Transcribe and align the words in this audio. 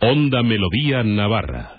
Onda 0.00 0.42
Melodía 0.42 1.04
Navarra. 1.04 1.77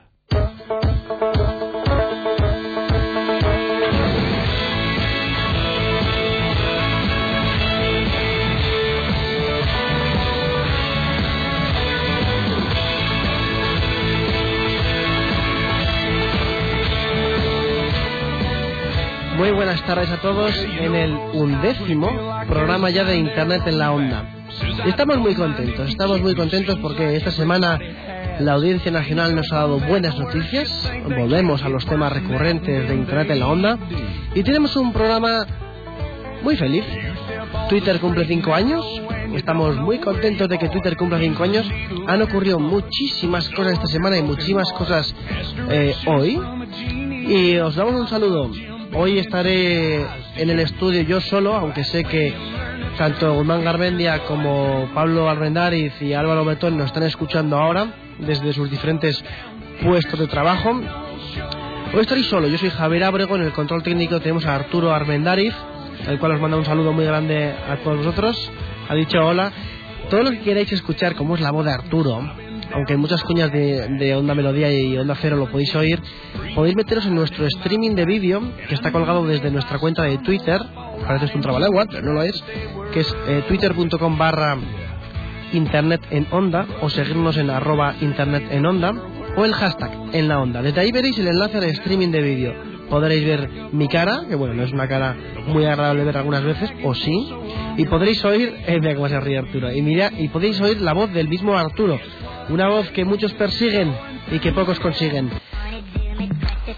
Muy 19.40 19.52
buenas 19.52 19.82
tardes 19.86 20.10
a 20.10 20.18
todos 20.18 20.54
en 20.58 20.96
el 20.96 21.14
undécimo 21.14 22.10
programa 22.46 22.90
ya 22.90 23.06
de 23.06 23.16
Internet 23.16 23.62
en 23.68 23.80
la 23.80 23.94
Onda. 23.94 24.26
Estamos 24.86 25.18
muy 25.20 25.34
contentos, 25.34 25.88
estamos 25.88 26.20
muy 26.20 26.36
contentos 26.36 26.78
porque 26.82 27.16
esta 27.16 27.32
semana 27.32 27.80
la 28.42 28.52
Audiencia 28.56 28.92
Nacional 28.92 29.34
nos 29.38 29.50
ha 29.54 29.60
dado 29.60 29.80
buenas 29.80 30.20
noticias, 30.20 30.92
volvemos 31.06 31.64
a 31.64 31.70
los 31.70 31.86
temas 31.86 32.12
recurrentes 32.12 32.90
de 32.90 32.94
Internet 32.94 33.32
en 33.32 33.40
la 33.40 33.48
Onda 33.48 33.80
y 34.36 34.44
tenemos 34.44 34.76
un 34.76 34.92
programa 34.92 35.48
muy 36.44 36.58
feliz. 36.58 36.84
Twitter 37.70 37.98
cumple 38.02 38.26
cinco 38.26 38.54
años, 38.54 38.86
estamos 39.34 39.78
muy 39.78 40.00
contentos 40.00 40.50
de 40.50 40.58
que 40.58 40.68
Twitter 40.68 40.98
cumpla 40.98 41.18
cinco 41.18 41.44
años. 41.44 41.66
Han 42.08 42.22
ocurrido 42.22 42.60
muchísimas 42.60 43.48
cosas 43.52 43.72
esta 43.72 43.88
semana 43.88 44.18
y 44.18 44.22
muchísimas 44.22 44.70
cosas 44.74 45.16
eh, 45.70 45.96
hoy. 46.08 46.42
Y 47.26 47.56
os 47.56 47.76
damos 47.76 47.94
un 47.94 48.08
saludo 48.10 48.52
Hoy 48.94 49.20
estaré 49.20 50.02
en 50.36 50.50
el 50.50 50.60
estudio 50.60 51.02
yo 51.04 51.22
solo, 51.22 51.54
aunque 51.54 51.84
sé 51.84 52.04
que 52.04 52.34
tanto 52.98 53.34
Guzmán 53.36 53.64
Garbendia 53.64 54.26
como 54.26 54.90
Pablo 54.94 55.30
Albendariz 55.30 55.94
y 56.02 56.14
Álvaro 56.14 56.44
Betón 56.44 56.78
nos 56.78 56.88
están 56.88 57.04
escuchando 57.04 57.58
ahora 57.58 57.94
desde 58.18 58.52
sus 58.52 58.70
diferentes 58.70 59.24
puestos 59.84 60.20
de 60.20 60.28
trabajo. 60.28 60.72
Hoy 61.94 62.02
estaré 62.02 62.24
solo, 62.24 62.48
yo 62.48 62.58
soy 62.58 62.72
Javier 62.72 63.04
Abrego, 63.04 63.36
en 63.36 63.44
el 63.44 63.52
control 63.52 63.84
técnico 63.84 64.20
tenemos 64.20 64.46
a 64.46 64.56
Arturo 64.56 64.92
Armendariz, 64.92 65.54
al 66.08 66.20
cual 66.20 66.34
os 66.34 66.42
manda 66.42 66.58
un 66.58 66.66
saludo 66.66 66.92
muy 66.92 67.06
grande 67.06 67.54
a 67.70 67.78
todos 67.84 67.98
vosotros. 67.98 68.52
Ha 68.90 68.96
dicho 68.96 69.20
hola. 69.20 69.52
Todo 70.10 70.24
lo 70.24 70.32
que 70.32 70.40
queráis 70.40 70.72
escuchar, 70.72 71.14
como 71.14 71.36
es 71.36 71.42
la 71.42 71.52
voz 71.52 71.66
de 71.66 71.72
Arturo, 71.72 72.28
aunque 72.74 72.94
en 72.94 73.00
muchas 73.00 73.24
cuñas 73.24 73.52
de, 73.52 74.16
Onda 74.16 74.34
Melodía 74.34 74.72
y 74.72 74.98
Onda 74.98 75.16
Cero 75.16 75.38
lo 75.38 75.48
podéis 75.48 75.76
oír, 75.76 76.02
podéis 76.60 76.76
meteros 76.76 77.06
en 77.06 77.16
nuestro 77.16 77.46
streaming 77.46 77.96
de 77.96 78.04
vídeo 78.04 78.42
que 78.68 78.76
está 78.76 78.92
colgado 78.92 79.26
desde 79.26 79.50
nuestra 79.50 79.80
cuenta 79.80 80.04
de 80.04 80.18
Twitter, 80.18 80.60
parece 81.08 81.34
un 81.34 81.42
trabalengua, 81.42 81.86
pero 81.90 82.02
no 82.02 82.12
lo 82.12 82.24
es, 82.24 82.44
que 82.92 83.00
es 83.00 83.16
eh, 83.30 83.46
twitter.com 83.48 84.18
barra 84.18 84.58
internet 85.54 86.02
en 86.12 86.28
onda 86.32 86.68
o 86.82 86.90
seguirnos 86.90 87.38
en 87.38 87.50
arroba 87.50 87.96
internet 88.02 88.44
en 88.52 88.66
onda 88.66 88.94
o 89.38 89.46
el 89.46 89.54
hashtag 89.54 89.90
en 90.12 90.28
la 90.28 90.42
onda. 90.42 90.62
Desde 90.62 90.82
ahí 90.82 90.92
veréis 90.92 91.18
el 91.20 91.30
enlace 91.30 91.60
al 91.60 91.64
streaming 91.64 92.10
de 92.10 92.22
vídeo. 92.24 92.54
Podréis 92.90 93.24
ver 93.24 93.50
mi 93.72 93.88
cara, 93.88 94.24
que 94.28 94.36
bueno, 94.36 94.54
no 94.54 94.64
es 94.64 94.74
una 94.74 94.90
cara 94.90 95.16
muy 95.48 95.64
agradable 95.64 96.04
ver 96.04 96.18
algunas 96.18 96.44
veces, 96.44 96.70
o 96.84 96.94
sí, 96.94 97.34
y 97.78 97.86
podréis 97.86 98.26
oír, 98.26 98.54
eh, 98.68 98.80
mira 98.82 98.96
cómo 98.96 99.08
se 99.08 99.18
ríe 99.22 99.38
Arturo, 99.38 99.72
y 99.72 99.82
mira, 99.82 100.12
y 100.18 100.28
podéis 100.28 100.60
oír 100.60 100.82
la 100.82 100.92
voz 100.92 101.10
del 101.14 101.30
mismo 101.30 101.58
Arturo, 101.58 102.02
una 102.50 102.68
voz 102.68 102.90
que 102.90 103.06
muchos 103.06 103.34
persiguen 103.36 103.94
y 104.30 104.40
que 104.40 104.52
pocos 104.52 104.78
consiguen. 104.82 105.30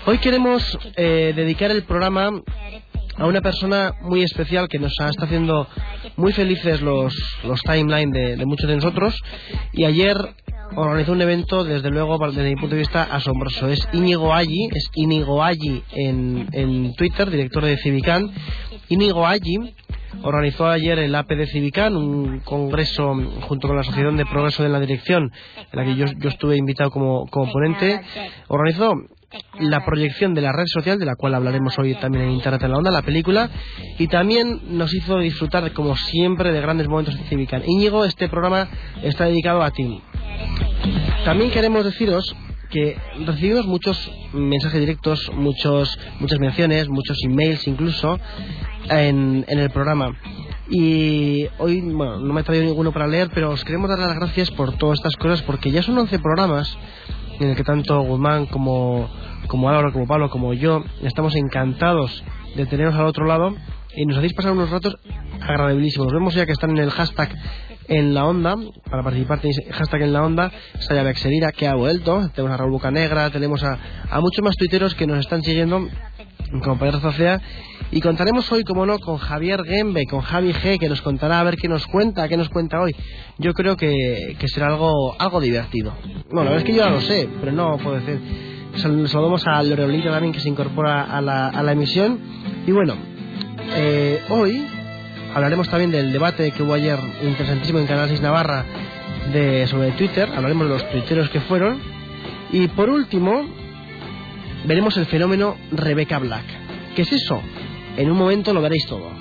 Hoy 0.03 0.17
queremos 0.17 0.79
eh, 0.95 1.31
dedicar 1.35 1.69
el 1.69 1.84
programa 1.84 2.31
a 3.17 3.25
una 3.28 3.41
persona 3.41 3.94
muy 4.01 4.23
especial 4.23 4.67
que 4.67 4.79
nos 4.79 4.91
está 4.91 5.25
haciendo 5.25 5.67
muy 6.16 6.34
felices 6.34 6.81
los, 6.81 7.13
los 7.44 7.62
timelines 7.62 8.38
de, 8.39 8.45
muchos 8.47 8.67
de 8.67 8.75
nosotros. 8.75 9.16
Y 9.73 9.85
ayer 9.85 10.17
organizó 10.75 11.12
un 11.12 11.22
evento 11.22 11.63
desde 11.63 11.91
luego 11.91 12.17
desde 12.28 12.50
mi 12.50 12.56
punto 12.56 12.75
de 12.75 12.79
vista 12.79 13.03
asombroso. 13.03 13.67
Es 13.67 13.88
Íñigo 13.94 14.34
Allí 14.34 14.69
es 14.72 14.89
Íñigo 14.95 15.44
Allí 15.44 15.84
en, 15.91 16.47
en 16.51 16.95
Twitter 16.95 17.29
director 17.29 17.63
de 17.63 17.78
Civican 17.78 18.31
Íñigo 18.89 19.28
Allí 19.28 19.57
organizó 20.23 20.68
ayer 20.68 21.00
el 21.00 21.16
APD 21.16 21.45
Civican, 21.45 21.95
un 21.95 22.39
congreso 22.39 23.13
junto 23.41 23.68
con 23.68 23.75
la 23.78 23.81
Asociación 23.81 24.18
de 24.18 24.25
Progreso 24.25 24.63
de 24.63 24.69
la 24.69 24.79
Dirección, 24.79 25.31
en 25.72 25.79
la 25.79 25.85
que 25.85 25.95
yo, 25.95 26.06
estuve 26.29 26.57
invitado 26.57 26.91
como, 26.91 27.28
como 27.28 27.51
ponente. 27.51 28.01
Organizó 28.47 28.95
la 29.59 29.86
proyección 29.86 30.34
de 30.34 30.42
la 30.42 30.52
red 30.52 30.66
social, 30.68 31.00
de 31.00 31.06
la 31.06 31.16
cual 31.16 31.36
hablaremos 31.36 31.78
hoy 31.78 31.96
también 31.96 32.25
en 32.25 32.31
Internet 32.31 32.64
en 32.64 32.72
la 32.72 32.78
Onda, 32.78 32.92
la 32.92 33.02
película, 33.02 33.50
y 33.97 34.08
también 34.08 34.78
nos 34.78 34.94
hizo 34.94 35.19
disfrutar, 35.19 35.72
como 35.74 35.96
siempre, 35.96 36.52
de 36.52 36.62
grandes 36.62 36.88
momentos 36.88 37.18
de 37.18 37.24
Civican. 37.25 37.64
Íñigo, 37.66 38.06
este 38.06 38.28
programa 38.28 38.68
está 39.03 39.25
dedicado 39.25 39.62
a 39.62 39.72
ti. 39.72 40.02
También 41.25 41.52
queremos 41.52 41.86
deciros 41.86 42.36
que 42.69 42.97
recibimos 43.25 43.68
muchos 43.68 44.12
mensajes 44.34 44.80
directos, 44.80 45.30
muchos, 45.34 45.98
muchas 46.19 46.40
menciones, 46.40 46.88
muchos 46.88 47.18
emails 47.24 47.68
incluso 47.68 48.19
en, 48.90 49.46
en 49.48 49.59
el 49.59 49.69
programa. 49.69 50.18
Y 50.69 51.48
hoy, 51.59 51.81
bueno, 51.81 52.19
no 52.19 52.34
me 52.34 52.42
he 52.42 52.44
traído 52.46 52.63
ninguno 52.63 52.94
para 52.94 53.08
leer, 53.08 53.30
pero 53.34 53.52
os 53.52 53.63
queremos 53.66 53.90
dar 53.90 54.00
las 54.00 54.16
gracias 54.16 54.50
por 54.52 54.78
todas 54.78 55.00
estas 55.00 55.18
cosas, 55.18 55.42
porque 55.42 55.69
ya 55.69 55.84
son 55.84 55.98
11 55.98 56.18
programas 56.19 56.78
en 57.41 57.50
el 57.50 57.56
que 57.56 57.63
tanto 57.63 58.02
Guzmán 58.02 58.46
como, 58.46 59.09
como 59.47 59.69
Álvaro, 59.69 59.91
como 59.91 60.07
Pablo, 60.07 60.29
como 60.29 60.53
yo, 60.53 60.84
estamos 61.02 61.35
encantados 61.35 62.24
de 62.56 62.66
teneros 62.66 62.96
al 62.96 63.06
otro 63.06 63.25
lado 63.25 63.56
y 63.96 64.06
nos 64.06 64.18
hacéis 64.18 64.34
pasar 64.34 64.52
unos 64.52 64.69
ratos 64.69 64.97
agradabilísimos. 65.41 66.07
Nos 66.07 66.13
vemos 66.13 66.34
ya 66.35 66.46
que 66.46 66.51
están 66.51 66.72
en 66.72 66.78
el 66.78 66.91
hashtag 66.91 67.30
en 67.88 68.13
la 68.13 68.25
onda, 68.25 68.56
para 68.90 69.03
participar 69.03 69.40
tenéis 69.40 69.59
hashtag 69.72 70.03
en 70.03 70.13
la 70.13 70.24
onda, 70.24 70.51
está 70.75 70.96
ya 70.96 71.03
Bexerira 71.03 71.51
que 71.51 71.68
ha 71.68 71.75
vuelto, 71.75 72.30
tenemos 72.30 72.53
a 72.53 72.57
Raúl 72.57 72.80
Negra 72.94 73.30
tenemos 73.31 73.63
a, 73.63 73.78
a 74.09 74.22
muchos 74.22 74.44
más 74.44 74.56
tuiteros 74.56 74.96
que 74.96 75.07
nos 75.07 75.19
están 75.19 75.41
siguiendo 75.41 75.90
como 76.59 76.78
Pedro 76.78 77.00
y 77.94 78.00
contaremos 78.00 78.50
hoy, 78.51 78.63
como 78.63 78.85
no, 78.85 79.00
con 79.00 79.17
Javier 79.17 79.63
Gembe, 79.66 80.06
con 80.06 80.22
Javi 80.22 80.53
G, 80.53 80.79
que 80.79 80.88
nos 80.88 81.01
contará 81.01 81.41
a 81.41 81.44
ver 81.44 81.57
qué 81.57 81.67
nos 81.67 81.85
cuenta, 81.88 82.29
qué 82.29 82.38
nos 82.38 82.47
cuenta 82.47 82.79
hoy. 82.79 82.95
Yo 83.38 83.53
creo 83.53 83.75
que, 83.75 84.38
será 84.45 84.67
algo, 84.67 85.13
algo 85.19 85.41
divertido. 85.41 85.94
Bueno, 86.29 86.45
la 86.45 86.51
verdad 86.51 86.57
es 86.59 86.63
que 86.63 86.72
yo 86.72 86.85
ya 86.85 86.89
lo 86.89 87.01
sé, 87.01 87.28
pero 87.41 87.51
no 87.51 87.78
puedo 87.78 88.00
decir. 88.00 88.22
Saludamos 88.75 89.45
a 89.45 89.62
Loreolito 89.62 90.09
también, 90.09 90.31
que 90.31 90.39
se 90.39 90.47
incorpora 90.47 91.03
a 91.03 91.19
la, 91.19 91.50
a 91.50 91.62
la 91.63 91.73
emisión. 91.73 92.17
Y 92.66 92.72
bueno, 92.72 92.95
eh, 93.75 94.22
hoy 94.29 94.66
hablaremos 95.35 95.68
también 95.68 95.91
del 95.91 96.13
debate 96.13 96.51
que 96.51 96.63
hubo 96.63 96.73
ayer 96.73 96.97
interesantísimo 97.23 97.79
en 97.79 97.88
Canal 97.88 98.07
6 98.07 98.22
Navarra 98.22 98.63
de, 99.33 99.68
sobre 99.68 99.91
Twitter. 99.91 100.29
Hablaremos 100.33 100.68
de 100.68 100.73
los 100.75 100.91
tuiteros 100.91 101.29
que 101.29 101.41
fueron. 101.41 101.81
Y 102.53 102.69
por 102.69 102.89
último, 102.89 103.45
veremos 104.66 104.98
el 104.98 105.06
fenómeno 105.06 105.58
Rebecca 105.72 106.20
Black. 106.20 106.46
¿Qué 106.96 107.04
es 107.04 107.12
eso? 107.12 107.42
En 107.98 108.12
un 108.12 108.18
momento 108.18 108.54
lo 108.54 108.62
veréis 108.62 108.86
todo. 108.86 109.12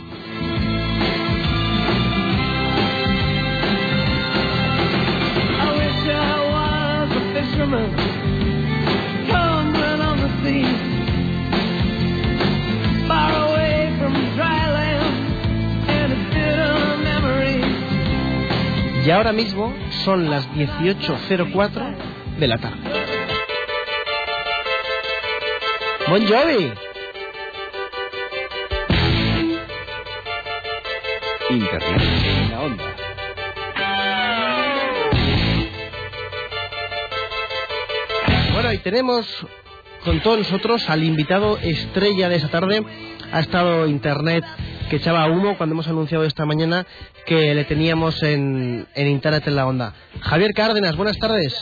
Y 19.04 19.10
ahora 19.12 19.32
mismo 19.32 19.74
son 20.04 20.30
las 20.30 20.48
18.04 20.52 21.94
de 22.38 22.46
la 22.46 22.58
tarde. 22.58 22.99
Bon 26.10 26.26
Jovi. 26.26 26.72
Internet 31.50 32.02
en 32.24 32.50
la 32.50 32.60
onda. 32.62 32.84
Bueno, 38.52 38.72
y 38.72 38.78
tenemos 38.78 39.46
con 40.04 40.18
todos 40.18 40.38
nosotros 40.38 40.90
al 40.90 41.04
invitado 41.04 41.58
estrella 41.58 42.28
de 42.28 42.34
esta 42.34 42.48
tarde. 42.48 42.82
Ha 43.30 43.38
estado 43.38 43.86
Internet 43.86 44.44
que 44.90 44.96
echaba 44.96 45.28
humo 45.28 45.56
cuando 45.56 45.74
hemos 45.74 45.86
anunciado 45.86 46.24
esta 46.24 46.44
mañana 46.44 46.86
que 47.24 47.54
le 47.54 47.64
teníamos 47.66 48.20
en, 48.24 48.88
en 48.96 49.06
Internet 49.06 49.46
en 49.46 49.54
la 49.54 49.64
onda. 49.64 49.94
Javier 50.22 50.54
Cárdenas, 50.54 50.96
buenas 50.96 51.18
tardes. 51.18 51.54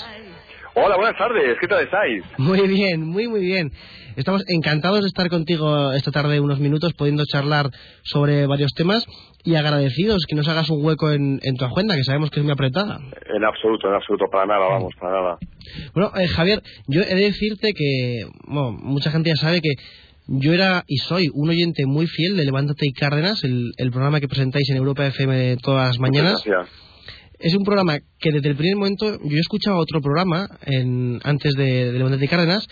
Hola, 0.80 0.96
buenas 0.96 1.18
tardes. 1.18 1.58
¿Qué 1.60 1.66
tal 1.66 1.82
estáis? 1.82 2.22
Muy 2.36 2.66
bien, 2.68 3.04
muy, 3.04 3.26
muy 3.26 3.40
bien. 3.40 3.72
Estamos 4.18 4.42
encantados 4.48 5.02
de 5.02 5.06
estar 5.06 5.28
contigo 5.28 5.92
esta 5.92 6.10
tarde 6.10 6.40
unos 6.40 6.58
minutos, 6.58 6.92
pudiendo 6.94 7.22
charlar 7.24 7.70
sobre 8.02 8.48
varios 8.48 8.72
temas 8.74 9.06
y 9.44 9.54
agradecidos 9.54 10.24
que 10.28 10.34
nos 10.34 10.48
hagas 10.48 10.68
un 10.70 10.84
hueco 10.84 11.12
en, 11.12 11.38
en 11.40 11.54
tu 11.54 11.64
agenda, 11.64 11.94
que 11.94 12.02
sabemos 12.02 12.28
que 12.30 12.40
es 12.40 12.44
muy 12.44 12.52
apretada. 12.52 12.98
En 13.32 13.44
absoluto, 13.44 13.86
en 13.86 13.94
absoluto, 13.94 14.24
para 14.28 14.44
nada, 14.44 14.66
vamos, 14.66 14.92
para 14.98 15.12
nada. 15.12 15.38
Bueno, 15.94 16.10
eh, 16.16 16.26
Javier, 16.26 16.60
yo 16.88 17.02
he 17.02 17.14
de 17.14 17.26
decirte 17.26 17.72
que 17.72 18.24
bueno, 18.48 18.72
mucha 18.72 19.12
gente 19.12 19.30
ya 19.30 19.36
sabe 19.36 19.60
que 19.60 19.74
yo 20.26 20.52
era 20.52 20.82
y 20.88 20.96
soy 20.96 21.28
un 21.32 21.50
oyente 21.50 21.86
muy 21.86 22.08
fiel 22.08 22.36
de 22.36 22.44
Levántate 22.44 22.88
y 22.88 22.92
Cárdenas, 22.94 23.44
el, 23.44 23.70
el 23.76 23.92
programa 23.92 24.18
que 24.18 24.26
presentáis 24.26 24.68
en 24.70 24.78
Europa 24.78 25.06
FM 25.06 25.58
todas 25.58 25.90
las 25.90 26.00
mañanas. 26.00 26.42
Gracias. 26.44 26.68
Es 27.38 27.54
un 27.54 27.62
programa 27.62 28.00
que 28.18 28.32
desde 28.32 28.48
el 28.48 28.56
primer 28.56 28.74
momento 28.74 29.16
yo 29.22 29.36
he 29.36 29.40
escuchado 29.40 29.76
otro 29.76 30.00
programa 30.00 30.48
en, 30.66 31.20
antes 31.22 31.54
de, 31.54 31.92
de 31.92 31.98
Levántate 31.98 32.24
y 32.24 32.28
Cárdenas, 32.28 32.66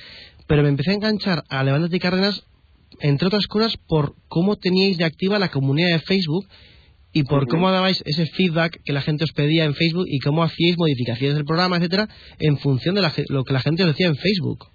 pero 0.46 0.62
me 0.62 0.68
empecé 0.68 0.92
a 0.92 0.94
enganchar 0.94 1.42
a 1.50 1.62
Levántate 1.62 1.96
y 1.96 2.00
Cárdenas, 2.00 2.46
entre 3.00 3.28
otras 3.28 3.46
cosas, 3.46 3.76
por 3.88 4.12
cómo 4.28 4.56
teníais 4.56 4.98
de 4.98 5.04
activa 5.04 5.38
la 5.38 5.50
comunidad 5.50 5.90
de 5.90 5.98
Facebook 6.00 6.46
y 7.12 7.24
por 7.24 7.48
cómo 7.48 7.70
dabais 7.70 8.02
ese 8.04 8.26
feedback 8.26 8.78
que 8.84 8.92
la 8.92 9.00
gente 9.00 9.24
os 9.24 9.32
pedía 9.32 9.64
en 9.64 9.74
Facebook 9.74 10.04
y 10.06 10.18
cómo 10.20 10.42
hacíais 10.42 10.76
modificaciones 10.78 11.34
del 11.34 11.46
programa, 11.46 11.76
etcétera, 11.76 12.08
en 12.38 12.58
función 12.58 12.94
de 12.94 13.02
la 13.02 13.10
lo 13.30 13.44
que 13.44 13.54
la 13.54 13.60
gente 13.60 13.82
os 13.82 13.88
decía 13.88 14.08
en 14.08 14.16
Facebook. 14.16 14.66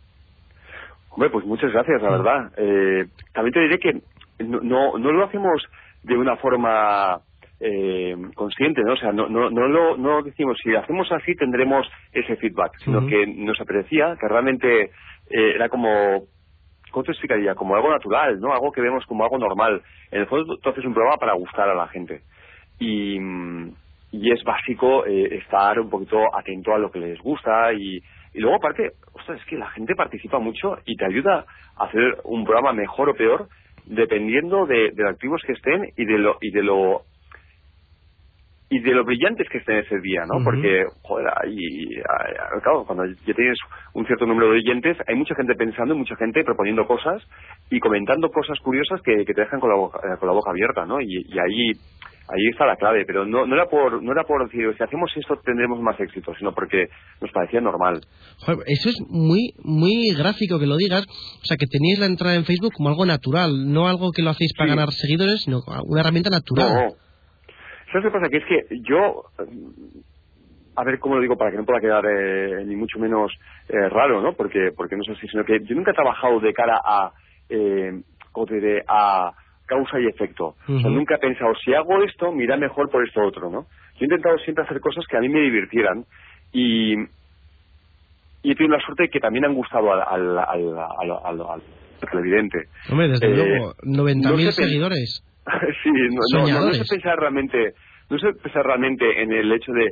Hombre, 1.11 1.29
pues 1.29 1.45
muchas 1.45 1.71
gracias, 1.71 2.01
la 2.01 2.09
verdad. 2.09 2.51
Eh, 2.57 3.05
también 3.33 3.53
te 3.53 3.59
diré 3.59 3.79
que 3.79 4.01
no, 4.43 4.59
no, 4.61 4.97
no 4.97 5.11
lo 5.11 5.25
hacemos 5.25 5.61
de 6.03 6.17
una 6.17 6.37
forma 6.37 7.21
eh, 7.61 8.15
consciente, 8.35 8.81
¿no? 8.83 8.93
O 8.93 8.97
sea, 8.97 9.11
no, 9.11 9.29
no, 9.29 9.49
no, 9.49 9.67
lo, 9.67 9.97
no 9.97 10.23
decimos, 10.23 10.57
si 10.63 10.75
hacemos 10.75 11.11
así 11.11 11.35
tendremos 11.35 11.87
ese 12.11 12.35
feedback, 12.37 12.77
sino 12.79 13.05
que 13.05 13.27
nos 13.27 13.59
apetecía 13.61 14.17
que 14.19 14.27
realmente 14.27 14.83
eh, 14.83 14.89
era 15.55 15.69
como, 15.69 16.23
¿cómo 16.91 17.03
te 17.03 17.11
explicaría? 17.11 17.53
Como 17.53 17.75
algo 17.75 17.91
natural, 17.91 18.39
¿no? 18.39 18.51
Algo 18.51 18.71
que 18.71 18.81
vemos 18.81 19.05
como 19.05 19.23
algo 19.23 19.37
normal. 19.37 19.81
En 20.11 20.21
el 20.21 20.27
fondo 20.27 20.57
tú 20.57 20.69
haces 20.69 20.85
un 20.85 20.93
programa 20.93 21.17
para 21.17 21.33
gustar 21.33 21.69
a 21.69 21.75
la 21.75 21.87
gente. 21.87 22.21
Y, 22.79 23.17
y 24.11 24.31
es 24.31 24.43
básico 24.43 25.05
eh, 25.05 25.37
estar 25.37 25.79
un 25.79 25.89
poquito 25.89 26.35
atento 26.35 26.73
a 26.73 26.79
lo 26.79 26.91
que 26.91 26.99
les 26.99 27.19
gusta 27.19 27.71
y, 27.73 28.01
y 28.33 28.39
luego 28.39 28.55
aparte, 28.55 28.93
ostras, 29.13 29.39
es 29.39 29.45
que 29.45 29.57
la 29.57 29.69
gente 29.69 29.93
participa 29.95 30.39
mucho 30.39 30.77
y 30.85 30.95
te 30.95 31.05
ayuda 31.05 31.45
a 31.77 31.85
hacer 31.85 32.17
un 32.23 32.43
programa 32.43 32.73
mejor 32.73 33.09
o 33.09 33.13
peor 33.13 33.47
dependiendo 33.85 34.65
de, 34.65 34.91
de 34.91 35.03
lo 35.03 35.09
activos 35.09 35.41
que 35.45 35.53
estén 35.53 35.91
y 35.97 36.05
de 36.05 36.17
lo 36.17 36.37
y 36.41 36.51
de 36.51 36.63
lo 36.63 37.03
y 38.73 38.79
de 38.79 38.93
lo 38.95 39.03
brillantes 39.03 39.47
que 39.51 39.57
estén 39.57 39.79
ese 39.79 39.99
día, 39.99 40.21
¿no? 40.25 40.43
Porque, 40.45 40.85
joder, 41.03 41.27
ahí, 41.43 41.59
ah, 42.09 42.59
claro, 42.63 42.85
cuando 42.85 43.03
ya 43.05 43.33
tienes 43.35 43.57
un 43.93 44.05
cierto 44.05 44.25
número 44.25 44.47
de 44.51 44.59
oyentes, 44.59 44.97
hay 45.07 45.15
mucha 45.15 45.35
gente 45.35 45.55
pensando 45.55 45.93
y 45.93 45.97
mucha 45.97 46.15
gente 46.15 46.41
proponiendo 46.45 46.87
cosas 46.87 47.21
y 47.69 47.79
comentando 47.81 48.29
cosas 48.31 48.57
curiosas 48.61 49.01
que, 49.03 49.25
que 49.25 49.33
te 49.33 49.41
dejan 49.41 49.59
con 49.59 49.69
la 49.69 49.75
boca, 49.75 49.99
eh, 49.99 50.17
con 50.17 50.27
la 50.29 50.33
boca 50.33 50.51
abierta, 50.51 50.85
¿no? 50.85 51.01
Y, 51.01 51.05
y 51.27 51.37
ahí 51.37 51.71
ahí 52.33 52.47
está 52.49 52.65
la 52.65 52.77
clave, 52.77 53.03
pero 53.05 53.25
no, 53.25 53.45
no 53.45 53.55
era 53.55 53.65
por 53.65 54.01
no 54.01 54.11
era 54.13 54.23
por 54.23 54.45
decir, 54.45 54.73
si 54.77 54.81
hacemos 54.83 55.11
esto 55.17 55.35
tendremos 55.43 55.81
más 55.81 55.99
éxito, 55.99 56.31
sino 56.39 56.53
porque 56.53 56.87
nos 57.19 57.29
parecía 57.31 57.59
normal. 57.59 57.99
Joder, 58.45 58.59
eso 58.67 58.87
es 58.87 58.95
muy 59.09 59.51
muy 59.65 60.13
gráfico 60.17 60.57
que 60.59 60.65
lo 60.65 60.77
digas, 60.77 61.03
o 61.09 61.45
sea, 61.45 61.57
que 61.57 61.65
teníais 61.67 61.99
la 61.99 62.05
entrada 62.05 62.35
en 62.35 62.45
Facebook 62.45 62.71
como 62.77 62.87
algo 62.87 63.05
natural, 63.05 63.51
no 63.67 63.89
algo 63.89 64.11
que 64.15 64.21
lo 64.21 64.29
hacéis 64.29 64.53
para 64.57 64.69
Sí. 64.71 64.75
ganar 64.77 64.91
seguidores, 64.93 65.41
sino 65.43 65.59
una 65.85 65.99
herramienta 65.99 66.29
natural. 66.29 66.69
No. 66.73 66.93
¿Sabes 67.91 68.05
qué 68.05 68.11
pasa? 68.11 68.29
Que 68.29 68.37
es 68.37 68.45
que 68.45 68.79
yo, 68.81 69.25
eh, 69.39 70.01
a 70.75 70.83
ver 70.83 70.99
cómo 70.99 71.15
lo 71.15 71.21
digo 71.21 71.37
para 71.37 71.51
que 71.51 71.57
no 71.57 71.65
pueda 71.65 71.79
quedar 71.81 72.05
eh, 72.05 72.63
ni 72.65 72.75
mucho 72.75 72.97
menos 72.99 73.31
eh, 73.67 73.89
raro, 73.89 74.21
¿no? 74.21 74.33
Porque, 74.35 74.71
porque 74.75 74.95
no 74.95 75.03
sé 75.03 75.15
si, 75.15 75.27
sino 75.27 75.43
que 75.43 75.59
yo 75.63 75.75
nunca 75.75 75.91
he 75.91 75.95
trabajado 75.95 76.39
de 76.39 76.53
cara 76.53 76.79
a, 76.83 77.13
eh, 77.49 77.91
¿cómo 78.31 78.45
te 78.47 78.55
diré? 78.55 78.83
A 78.87 79.33
causa 79.65 79.99
y 79.99 80.07
efecto. 80.07 80.55
O 80.67 80.79
sea, 80.79 80.89
Ujú. 80.89 80.99
nunca 80.99 81.15
he 81.15 81.19
pensado, 81.19 81.53
si 81.55 81.73
hago 81.73 82.01
esto, 82.03 82.31
me 82.31 82.43
irá 82.43 82.57
mejor 82.57 82.89
por 82.89 83.05
esto 83.05 83.21
otro, 83.21 83.49
¿no? 83.49 83.67
Yo 83.95 84.01
he 84.01 84.05
intentado 84.05 84.37
siempre 84.39 84.63
hacer 84.65 84.79
cosas 84.81 85.05
que 85.07 85.17
a 85.17 85.21
mí 85.21 85.29
me 85.29 85.41
divirtieran 85.41 86.05
y, 86.51 86.93
y 88.43 88.51
he 88.51 88.55
tenido 88.55 88.75
la 88.77 88.83
suerte 88.83 89.03
de 89.03 89.09
que 89.09 89.19
también 89.19 89.45
han 89.45 89.53
gustado 89.53 89.93
al, 89.93 90.01
al, 90.01 90.37
al, 90.39 90.79
al, 91.23 91.41
al- 91.41 91.63
televidente. 92.11 92.67
Hombre, 92.89 93.09
desde 93.09 93.27
Eh, 93.27 93.35
luego, 93.35 93.75
90.000 93.83 94.45
no 94.45 94.51
seguidores. 94.51 95.23
sí, 95.83 95.89
no, 95.89 96.47
no, 96.47 96.65
no, 96.65 96.73
sé 96.73 96.83
pensar 96.87 97.17
realmente, 97.17 97.73
no 98.09 98.17
sé 98.19 98.33
pensar 98.33 98.65
realmente 98.65 99.21
en 99.21 99.31
el 99.31 99.51
hecho 99.51 99.71
de 99.71 99.91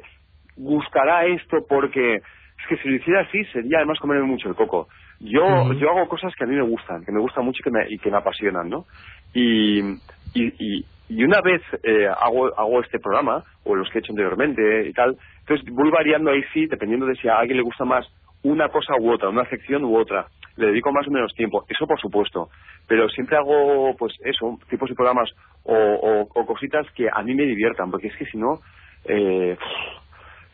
gustará 0.58 1.26
esto 1.26 1.58
porque 1.68 2.16
es 2.16 2.68
que 2.68 2.78
si 2.78 2.90
lo 2.90 2.96
hiciera 2.96 3.22
así 3.22 3.44
sería 3.46 3.78
además 3.78 4.00
comerme 4.00 4.28
mucho 4.28 4.50
el 4.50 4.56
coco. 4.56 4.88
Yo 5.20 5.74
yo 5.74 5.90
hago 5.90 6.08
cosas 6.08 6.34
que 6.38 6.44
a 6.44 6.48
mí 6.48 6.56
me 6.56 6.64
gustan, 6.64 7.04
que 7.04 7.12
me 7.12 7.20
gustan 7.20 7.46
mucho 7.46 7.60
y 7.60 7.64
que 7.64 7.72
me, 7.72 7.86
y 7.90 7.98
que 7.98 8.12
me 8.12 8.18
apasionan, 8.18 8.70
¿no? 8.70 8.86
Y, 9.34 9.80
y, 9.80 10.46
y, 10.60 10.86
y 11.10 11.24
una 11.24 11.42
vez 11.42 11.62
eh, 11.84 12.08
hago 12.08 12.48
hago 12.58 12.82
este 12.82 13.00
programa 13.00 13.44
o 13.64 13.76
los 13.76 13.90
que 13.90 14.00
he 14.00 14.02
hecho 14.02 14.14
anteriormente 14.14 14.88
y 14.88 14.94
tal, 14.94 15.18
entonces 15.40 15.66
voy 15.74 15.90
variando 15.90 16.32
ahí 16.32 16.42
sí, 16.54 16.68
dependiendo 16.68 17.06
de 17.06 17.16
si 17.16 17.28
a 17.28 17.40
alguien 17.40 17.58
le 17.58 17.64
gusta 17.64 17.84
más 17.84 18.06
una 18.44 18.70
cosa 18.70 18.94
u 19.00 19.12
otra, 19.12 19.30
una 19.30 19.46
sección 19.50 19.84
u 19.84 19.98
otra. 19.98 20.28
Le 20.56 20.68
dedico 20.68 20.92
más 20.92 21.08
o 21.08 21.12
menos 21.12 21.34
tiempo, 21.34 21.66
eso 21.70 21.86
por 21.88 22.00
supuesto. 22.00 22.50
Pero 22.88 23.08
siempre 23.10 23.38
hago, 23.38 23.96
pues 23.98 24.14
eso, 24.24 24.58
tipos 24.70 24.90
de 24.90 24.96
programas 24.96 25.30
o, 25.64 25.74
o- 25.76 26.28
o 26.34 26.46
cositas 26.46 26.86
que 26.96 27.08
a 27.12 27.22
mí 27.24 27.34
me 27.36 27.46
diviertan, 27.46 27.92
porque 27.92 28.08
es 28.08 28.16
que 28.18 28.26
si 28.26 28.38
no, 28.38 28.60
eh, 29.06 29.58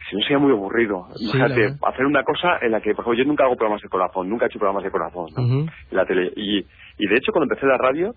si 0.09 0.15
no 0.15 0.21
sería 0.21 0.37
muy 0.39 0.51
aburrido. 0.51 1.07
Sí, 1.17 1.25
Imagínate, 1.25 1.77
hacer 1.87 2.05
una 2.05 2.23
cosa 2.23 2.57
en 2.61 2.71
la 2.71 2.81
que, 2.81 2.93
por 2.93 3.03
ejemplo, 3.03 3.23
yo 3.23 3.27
nunca 3.27 3.45
hago 3.45 3.55
programas 3.55 3.81
de 3.81 3.89
corazón, 3.89 4.29
nunca 4.29 4.45
he 4.45 4.47
hecho 4.49 4.59
programas 4.59 4.83
de 4.83 4.91
corazón 4.91 5.27
en 5.91 5.97
la 5.97 6.05
tele. 6.05 6.31
Y, 6.35 6.59
y 6.59 7.07
de 7.07 7.15
hecho, 7.15 7.31
cuando 7.31 7.51
empecé 7.51 7.65
la 7.65 7.77
radio, 7.77 8.13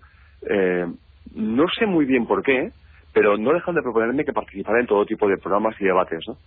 eh, 0.49 0.85
no 1.33 1.65
sé 1.77 1.85
muy 1.85 2.05
bien 2.05 2.25
por 2.27 2.43
qué, 2.43 2.71
pero 3.13 3.37
no 3.37 3.53
dejan 3.53 3.75
de 3.75 3.81
proponerme 3.81 4.23
que 4.25 4.33
participara 4.33 4.79
en 4.79 4.87
todo 4.87 5.05
tipo 5.05 5.27
de 5.27 5.37
programas 5.37 5.75
y 5.79 5.85
debates, 5.85 6.19
¿no? 6.27 6.37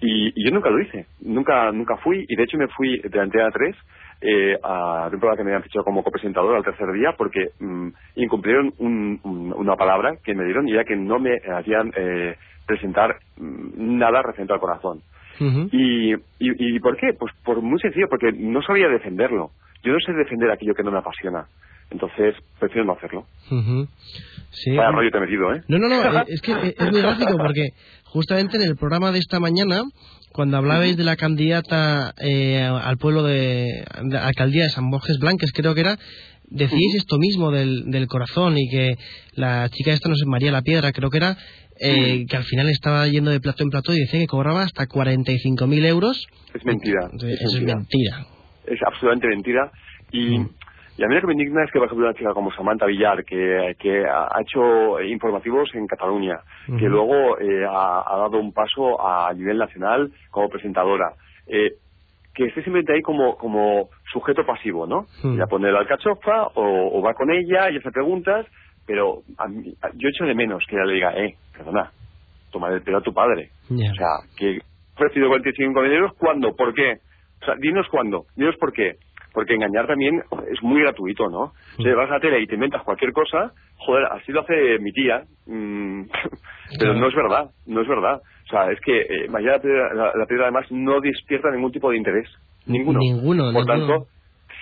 Y, 0.00 0.32
y 0.34 0.44
yo 0.44 0.50
nunca 0.54 0.70
lo 0.70 0.80
hice, 0.80 1.06
nunca 1.20 1.70
nunca 1.72 1.96
fui, 1.98 2.24
y 2.28 2.36
de 2.36 2.42
hecho 2.44 2.56
me 2.58 2.68
fui 2.68 2.98
de 3.00 3.20
Antena 3.20 3.50
3 3.50 3.76
eh, 4.20 4.56
a 4.62 5.08
de 5.10 5.16
un 5.16 5.20
programa 5.20 5.36
que 5.36 5.44
me 5.44 5.50
habían 5.50 5.62
fichado 5.64 5.84
como 5.84 6.02
copresentador 6.02 6.56
al 6.56 6.64
tercer 6.64 6.90
día 6.92 7.14
porque 7.18 7.48
mm, 7.60 7.88
incumplieron 8.16 8.72
un- 8.78 9.20
un- 9.24 9.52
una 9.54 9.76
palabra 9.76 10.16
que 10.24 10.34
me 10.34 10.44
dieron 10.44 10.68
y 10.68 10.72
era 10.72 10.84
que 10.84 10.96
no 10.96 11.18
me 11.18 11.36
hacían 11.36 11.92
eh, 11.96 12.36
presentar 12.66 13.16
mm, 13.36 13.98
nada 13.98 14.22
referente 14.22 14.52
al 14.54 14.60
corazón. 14.60 15.02
Y, 15.72 16.14
y, 16.14 16.16
¿Y 16.38 16.80
por 16.80 16.96
qué? 16.96 17.12
Pues 17.18 17.32
por 17.44 17.60
muy 17.60 17.78
sencillo, 17.80 18.08
porque 18.08 18.30
no 18.32 18.62
sabía 18.62 18.88
defenderlo. 18.88 19.50
Yo 19.82 19.92
no 19.92 19.98
sé 20.00 20.12
defender 20.12 20.50
aquello 20.50 20.74
que 20.74 20.84
no 20.84 20.92
me 20.92 20.98
apasiona. 20.98 21.46
Entonces, 21.90 22.34
prefiero 22.58 22.84
no 22.84 22.92
hacerlo. 22.94 23.26
Ujú. 23.50 23.88
Sí. 24.50 24.76
Vaya 24.76 24.90
rollo 24.90 25.10
te 25.10 25.18
he 25.18 25.20
metido, 25.20 25.54
¿eh? 25.54 25.62
No, 25.68 25.78
no, 25.78 25.88
no, 25.88 26.20
es 26.28 26.40
que 26.40 26.74
es 26.76 26.92
muy 26.92 27.00
gráfico 27.00 27.36
porque 27.36 27.68
justamente 28.04 28.56
en 28.56 28.62
el 28.62 28.76
programa 28.76 29.12
de 29.12 29.18
esta 29.18 29.40
mañana, 29.40 29.82
cuando 30.32 30.56
hablabais 30.56 30.96
de 30.96 31.04
la 31.04 31.16
candidata 31.16 32.14
eh, 32.20 32.62
al 32.62 32.96
pueblo 32.98 33.22
de, 33.22 33.84
de 34.02 34.18
alcaldía 34.18 34.64
de 34.64 34.70
San 34.70 34.90
Borges 34.90 35.18
Blanques, 35.18 35.52
creo 35.52 35.74
que 35.74 35.80
era, 35.80 35.96
decíais 36.44 36.94
esto 36.96 37.18
mismo 37.18 37.50
del, 37.50 37.90
del 37.90 38.06
corazón 38.06 38.56
y 38.58 38.68
que 38.68 38.96
la 39.34 39.68
chica 39.68 39.92
esta, 39.92 40.08
no 40.08 40.14
sé, 40.14 40.26
María 40.26 40.52
La 40.52 40.62
Piedra, 40.62 40.92
creo 40.92 41.10
que 41.10 41.18
era, 41.18 41.36
eh, 41.80 42.24
que 42.28 42.36
al 42.36 42.44
final 42.44 42.68
estaba 42.68 43.06
yendo 43.08 43.30
de 43.30 43.40
plato 43.40 43.64
en 43.64 43.70
plato 43.70 43.92
y 43.92 44.00
decía 44.00 44.20
que 44.20 44.26
cobraba 44.26 44.62
hasta 44.62 44.86
45.000 44.86 45.84
euros. 45.86 46.26
Es 46.54 46.64
mentira. 46.64 47.00
Entonces, 47.10 47.40
es 47.40 47.52
mentira. 47.54 47.76
mentira. 47.76 48.26
es 48.66 48.80
absolutamente 48.86 49.28
mentira. 49.28 49.72
Y. 50.12 50.38
y 50.96 51.02
a 51.04 51.08
mí 51.08 51.14
lo 51.14 51.20
que 51.22 51.26
me 51.28 51.32
indigna 51.34 51.64
es 51.64 51.70
que, 51.72 51.78
por 51.78 51.86
ejemplo, 51.86 52.06
una 52.06 52.14
chica 52.16 52.32
como 52.34 52.52
Samantha 52.52 52.86
Villar, 52.86 53.24
que, 53.24 53.74
que 53.78 54.04
ha 54.06 54.28
hecho 54.40 55.00
informativos 55.02 55.74
en 55.74 55.86
Cataluña, 55.86 56.38
que 56.78 56.88
luego 56.88 57.38
eh, 57.40 57.64
ha, 57.68 58.02
ha 58.06 58.16
dado 58.18 58.38
un 58.38 58.52
paso 58.52 59.00
a 59.04 59.32
nivel 59.34 59.58
nacional 59.58 60.10
como 60.30 60.48
presentadora, 60.48 61.14
eh, 61.46 61.72
que 62.34 62.46
esté 62.46 62.62
simplemente 62.62 62.92
ahí 62.94 63.02
como, 63.02 63.36
como 63.36 63.88
sujeto 64.12 64.44
pasivo, 64.46 64.86
¿no? 64.86 65.06
Mm. 65.22 65.38
Ya 65.38 65.46
pone 65.46 65.70
la 65.70 65.80
alcachofa 65.80 66.48
o, 66.54 66.98
o 66.98 67.02
va 67.02 67.14
con 67.14 67.30
ella 67.30 67.70
y 67.70 67.76
hace 67.78 67.90
preguntas, 67.92 68.46
pero 68.86 69.22
a 69.38 69.46
mí- 69.48 69.74
yo 69.94 70.08
echo 70.08 70.24
de 70.24 70.34
menos 70.34 70.64
que 70.68 70.76
ella 70.76 70.84
le 70.84 70.94
diga, 70.94 71.12
eh, 71.16 71.34
perdona, 71.56 71.90
toma 72.52 72.68
el 72.68 72.82
pelo 72.82 72.98
a 72.98 73.02
tu 73.02 73.12
padre. 73.12 73.50
O 73.92 73.94
sea, 73.94 74.08
que 74.36 74.58
ha 74.58 74.94
ofrecido 74.94 75.28
45 75.28 75.84
euros, 75.84 76.12
¿cuándo? 76.18 76.54
¿Por 76.54 76.74
qué? 76.74 76.98
O 77.40 77.44
sea, 77.44 77.54
dinos 77.58 77.86
cuándo, 77.90 78.26
dinos 78.36 78.56
por 78.56 78.72
qué. 78.72 78.96
Porque 79.34 79.54
engañar 79.54 79.86
también 79.88 80.22
es 80.50 80.62
muy 80.62 80.80
gratuito, 80.80 81.28
¿no? 81.28 81.52
O 81.78 81.82
sea, 81.82 81.94
vas 81.96 82.08
a 82.10 82.14
la 82.14 82.20
tele 82.20 82.40
y 82.40 82.46
te 82.46 82.54
inventas 82.54 82.82
cualquier 82.84 83.12
cosa, 83.12 83.52
joder, 83.78 84.04
así 84.12 84.30
lo 84.32 84.42
hace 84.42 84.78
mi 84.78 84.92
tía, 84.92 85.24
mm, 85.46 86.02
pero 86.78 86.94
no 86.94 87.08
es 87.08 87.14
verdad, 87.14 87.50
no 87.66 87.80
es 87.82 87.88
verdad. 87.88 88.20
O 88.46 88.48
sea, 88.48 88.70
es 88.70 88.80
que 88.80 89.00
eh, 89.00 89.26
la 89.28 89.58
Piedra, 89.60 89.92
la, 89.94 90.12
la 90.14 90.26
Piedra, 90.26 90.44
además 90.44 90.66
no 90.70 91.00
despierta 91.00 91.50
ningún 91.50 91.72
tipo 91.72 91.90
de 91.90 91.96
interés, 91.96 92.28
ninguno. 92.66 93.00
Ninguno, 93.00 93.52
Por 93.52 93.66
ninguno. 93.66 93.86
tanto, 93.86 94.06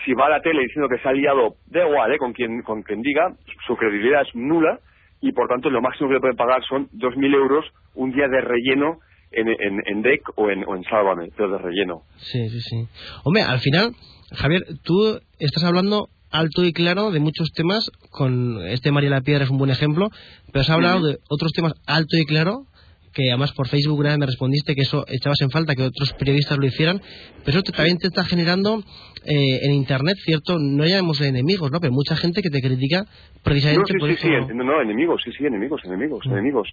si 0.05 0.15
va 0.15 0.27
a 0.27 0.31
la 0.31 0.41
tele 0.41 0.63
diciendo 0.63 0.89
que 0.89 0.99
se 1.03 1.09
ha 1.09 1.13
liado, 1.13 1.57
da 1.67 1.87
igual, 1.87 2.13
¿eh? 2.13 2.19
con, 2.19 2.33
quien, 2.33 2.63
con 2.63 2.83
quien 2.83 3.03
diga, 3.03 3.35
su 3.67 3.77
credibilidad 3.77 4.23
es 4.23 4.35
nula 4.35 4.79
y 5.21 5.33
por 5.33 5.49
tanto 5.49 5.69
lo 5.71 5.81
máximo 5.83 6.09
que 6.09 6.15
le 6.15 6.21
pueden 6.21 6.37
pagar 6.37 6.63
son 6.69 6.89
2.000 6.89 7.35
euros 7.35 7.65
un 7.95 8.11
día 8.11 8.27
de 8.27 8.41
relleno 8.41 8.99
en, 9.31 9.49
en, 9.49 9.81
en 9.87 10.03
DEC 10.03 10.23
o 10.37 10.51
en, 10.51 10.65
o 10.67 10.75
en 10.77 10.83
Sálvame, 10.85 11.29
pero 11.37 11.51
de 11.53 11.59
relleno. 11.59 12.03
Sí, 12.17 12.49
sí, 12.49 12.61
sí. 12.61 12.89
Hombre, 13.25 13.43
al 13.43 13.61
final, 13.61 13.93
Javier, 14.35 14.65
tú 14.83 15.21
estás 15.39 15.65
hablando 15.65 16.09
alto 16.31 16.65
y 16.65 16.73
claro 16.73 17.11
de 17.11 17.21
muchos 17.21 17.53
temas, 17.53 17.91
con 18.11 18.59
este 18.67 18.91
María 18.91 19.11
la 19.11 19.21
Piedra 19.21 19.45
es 19.45 19.51
un 19.51 19.59
buen 19.59 19.71
ejemplo, 19.71 20.09
pero 20.53 20.63
has 20.63 20.71
hablado 20.71 21.07
de 21.07 21.19
otros 21.29 21.53
temas 21.53 21.75
alto 21.87 22.17
y 22.17 22.25
claro 22.25 22.67
que 23.13 23.29
además 23.29 23.53
por 23.53 23.69
Facebook 23.69 23.99
una 23.99 24.11
vez 24.11 24.19
me 24.19 24.27
respondiste 24.27 24.75
que 24.75 24.81
eso 24.83 25.05
echabas 25.07 25.41
en 25.43 25.51
falta 25.51 25.75
que 25.75 25.83
otros 25.83 26.15
periodistas 26.15 26.59
lo 26.59 26.67
hicieran, 26.67 27.01
pero 27.45 27.59
eso 27.59 27.63
también 27.73 27.99
te 27.99 28.07
está 28.07 28.25
generando 28.25 28.83
eh, 29.25 29.59
en 29.63 29.73
Internet, 29.73 30.17
¿cierto? 30.25 30.59
No 30.59 30.85
llamemos 30.85 31.21
enemigos, 31.21 31.71
¿no? 31.71 31.79
Pero 31.79 31.93
mucha 31.93 32.17
gente 32.17 32.41
que 32.43 32.51
te 32.51 32.61
critica 32.61 33.05
precisamente 33.45 33.93
no, 33.93 33.99
sí, 33.99 33.99
por 33.99 34.09
sí, 34.09 34.15
eso. 34.15 34.49
Sí, 34.49 34.55
no, 34.55 34.65
no, 34.65 34.81
enemigos, 34.81 35.21
sí, 35.25 35.31
sí, 35.37 35.45
enemigos, 35.45 35.83
enemigos, 35.85 36.27
mm. 36.27 36.33
enemigos. 36.33 36.69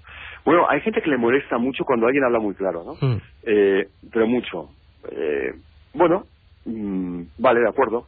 Bueno, 0.46 0.66
hay 0.70 0.80
gente 0.82 1.02
que 1.02 1.10
le 1.10 1.18
molesta 1.18 1.58
mucho 1.58 1.84
cuando 1.84 2.08
alguien 2.08 2.24
habla 2.24 2.40
muy 2.40 2.56
claro, 2.56 2.84
¿no? 2.86 3.08
Mm. 3.08 3.22
Eh, 3.44 3.88
pero 4.12 4.28
mucho. 4.28 4.70
Eh, 5.12 5.54
bueno, 5.94 6.26
mmm, 6.70 7.24
vale, 7.38 7.60
de 7.62 7.70
acuerdo. 7.70 8.06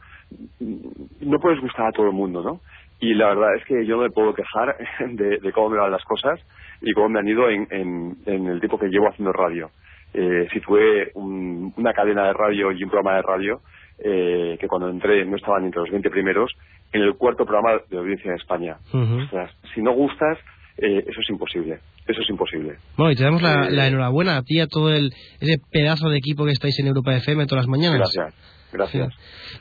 No 1.20 1.38
puedes 1.40 1.60
gustar 1.60 1.86
a 1.86 1.92
todo 1.92 2.06
el 2.06 2.12
mundo, 2.12 2.42
¿no? 2.42 2.60
Y 3.00 3.14
la 3.14 3.28
verdad 3.28 3.56
es 3.56 3.64
que 3.64 3.84
yo 3.84 3.96
no 3.96 4.02
me 4.02 4.10
puedo 4.10 4.32
quejar 4.34 4.76
de, 5.10 5.38
de 5.38 5.52
cómo 5.52 5.70
me 5.70 5.78
van 5.78 5.90
las 5.90 6.04
cosas 6.04 6.40
y 6.80 6.92
cómo 6.92 7.08
me 7.08 7.18
han 7.20 7.28
ido 7.28 7.48
en, 7.50 7.66
en, 7.70 8.16
en 8.26 8.46
el 8.46 8.60
tiempo 8.60 8.78
que 8.78 8.88
llevo 8.88 9.08
haciendo 9.08 9.32
radio. 9.32 9.70
Eh, 10.14 10.46
situé 10.52 11.10
un, 11.14 11.72
una 11.76 11.92
cadena 11.92 12.26
de 12.26 12.32
radio 12.34 12.70
y 12.72 12.84
un 12.84 12.90
programa 12.90 13.16
de 13.16 13.22
radio 13.22 13.60
eh, 13.98 14.56
que 14.60 14.68
cuando 14.68 14.88
entré 14.88 15.24
no 15.24 15.36
estaban 15.36 15.64
entre 15.64 15.80
los 15.80 15.90
20 15.90 16.10
primeros, 16.10 16.50
en 16.92 17.02
el 17.02 17.14
cuarto 17.14 17.44
programa 17.46 17.80
de 17.88 17.98
audiencia 17.98 18.30
en 18.30 18.36
España. 18.36 18.76
Uh 18.92 18.98
-huh. 18.98 19.26
o 19.26 19.30
sea, 19.30 19.50
si 19.74 19.80
no 19.82 19.92
gustas, 19.92 20.38
eh, 20.78 21.04
eso 21.06 21.20
es 21.20 21.30
imposible. 21.30 21.78
Eso 22.06 22.20
es 22.20 22.28
imposible. 22.30 22.74
Bueno, 22.96 23.12
y 23.12 23.14
te 23.16 23.22
damos 23.22 23.42
la, 23.42 23.68
Eh, 23.68 23.70
la 23.70 23.86
enhorabuena 23.86 24.36
a 24.36 24.42
ti 24.42 24.56
y 24.56 24.60
a 24.60 24.66
todo 24.66 24.92
el, 24.92 25.12
ese 25.40 25.58
pedazo 25.70 26.08
de 26.08 26.18
equipo 26.18 26.44
que 26.44 26.50
estáis 26.50 26.78
en 26.80 26.88
Europa 26.88 27.14
FM 27.14 27.46
todas 27.46 27.64
las 27.64 27.68
mañanas. 27.70 27.98
Gracias, 28.12 28.34
gracias. 28.72 29.08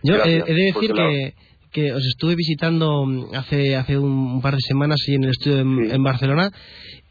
Yo 0.03 0.15
Gracias. 0.15 0.35
eh, 0.39 0.43
he 0.47 0.53
de 0.53 0.63
decir 0.73 0.91
que, 0.93 1.33
que 1.71 1.93
os 1.93 2.05
estuve 2.05 2.35
visitando 2.35 3.05
mm, 3.05 3.35
hace, 3.35 3.75
hace 3.75 3.97
un, 3.97 4.41
par 4.41 4.53
de 4.55 4.61
semanas 4.61 4.99
en 5.07 5.23
el 5.23 5.29
estudio 5.31 5.59
en, 5.59 5.87
Sí. 5.89 5.95
en 5.95 6.03
Barcelona 6.03 6.49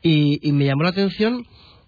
y, 0.02 0.38
y 0.48 0.52
me 0.52 0.64
llamó 0.64 0.82
la 0.84 0.90
atención, 0.90 1.44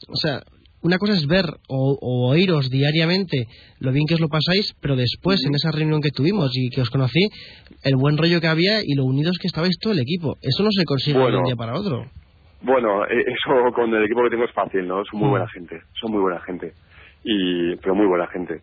o 0.09 0.17
sea, 0.17 0.43
una 0.83 0.99
cosa 0.99 1.13
es 1.13 1.27
ver 1.27 1.45
o, 1.69 1.97
o 2.01 2.29
oíros 2.31 2.69
diariamente 2.69 3.47
lo 3.79 3.93
bien 3.93 4.05
que 4.07 4.15
os 4.15 4.21
lo 4.21 4.29
pasáis, 4.29 4.75
pero 4.81 4.97
después 4.97 5.39
en 5.47 5.55
esa 5.55 5.71
reunión 5.71 6.01
que 6.01 6.11
tuvimos 6.11 6.51
y 6.55 6.71
que 6.71 6.81
os 6.81 6.91
conocí, 6.91 7.21
el 7.85 7.95
buen 7.97 8.17
rollo 8.19 8.41
que 8.41 8.49
había 8.49 8.81
y 8.83 8.95
lo 8.97 9.05
unidos 9.05 9.39
que 9.41 9.47
estabais 9.47 9.77
todo 9.81 9.93
el 9.93 10.01
equipo. 10.01 10.37
Eso 10.43 10.63
no 10.65 10.71
se 10.73 10.85
consigue 10.85 11.19
de 11.21 11.37
un 11.37 11.45
día 11.45 11.55
para 11.57 11.75
otro. 11.79 12.11
Bueno, 12.63 13.05
eh, 13.05 13.25
eso 13.29 13.73
con 13.75 13.95
el 13.95 14.05
equipo 14.05 14.23
que 14.25 14.31
tengo 14.31 14.45
es 14.45 14.53
fácil, 14.53 14.87
¿no? 14.89 15.03
Son 15.11 15.21
muy 15.21 15.29
Mm. 15.29 15.31
buena 15.31 15.49
gente, 15.51 15.81
son 16.01 16.11
muy 16.13 16.21
buena 16.21 16.41
gente. 16.41 16.73
Y, 17.25 17.77
pero 17.77 17.95
muy 17.95 18.07
buena 18.07 18.27
gente. 18.29 18.61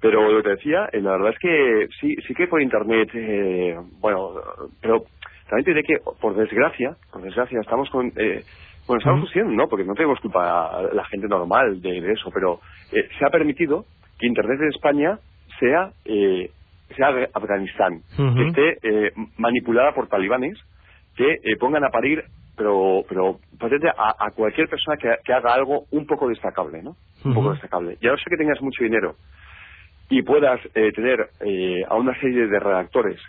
Pero 0.00 0.30
lo 0.30 0.38
que 0.38 0.48
te 0.50 0.56
decía, 0.56 0.88
eh, 0.92 1.00
la 1.00 1.12
verdad 1.12 1.30
es 1.32 1.38
que 1.38 1.88
sí, 2.00 2.16
sí 2.26 2.34
que 2.34 2.48
por 2.48 2.60
internet, 2.60 3.08
eh, 3.14 3.76
bueno, 4.00 4.32
pero 4.80 5.04
también 5.48 5.64
te 5.64 5.70
diré 5.70 5.82
que, 5.84 5.98
por 6.20 6.34
desgracia, 6.34 6.96
por 7.12 7.22
desgracia, 7.22 7.60
estamos 7.60 7.88
con, 7.90 8.12
eh, 8.16 8.44
bueno, 8.86 8.98
estamos 8.98 9.28
haciendo, 9.28 9.52
¿no? 9.52 9.68
Porque 9.68 9.84
no 9.84 9.94
tenemos 9.94 10.20
culpa 10.20 10.78
a 10.78 10.82
la 10.92 11.04
gente 11.06 11.26
normal 11.28 11.80
de, 11.80 12.00
de 12.00 12.12
eso, 12.12 12.30
pero 12.32 12.60
eh, 12.92 13.08
se 13.18 13.24
ha 13.24 13.30
permitido 13.30 13.84
que 14.18 14.26
internet 14.26 14.60
en 14.60 14.68
España 14.68 15.18
sea, 15.58 15.90
eh, 16.04 16.50
sea 16.96 17.08
Afganistán, 17.34 18.00
que 18.16 18.46
esté 18.46 18.78
eh, 18.82 19.12
manipulada 19.38 19.92
por 19.92 20.08
talibanes, 20.08 20.58
que 21.16 21.36
pongan 21.58 21.84
a 21.84 21.90
parir 21.90 22.22
pero 22.56 23.04
pero 23.08 23.38
a, 23.98 24.26
a 24.26 24.30
cualquier 24.30 24.68
persona 24.68 24.96
que, 24.96 25.14
que 25.24 25.32
haga 25.32 25.52
algo 25.52 25.84
un 25.90 26.06
poco 26.06 26.28
destacable, 26.28 26.82
¿no? 26.82 26.96
Un 27.24 27.34
poco 27.34 27.52
destacable. 27.52 27.98
Ya 28.00 28.10
no 28.10 28.16
sé 28.16 28.24
que 28.30 28.36
tengas 28.36 28.60
mucho 28.62 28.82
dinero 28.82 29.16
y 30.08 30.22
puedas 30.22 30.60
eh, 30.74 30.92
tener 30.92 31.30
eh, 31.40 31.82
a 31.88 31.96
una 31.96 32.18
serie 32.20 32.46
de 32.46 32.58
redactores, 32.60 33.20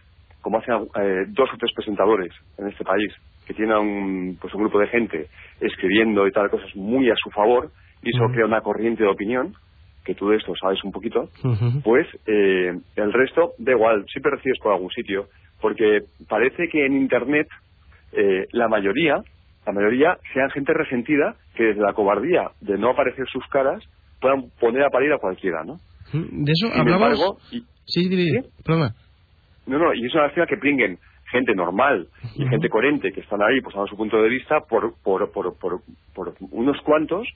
como 0.42 0.60
hacen 0.60 0.88
eh, 1.02 1.26
dos 1.30 1.50
o 1.54 1.58
tres 1.58 1.72
presentadores 1.76 2.32
en 2.58 2.68
este 2.68 2.84
país, 2.84 3.14
que 3.46 3.54
tienen 3.54 3.78
un, 3.78 4.38
pues 4.40 4.54
un 4.54 4.62
grupo 4.62 4.80
de 4.80 4.88
gente 4.88 5.28
escribiendo 5.60 6.28
y 6.28 6.32
tal, 6.32 6.50
cosas 6.50 6.76
muy 6.76 7.10
a 7.10 7.16
su 7.16 7.30
favor, 7.32 7.72
y 8.04 8.16
eso 8.16 8.26
crea 8.32 8.46
una 8.46 8.62
corriente 8.62 9.04
de 9.04 9.10
opinión, 9.10 9.54
que 10.06 10.14
tú 10.14 10.30
de 10.30 10.38
esto 10.38 10.54
sabes 10.60 10.84
un 10.84 10.92
poquito, 10.92 11.30
Ujú. 11.44 11.82
pues 11.84 12.08
eh, 12.28 12.74
el 12.96 13.14
resto 13.14 13.54
da 13.58 13.72
igual, 13.72 14.06
siempre 14.12 14.32
recibes 14.36 14.60
por 14.62 14.74
algún 14.74 14.92
sitio, 14.92 15.28
porque 15.60 16.02
parece 16.30 16.70
que 16.70 16.86
en 16.86 16.96
Internet 16.96 17.48
eh, 18.14 18.48
la 18.52 18.68
mayoría, 18.68 19.16
la 19.66 19.74
mayoría 19.74 20.18
sean 20.34 20.50
gente 20.52 20.74
resentida 20.74 21.36
que 21.56 21.64
desde 21.64 21.82
la 21.82 21.94
cobardía 21.94 22.52
de 22.62 22.78
no 22.78 22.92
aparecer 22.92 23.26
sus 23.28 23.46
caras 23.48 23.84
puedan 24.22 24.50
poner 24.60 24.84
a 24.84 24.90
parir 24.90 25.12
a 25.12 25.18
cualquiera, 25.18 25.64
¿no? 25.64 25.78
De 26.14 26.52
eso 26.52 26.68
embargo, 26.96 27.38
y- 27.52 27.64
Sí, 28.42 28.50
no, 29.68 29.78
no, 29.80 29.94
y 29.94 30.06
eso 30.06 30.22
hace 30.22 30.46
que 30.46 30.58
pringuen 30.58 30.98
gente 31.32 31.54
normal 31.54 32.08
y 32.36 32.48
gente 32.48 32.70
coherente 32.70 33.12
que 33.12 33.22
están 33.22 33.42
ahí 33.42 33.60
pues 33.62 33.76
dando 33.76 33.88
su 33.88 33.98
punto 33.98 34.22
de 34.22 34.30
vista 34.30 34.62
por, 34.62 34.94
por, 35.04 35.30
por, 35.32 35.58
por, 35.58 35.82
por 36.14 36.34
unos 36.52 36.80
cuantos 36.82 37.28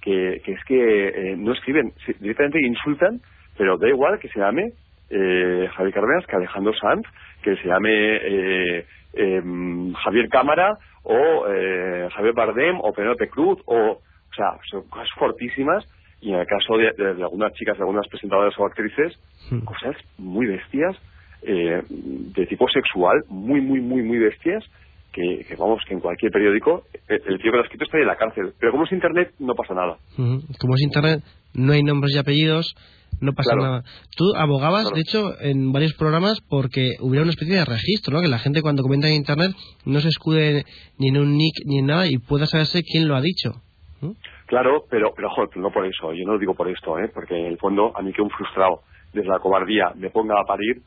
que, 0.00 0.40
que 0.44 0.52
es 0.52 0.64
que 0.64 1.08
eh, 1.08 1.36
no 1.36 1.52
escriben, 1.52 1.92
directamente 2.20 2.58
insultan, 2.66 3.20
pero 3.56 3.76
da 3.78 3.88
igual 3.88 4.18
que 4.18 4.28
se 4.28 4.38
llame 4.38 4.72
eh, 5.10 5.68
Javier 5.74 5.94
Cárdenas 5.94 6.26
que 6.26 6.36
Alejandro 6.36 6.72
Sanz, 6.74 7.06
que 7.42 7.56
se 7.56 7.68
llame 7.68 7.90
eh, 7.92 8.86
em, 9.14 9.92
Javier 9.94 10.28
Cámara 10.28 10.76
o 11.02 11.46
eh, 11.48 12.08
Javier 12.14 12.34
Bardem 12.34 12.78
o 12.80 12.92
Penélope 12.92 13.28
Cruz 13.28 13.58
o, 13.66 13.92
o 13.92 14.34
sea, 14.36 14.58
son 14.70 14.88
cosas 14.88 15.08
fortísimas 15.18 15.84
y 16.20 16.30
en 16.32 16.40
el 16.40 16.46
caso 16.46 16.76
de, 16.76 16.92
de- 16.96 17.14
de 17.14 17.22
algunas 17.22 17.52
chicas, 17.54 17.76
de 17.76 17.82
algunas 17.82 18.06
presentadoras 18.08 18.54
o 18.58 18.66
actrices, 18.66 19.18
Mm. 19.50 19.60
cosas 19.64 19.96
muy 20.18 20.46
bestias 20.46 20.96
eh, 21.42 21.80
de 21.88 22.46
tipo 22.46 22.66
sexual, 22.68 23.22
muy, 23.28 23.60
muy, 23.60 23.80
muy, 23.80 24.02
muy 24.02 24.18
bestias, 24.18 24.64
que, 25.12 25.44
que 25.48 25.56
vamos, 25.56 25.80
que 25.86 25.94
en 25.94 26.00
cualquier 26.00 26.30
periódico 26.32 26.82
el, 27.08 27.16
el 27.26 27.38
tío 27.40 27.50
que 27.50 27.56
lo 27.56 27.62
ha 27.62 27.64
escrito 27.64 27.84
estaría 27.84 28.02
en 28.02 28.08
la 28.08 28.16
cárcel. 28.16 28.52
Pero 28.58 28.72
como 28.72 28.84
es 28.84 28.92
internet, 28.92 29.32
no 29.38 29.54
pasa 29.54 29.72
nada. 29.74 29.96
Ujú. 30.18 30.42
Como 30.58 30.74
es 30.74 30.82
internet, 30.82 31.22
no 31.54 31.72
hay 31.72 31.82
nombres 31.82 32.14
y 32.14 32.18
apellidos, 32.18 32.74
no 33.20 33.32
pasa 33.32 33.52
Claro. 33.54 33.62
nada. 33.62 33.84
Tú 34.16 34.24
abogabas, 34.36 34.82
Claro. 34.82 34.96
de 34.96 35.00
hecho, 35.00 35.40
en 35.40 35.72
varios 35.72 35.94
programas 35.94 36.40
porque 36.48 36.90
hubiera 37.00 37.22
una 37.22 37.32
especie 37.32 37.54
de 37.54 37.64
registro, 37.64 38.14
¿no? 38.14 38.20
Que 38.20 38.28
la 38.28 38.38
gente 38.38 38.60
cuando 38.60 38.82
comenta 38.82 39.08
en 39.08 39.14
internet 39.14 39.52
no 39.86 40.00
se 40.00 40.08
escude 40.08 40.64
ni 40.98 41.08
en 41.08 41.16
un 41.18 41.36
nick 41.38 41.54
ni 41.64 41.78
en 41.78 41.86
nada 41.86 42.06
y 42.06 42.18
pueda 42.18 42.46
saberse 42.46 42.82
quién 42.82 43.08
lo 43.08 43.16
ha 43.16 43.20
dicho. 43.22 43.52
¿Mm? 44.00 44.10
Claro, 44.46 44.84
pero, 44.90 45.12
pero 45.14 45.30
joder, 45.30 45.56
no 45.56 45.70
por 45.70 45.84
eso, 45.86 46.12
yo 46.12 46.24
no 46.24 46.34
lo 46.34 46.38
digo 46.38 46.54
por 46.54 46.68
esto, 46.68 46.98
¿eh? 46.98 47.10
porque 47.12 47.36
en 47.36 47.46
el 47.46 47.58
fondo 47.58 47.92
a 47.96 48.02
mí 48.02 48.12
que 48.12 48.22
un 48.22 48.30
frustrado 48.30 48.82
desde 49.12 49.28
la 49.28 49.38
cobardía 49.38 49.92
me 49.96 50.10
ponga 50.10 50.40
a 50.40 50.44
parir, 50.44 50.80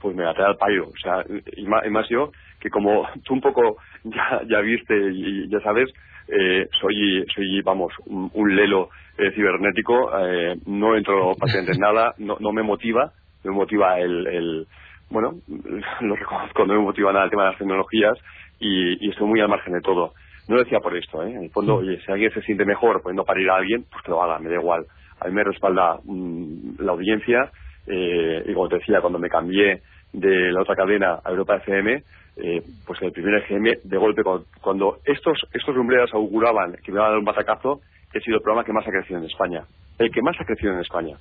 pues 0.00 0.16
me 0.16 0.24
trae 0.34 0.46
al 0.46 0.56
pairo. 0.56 0.88
O 0.88 0.96
sea, 1.00 1.24
y 1.56 1.66
más, 1.66 1.86
y 1.86 1.90
más 1.90 2.08
yo, 2.08 2.30
que 2.60 2.70
como 2.70 3.06
tú 3.24 3.34
un 3.34 3.40
poco 3.40 3.76
ya, 4.04 4.42
ya 4.48 4.60
viste 4.60 4.94
y 5.12 5.48
ya 5.48 5.60
sabes, 5.60 5.90
eh, 6.28 6.68
soy, 6.80 7.24
soy, 7.34 7.60
vamos, 7.62 7.92
un, 8.06 8.30
un 8.34 8.56
lelo 8.56 8.90
eh, 9.18 9.32
cibernético, 9.34 10.10
eh, 10.18 10.56
no 10.66 10.96
entro 10.96 11.34
prácticamente 11.34 11.72
en 11.72 11.80
nada, 11.80 12.14
no, 12.18 12.36
no 12.40 12.52
me 12.52 12.62
motiva, 12.62 13.12
me 13.44 13.50
motiva 13.50 13.98
el, 13.98 14.26
el 14.26 14.66
bueno, 15.10 15.34
lo 16.00 16.16
reconozco, 16.16 16.66
no 16.66 16.74
me 16.74 16.80
motiva 16.80 17.12
nada 17.12 17.24
el 17.24 17.30
tema 17.30 17.44
de 17.44 17.50
las 17.50 17.58
tecnologías 17.58 18.18
y, 18.58 19.04
y 19.06 19.10
estoy 19.10 19.26
muy 19.26 19.40
al 19.40 19.48
margen 19.48 19.72
de 19.74 19.80
todo. 19.80 20.14
No 20.50 20.56
lo 20.56 20.64
decía 20.64 20.80
por 20.80 20.96
esto, 20.96 21.22
¿eh? 21.22 21.30
En 21.30 21.44
el 21.44 21.50
fondo, 21.50 21.76
oye, 21.76 22.00
si 22.04 22.10
alguien 22.10 22.32
se 22.32 22.42
siente 22.42 22.64
mejor 22.64 23.00
poniendo 23.02 23.22
a 23.22 23.24
parir 23.24 23.48
a 23.48 23.54
alguien, 23.54 23.84
pues 23.88 24.02
que 24.02 24.10
lo 24.10 24.20
haga, 24.20 24.40
me 24.40 24.48
da 24.48 24.56
igual. 24.56 24.84
A 25.20 25.28
mí 25.28 25.32
me 25.32 25.44
respalda 25.44 26.00
mm, 26.02 26.80
la 26.80 26.90
audiencia 26.90 27.52
eh, 27.86 28.42
y 28.44 28.52
como 28.52 28.68
te 28.68 28.78
decía, 28.78 29.00
cuando 29.00 29.20
me 29.20 29.28
cambié 29.28 29.80
de 30.12 30.50
la 30.50 30.62
otra 30.62 30.74
cadena 30.74 31.20
a 31.22 31.30
Europa 31.30 31.54
FM, 31.54 32.02
eh, 32.38 32.62
pues 32.84 33.00
el 33.00 33.12
primer 33.12 33.44
FM, 33.44 33.78
de 33.84 33.96
golpe, 33.96 34.24
cuando, 34.24 34.46
cuando 34.60 34.96
estos, 35.04 35.38
estos 35.54 35.72
lumbreras 35.72 36.12
auguraban 36.14 36.72
que 36.82 36.90
me 36.90 36.96
iban 36.98 37.06
a 37.06 37.10
dar 37.10 37.18
un 37.20 37.24
batacazo, 37.24 37.82
he 38.12 38.18
sido 38.18 38.38
el 38.38 38.42
programa 38.42 38.64
que 38.64 38.72
más 38.72 38.84
ha 38.88 38.90
crecido 38.90 39.20
en 39.20 39.26
España. 39.26 39.62
El 40.00 40.10
que 40.10 40.20
más 40.20 40.34
ha 40.40 40.44
crecido 40.44 40.72
en 40.72 40.80
España. 40.80 41.16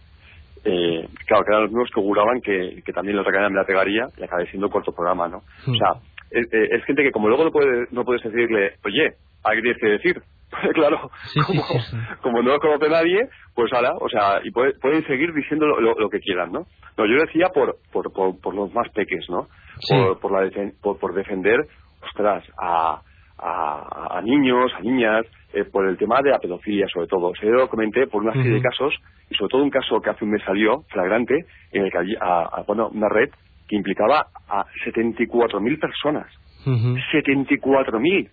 Eh, 0.66 1.08
claro, 1.28 1.46
que 1.46 1.52
eran 1.52 1.62
los 1.64 1.72
mismos 1.72 1.90
que 1.94 2.00
auguraban 2.00 2.42
que, 2.42 2.82
que 2.84 2.94
también 2.94 3.16
la 3.16 3.22
otra 3.22 3.32
cadena 3.32 3.50
me 3.50 3.58
la 3.58 3.66
pegaría 3.66 4.08
y 4.18 4.24
acabé 4.24 4.48
siendo 4.48 4.72
corto 4.72 4.92
programa, 4.92 5.28
¿no? 5.28 5.44
O 5.68 5.76
sea, 5.76 6.02
es, 6.32 6.46
eh, 6.54 6.68
es 6.72 6.84
gente 6.86 7.04
que 7.04 7.12
como 7.12 7.28
luego 7.28 7.44
no, 7.46 7.52
puede, 7.52 7.88
no 7.92 8.04
puedes 8.06 8.24
decirle, 8.24 8.74
oye, 8.86 9.14
¿qué 9.44 9.62
tienes 9.62 9.78
que 9.82 9.88
decir? 9.88 10.22
claro, 10.74 11.12
Sí, 11.26 11.40
como, 11.46 11.62
sí, 11.64 11.80
sí. 11.92 11.98
como 12.22 12.42
no 12.42 12.54
lo 12.54 12.60
conoce 12.60 12.90
nadie, 12.90 13.30
pues 13.54 13.72
ahora, 13.74 13.94
o 14.00 14.10
sea, 14.10 14.40
y 14.44 14.50
puede- 14.52 14.74
pueden 14.80 15.06
seguir 15.06 15.32
diciendo 15.34 15.68
lo, 15.68 15.80
lo- 15.80 15.96
lo 15.96 16.10
que 16.10 16.20
quieran, 16.20 16.52
¿no? 16.52 16.66
No, 16.98 17.06
yo 17.06 17.18
decía 17.22 17.50
por, 17.50 17.78
por, 17.94 18.12
por, 18.12 18.40
por 18.42 18.56
los 18.56 18.74
más 18.74 18.90
peques, 18.90 19.26
¿no? 19.30 19.48
Por, 19.90 20.20
por, 20.20 20.32
la 20.32 20.50
defen- 20.50 20.74
por, 20.82 20.98
por 21.00 21.14
defender, 21.14 21.60
ostras, 22.02 22.44
a, 22.58 23.02
a, 23.38 24.18
a 24.18 24.22
niños, 24.22 24.72
a 24.76 24.82
niñas, 24.82 25.26
eh, 25.54 25.64
por 25.66 25.88
el 25.88 25.98
tema 25.98 26.20
de 26.22 26.32
la 26.32 26.40
pedofilia 26.40 26.88
sobre 26.94 27.08
todo. 27.08 27.28
O 27.28 27.36
sea, 27.36 27.46
yo 27.48 27.56
lo 27.56 27.70
comenté 27.70 28.08
por 28.08 28.22
una 28.24 28.34
serie 28.34 28.52
de 28.56 28.62
casos, 28.62 28.94
y 29.30 29.36
sobre 29.36 29.50
todo 29.50 29.64
un 29.64 29.70
caso 29.70 30.02
que 30.02 30.10
hace 30.10 30.26
un 30.26 30.32
mes 30.32 30.44
salió, 30.44 30.84
flagrante, 30.90 31.36
en 31.72 31.86
el 31.86 31.92
que 31.92 31.98
allí, 31.98 32.16
a, 32.20 32.42
a- 32.60 32.64
bueno, 32.68 32.90
una 32.90 33.08
red 33.10 33.30
que 33.70 33.76
implicaba 33.78 34.28
a 34.50 34.66
74.000 34.86 35.80
personas. 35.80 36.28
Ujú. 36.66 36.98
74.000. 37.14 38.30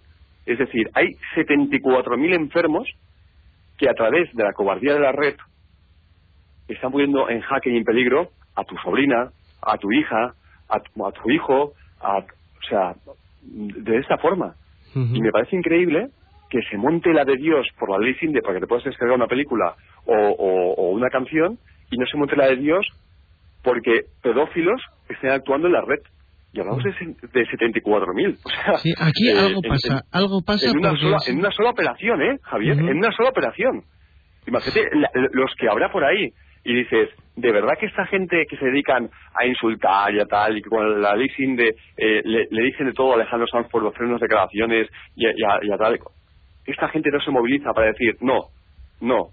Es 0.47 0.59
decir, 0.59 0.89
hay 0.95 1.15
74.000 1.37 2.35
enfermos 2.35 2.89
que 3.79 3.89
a 3.89 3.95
través 3.95 4.33
de 4.35 4.43
la 4.43 4.53
cobardía 4.53 4.95
de 4.95 5.01
la 5.01 5.13
red 5.13 5.37
están 6.69 6.91
poniendo 6.91 7.29
en 7.29 7.41
jaque 7.43 7.71
y 7.71 7.77
en 7.77 7.85
peligro 7.85 8.31
a 8.57 8.65
tu 8.65 8.77
sobrina, 8.79 9.31
a 9.63 9.77
tu 9.79 9.93
hija, 9.93 10.35
a 10.69 10.81
tu, 10.81 11.07
a 11.07 11.13
tu 11.13 11.31
hijo, 11.31 11.73
a, 12.01 12.19
o 12.19 12.63
sea, 12.69 12.95
de 13.43 13.99
esta 13.99 14.19
forma. 14.19 14.55
Y 15.15 15.21
me 15.21 15.31
parece 15.31 15.55
increíble 15.57 16.09
que 16.49 16.63
se 16.71 16.77
monte 16.79 17.13
la 17.13 17.25
de 17.25 17.37
Dios 17.37 17.67
por 17.79 17.91
la 17.91 17.99
ley 17.99 18.15
Sinde 18.15 18.41
para 18.41 18.55
que 18.55 18.61
te 18.61 18.67
puedas 18.67 18.85
descargar 18.85 19.17
una 19.17 19.27
película 19.27 19.75
o, 20.07 20.15
o- 20.15 20.75
o 20.75 20.91
una 20.91 21.11
canción 21.11 21.59
y 21.91 21.99
no 21.99 22.07
se 22.07 22.17
monte 22.17 22.35
la 22.37 22.47
de 22.47 22.57
Dios 22.57 22.87
porque 23.67 24.03
pedófilos 24.23 24.81
estén 25.09 25.31
actuando 25.31 25.67
en 25.67 25.73
la 25.73 25.81
red. 25.83 25.99
Y 26.53 26.61
hablamos 26.61 26.85
de, 26.85 26.91
de 27.33 27.47
74.000. 27.49 28.39
O 28.45 28.49
sea, 28.49 28.77
Sí, 28.79 28.93
aquí 28.97 29.29
eh, 29.29 29.39
algo 29.39 29.61
pasa, 29.63 29.89
en- 29.95 30.01
algo 30.13 30.41
pasa 30.47 30.71
en 30.71 30.79
una, 30.79 30.89
porque 30.91 31.03
sola, 31.03 31.17
en 31.27 31.39
una 31.39 31.51
sola 31.51 31.71
operación, 31.71 32.23
¿eh, 32.23 32.39
Javier? 32.45 32.79
En 32.79 32.97
una 32.97 33.11
sola 33.13 33.29
operación. 33.31 33.83
Imagínate 34.47 34.89
la- 34.97 35.11
los 35.33 35.53
que 35.59 35.69
habrá 35.69 35.91
por 35.91 36.05
ahí 36.05 36.31
y 36.65 36.75
dices, 36.75 37.11
¿de 37.35 37.53
verdad 37.53 37.75
que 37.79 37.87
esta 37.87 38.07
gente 38.07 38.47
que 38.49 38.57
se 38.57 38.65
dedican 38.67 39.11
a 39.35 39.47
insultar 39.47 40.15
y 40.15 40.21
a 40.21 40.27
tal, 40.27 40.57
y 40.57 40.63
que 40.63 40.71
con 40.71 41.03
la 41.03 41.15
ley 41.17 41.29
Sinde 41.31 41.75
eh, 41.97 42.23
le, 42.25 42.47
le 42.51 42.63
dicen 42.63 42.87
de 42.87 42.93
todo 42.93 43.13
a 43.13 43.15
Alejandro 43.17 43.47
Sanz 43.49 43.69
por 43.69 43.85
hacer 43.87 44.03
unas 44.05 44.21
declaraciones 44.21 44.89
y, 45.17 45.27
a- 45.27 45.33
y 45.37 45.43
a, 45.45 45.59
y 45.63 45.73
a 45.73 45.77
tal, 45.77 45.99
esta 46.65 46.89
gente 46.89 47.11
no 47.11 47.21
se 47.21 47.31
moviliza 47.33 47.73
para 47.75 47.89
decir, 47.89 48.17
no, 48.21 48.47
no, 49.01 49.29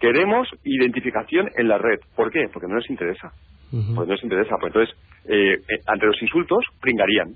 queremos 0.00 0.48
identificación 0.64 1.50
en 1.56 1.68
la 1.68 1.78
red. 1.78 2.00
¿Por 2.16 2.30
qué? 2.32 2.48
Porque 2.52 2.66
no 2.68 2.76
les 2.78 2.90
interesa. 2.90 3.32
Porque 3.94 4.08
no 4.08 4.14
les 4.14 4.22
interesa. 4.24 4.56
Pues 4.60 4.72
entonces, 4.74 4.94
eh, 5.28 5.54
eh, 5.54 5.80
ante 5.86 6.06
los 6.06 6.20
insultos, 6.22 6.64
pringarían 6.80 7.34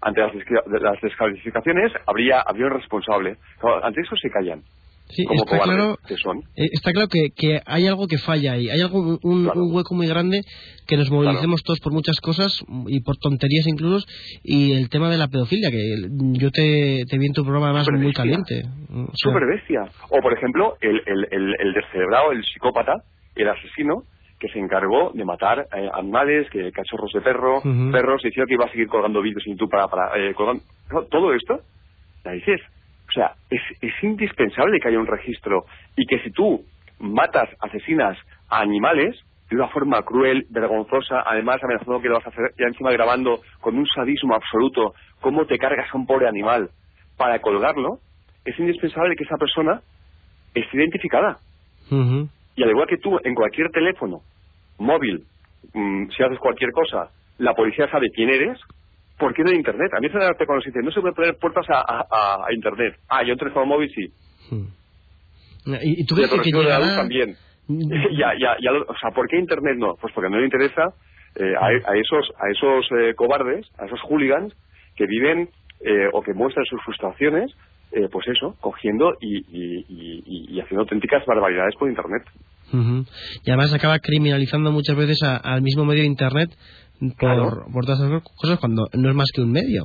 ante 0.00 0.20
las, 0.20 0.32
desca- 0.34 0.64
de 0.66 0.80
las 0.80 1.00
descalificaciones 1.02 1.92
habría 2.06 2.40
habría 2.46 2.66
un 2.66 2.72
responsable. 2.74 3.36
Claro, 3.60 3.84
ante 3.84 4.00
eso 4.02 4.14
se 4.16 4.30
callan, 4.30 4.62
Sí, 5.10 5.24
como 5.24 5.42
está 5.42 5.58
claro, 5.60 5.96
que 6.06 6.14
son. 6.16 6.38
eh, 6.54 6.68
está 6.70 6.92
claro 6.92 7.08
que, 7.10 7.30
que 7.34 7.60
hay 7.66 7.86
algo 7.88 8.06
que 8.06 8.18
falla 8.18 8.52
ahí, 8.52 8.68
hay 8.70 8.80
algo, 8.82 9.18
un, 9.22 9.44
Claro. 9.44 9.64
un 9.64 9.74
hueco 9.74 9.94
muy 9.96 10.06
grande 10.06 10.42
que 10.86 10.96
nos 10.98 11.10
movilicemos 11.10 11.62
todos 11.64 11.80
por 11.80 11.92
muchas 11.92 12.20
cosas 12.20 12.62
y 12.86 13.00
por 13.00 13.16
tonterías 13.16 13.66
incluso 13.66 14.06
y 14.44 14.72
el 14.74 14.88
tema 14.90 15.10
de 15.10 15.16
la 15.18 15.26
pedofilia 15.28 15.70
que 15.70 15.94
yo 16.38 16.50
te, 16.52 17.04
te 17.08 17.18
vi 17.18 17.26
en 17.26 17.32
tu 17.32 17.42
programa 17.42 17.70
además 17.70 17.88
muy 17.90 18.12
caliente. 18.12 18.62
O 18.92 19.06
sea, 19.16 19.32
Súper 19.32 19.46
bestia. 19.46 19.80
O, 20.10 20.20
por 20.20 20.34
ejemplo, 20.34 20.76
el, 20.82 21.00
el, 21.06 21.26
el, 21.32 21.54
el 21.58 21.72
descerebrado, 21.72 22.30
el 22.32 22.44
psicópata, 22.44 22.92
el 23.34 23.48
asesino, 23.48 24.02
que 24.38 24.48
se 24.48 24.58
encargó 24.58 25.10
de 25.14 25.24
matar 25.24 25.66
eh, 25.72 25.90
animales, 25.92 26.48
que 26.50 26.70
cachorros 26.72 27.10
de 27.12 27.20
perro, 27.20 27.60
perros, 27.92 28.22
diciendo 28.22 28.46
que 28.46 28.54
iba 28.54 28.64
a 28.66 28.70
seguir 28.70 28.88
colgando 28.88 29.20
vídeos 29.22 29.42
en 29.46 29.54
YouTube 29.54 29.70
para... 29.70 29.88
para 29.88 30.16
eh, 30.18 30.34
colgando- 30.34 30.62
todo 31.10 31.34
esto, 31.34 31.60
la 32.24 32.32
dices, 32.32 32.60
o 33.08 33.12
sea, 33.12 33.34
es, 33.50 33.60
es 33.80 33.92
indispensable 34.02 34.78
que 34.80 34.88
haya 34.88 34.98
un 34.98 35.06
registro 35.06 35.64
y 35.96 36.06
que 36.06 36.20
si 36.20 36.30
tú 36.30 36.64
matas, 36.98 37.48
asesinas 37.60 38.16
a 38.48 38.60
animales 38.60 39.16
de 39.50 39.56
una 39.56 39.68
forma 39.68 40.02
cruel, 40.02 40.46
vergonzosa, 40.50 41.22
además 41.26 41.62
amenazando 41.62 42.00
que 42.00 42.08
lo 42.08 42.16
vas 42.16 42.26
a 42.26 42.30
hacer, 42.30 42.52
ya 42.58 42.66
encima 42.66 42.90
grabando 42.92 43.40
con 43.60 43.76
un 43.78 43.86
sadismo 43.86 44.34
absoluto, 44.34 44.94
cómo 45.20 45.46
te 45.46 45.58
cargas 45.58 45.88
a 45.92 45.96
un 45.96 46.06
pobre 46.06 46.28
animal 46.28 46.70
para 47.16 47.38
colgarlo, 47.40 47.98
es 48.44 48.58
indispensable 48.58 49.16
que 49.16 49.24
esa 49.24 49.36
persona 49.36 49.80
esté 50.54 50.76
identificada. 50.76 51.38
ujú. 51.90 52.28
Y 52.58 52.62
al 52.64 52.70
igual 52.70 52.88
que 52.88 52.96
tú, 52.98 53.16
en 53.22 53.34
cualquier 53.36 53.70
teléfono, 53.70 54.22
móvil, 54.78 55.24
mm, 55.74 56.08
si 56.10 56.22
haces 56.24 56.38
cualquier 56.40 56.72
cosa, 56.72 57.10
la 57.38 57.54
policía 57.54 57.88
sabe 57.88 58.08
quién 58.12 58.30
eres, 58.30 58.58
¿por 59.16 59.32
qué 59.32 59.44
no 59.44 59.50
en 59.50 59.56
Internet? 59.58 59.92
A 59.96 60.00
mí 60.00 60.08
se 60.08 60.18
me 60.18 60.24
da 60.24 60.34
cuando 60.34 60.60
se 60.62 60.70
dice, 60.70 60.82
no 60.82 60.90
se 60.90 61.00
puede 61.00 61.14
poner 61.14 61.36
puertas 61.40 61.66
a, 61.70 61.80
a- 62.10 62.46
a 62.48 62.52
Internet. 62.52 62.96
Ah, 63.08 63.22
yo 63.22 63.32
en 63.34 63.38
teléfono 63.38 63.64
móvil 63.66 63.88
sí. 63.94 64.06
Ujú. 64.50 64.66
¿Y, 65.82 66.02
y 66.02 66.06
tú 66.06 66.16
crees 66.16 66.30
que, 66.30 66.50
de 66.50 66.64
la 66.64 66.78
luz 66.80 66.88
llegará- 66.88 66.96
también. 66.96 67.36
Ya, 68.18 68.32
ya, 68.38 68.56
ya 68.60 68.72
lo- 68.72 68.86
o 68.88 68.96
sea, 69.00 69.10
¿por 69.12 69.28
qué 69.28 69.36
Internet 69.38 69.76
no? 69.78 69.94
Pues 70.00 70.12
porque 70.14 70.30
no 70.30 70.38
le 70.38 70.44
interesa 70.46 70.82
eh, 71.36 71.54
a, 71.56 71.66
a 71.66 71.96
esos, 71.96 72.32
a 72.38 72.50
esos 72.50 72.88
eh, 72.98 73.14
cobardes, 73.14 73.66
a 73.78 73.86
esos 73.86 74.00
hooligans 74.02 74.52
que 74.96 75.06
viven 75.06 75.48
eh, 75.84 76.08
o 76.12 76.22
que 76.22 76.32
muestran 76.34 76.64
sus 76.64 76.82
frustraciones, 76.82 77.52
eh, 77.92 78.08
pues 78.10 78.26
eso, 78.28 78.54
cogiendo 78.60 79.12
y, 79.20 79.38
y- 79.38 79.84
y- 80.54 80.60
haciendo 80.60 80.82
auténticas 80.82 81.24
barbaridades 81.26 81.74
por 81.78 81.88
Internet. 81.88 82.22
Ujú. 82.72 83.04
Y 83.44 83.50
además 83.50 83.72
acaba 83.72 83.98
criminalizando 83.98 84.70
muchas 84.72 84.96
veces 84.96 85.22
a- 85.22 85.36
al 85.36 85.62
mismo 85.62 85.84
medio 85.84 86.02
de 86.02 86.08
Internet 86.08 86.50
por, 87.00 87.14
Claro. 87.16 87.66
por 87.72 87.84
todas 87.86 88.00
esas 88.00 88.22
cosas 88.36 88.58
cuando 88.58 88.86
no 88.92 89.08
es 89.08 89.14
más 89.14 89.30
que 89.34 89.40
un 89.40 89.52
medio. 89.52 89.84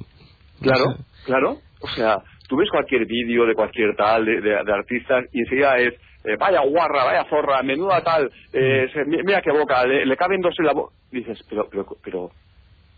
Claro, 0.61 0.83
O 0.83 0.93
sea, 0.95 1.05
claro. 1.25 1.57
O 1.81 1.87
sea, 1.89 2.17
tú 2.49 2.57
ves 2.57 2.69
cualquier 2.71 3.05
vídeo 3.05 3.45
de 3.45 3.53
cualquier 3.55 3.95
tal, 3.95 4.25
de, 4.25 4.41
de- 4.41 4.63
de 4.65 4.73
artistas, 4.73 5.25
y 5.31 5.39
enseguida 5.41 5.77
es, 5.77 5.93
eh, 6.25 6.35
vaya 6.39 6.61
guarra, 6.61 7.05
vaya 7.05 7.25
zorra, 7.29 7.61
menuda 7.63 8.01
tal, 8.03 8.29
eh, 8.53 8.87
se- 8.93 9.05
mi- 9.05 9.21
mira 9.23 9.41
qué 9.41 9.51
boca, 9.51 9.85
le, 9.85 10.05
le 10.05 10.17
caben 10.17 10.41
dos 10.41 10.55
en 10.59 10.65
la 10.65 10.73
boca. 10.73 10.93
Dices, 11.11 11.39
pero, 11.49 11.67
pero, 11.69 11.85
pero, 12.03 12.31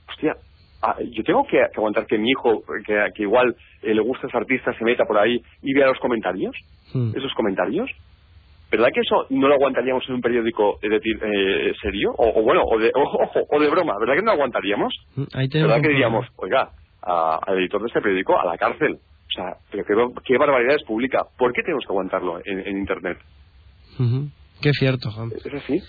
hostia, 0.07 0.35
ah, 0.81 0.97
yo 1.11 1.23
tengo 1.23 1.43
que, 1.45 1.57
que 1.57 1.77
aguantar 1.77 2.05
que 2.05 2.17
mi 2.17 2.29
hijo, 2.29 2.63
que, 2.85 3.11
que 3.15 3.23
igual 3.23 3.55
eh, 3.81 3.93
le 3.93 4.01
gusta 4.01 4.27
ese 4.27 4.37
artista, 4.37 4.73
se 4.77 4.83
meta 4.83 5.05
por 5.05 5.17
ahí 5.17 5.41
y 5.61 5.73
vea 5.73 5.87
los 5.87 5.99
comentarios, 5.99 6.55
mm. 6.93 7.11
esos 7.15 7.33
comentarios. 7.33 7.89
¿Verdad 8.71 8.89
que 8.93 9.01
eso 9.01 9.27
no 9.29 9.47
lo 9.47 9.53
aguantaríamos 9.53 10.03
en 10.09 10.15
un 10.15 10.21
periódico, 10.21 10.79
es 10.81 10.89
decir, 10.89 11.19
eh, 11.23 11.73
serio? 11.81 12.11
O, 12.17 12.39
o 12.39 12.43
bueno, 12.43 12.61
o 12.65 12.77
de, 12.79 12.91
ojo, 12.95 13.19
o 13.49 13.59
de 13.59 13.69
broma, 13.69 13.93
¿verdad 13.99 14.15
que 14.15 14.21
no 14.21 14.25
lo 14.27 14.31
aguantaríamos? 14.33 14.93
Mm, 15.15 15.23
Ahí 15.33 15.47
tenemos 15.49 15.69
¿Verdad 15.71 15.83
que 15.83 15.89
diríamos, 15.89 16.27
oiga, 16.37 16.69
a- 17.03 17.39
al 17.45 17.59
editor 17.59 17.81
de 17.81 17.87
este 17.87 18.01
periódico 18.01 18.39
a 18.39 18.45
la 18.45 18.57
cárcel? 18.57 18.93
O 18.95 19.31
sea, 19.31 19.57
pero 19.69 19.83
qué, 19.85 20.21
qué 20.25 20.37
barbaridades 20.37 20.83
publica. 20.85 21.23
¿Por 21.37 21.51
qué 21.53 21.61
tenemos 21.61 21.83
que 21.85 21.91
aguantarlo 21.91 22.39
en, 22.45 22.59
en 22.59 22.77
Internet? 22.77 23.17
Qué 24.61 24.71
cierto, 24.73 25.11
Juan. 25.11 25.31
¿Es 25.35 25.53
así? 25.53 25.81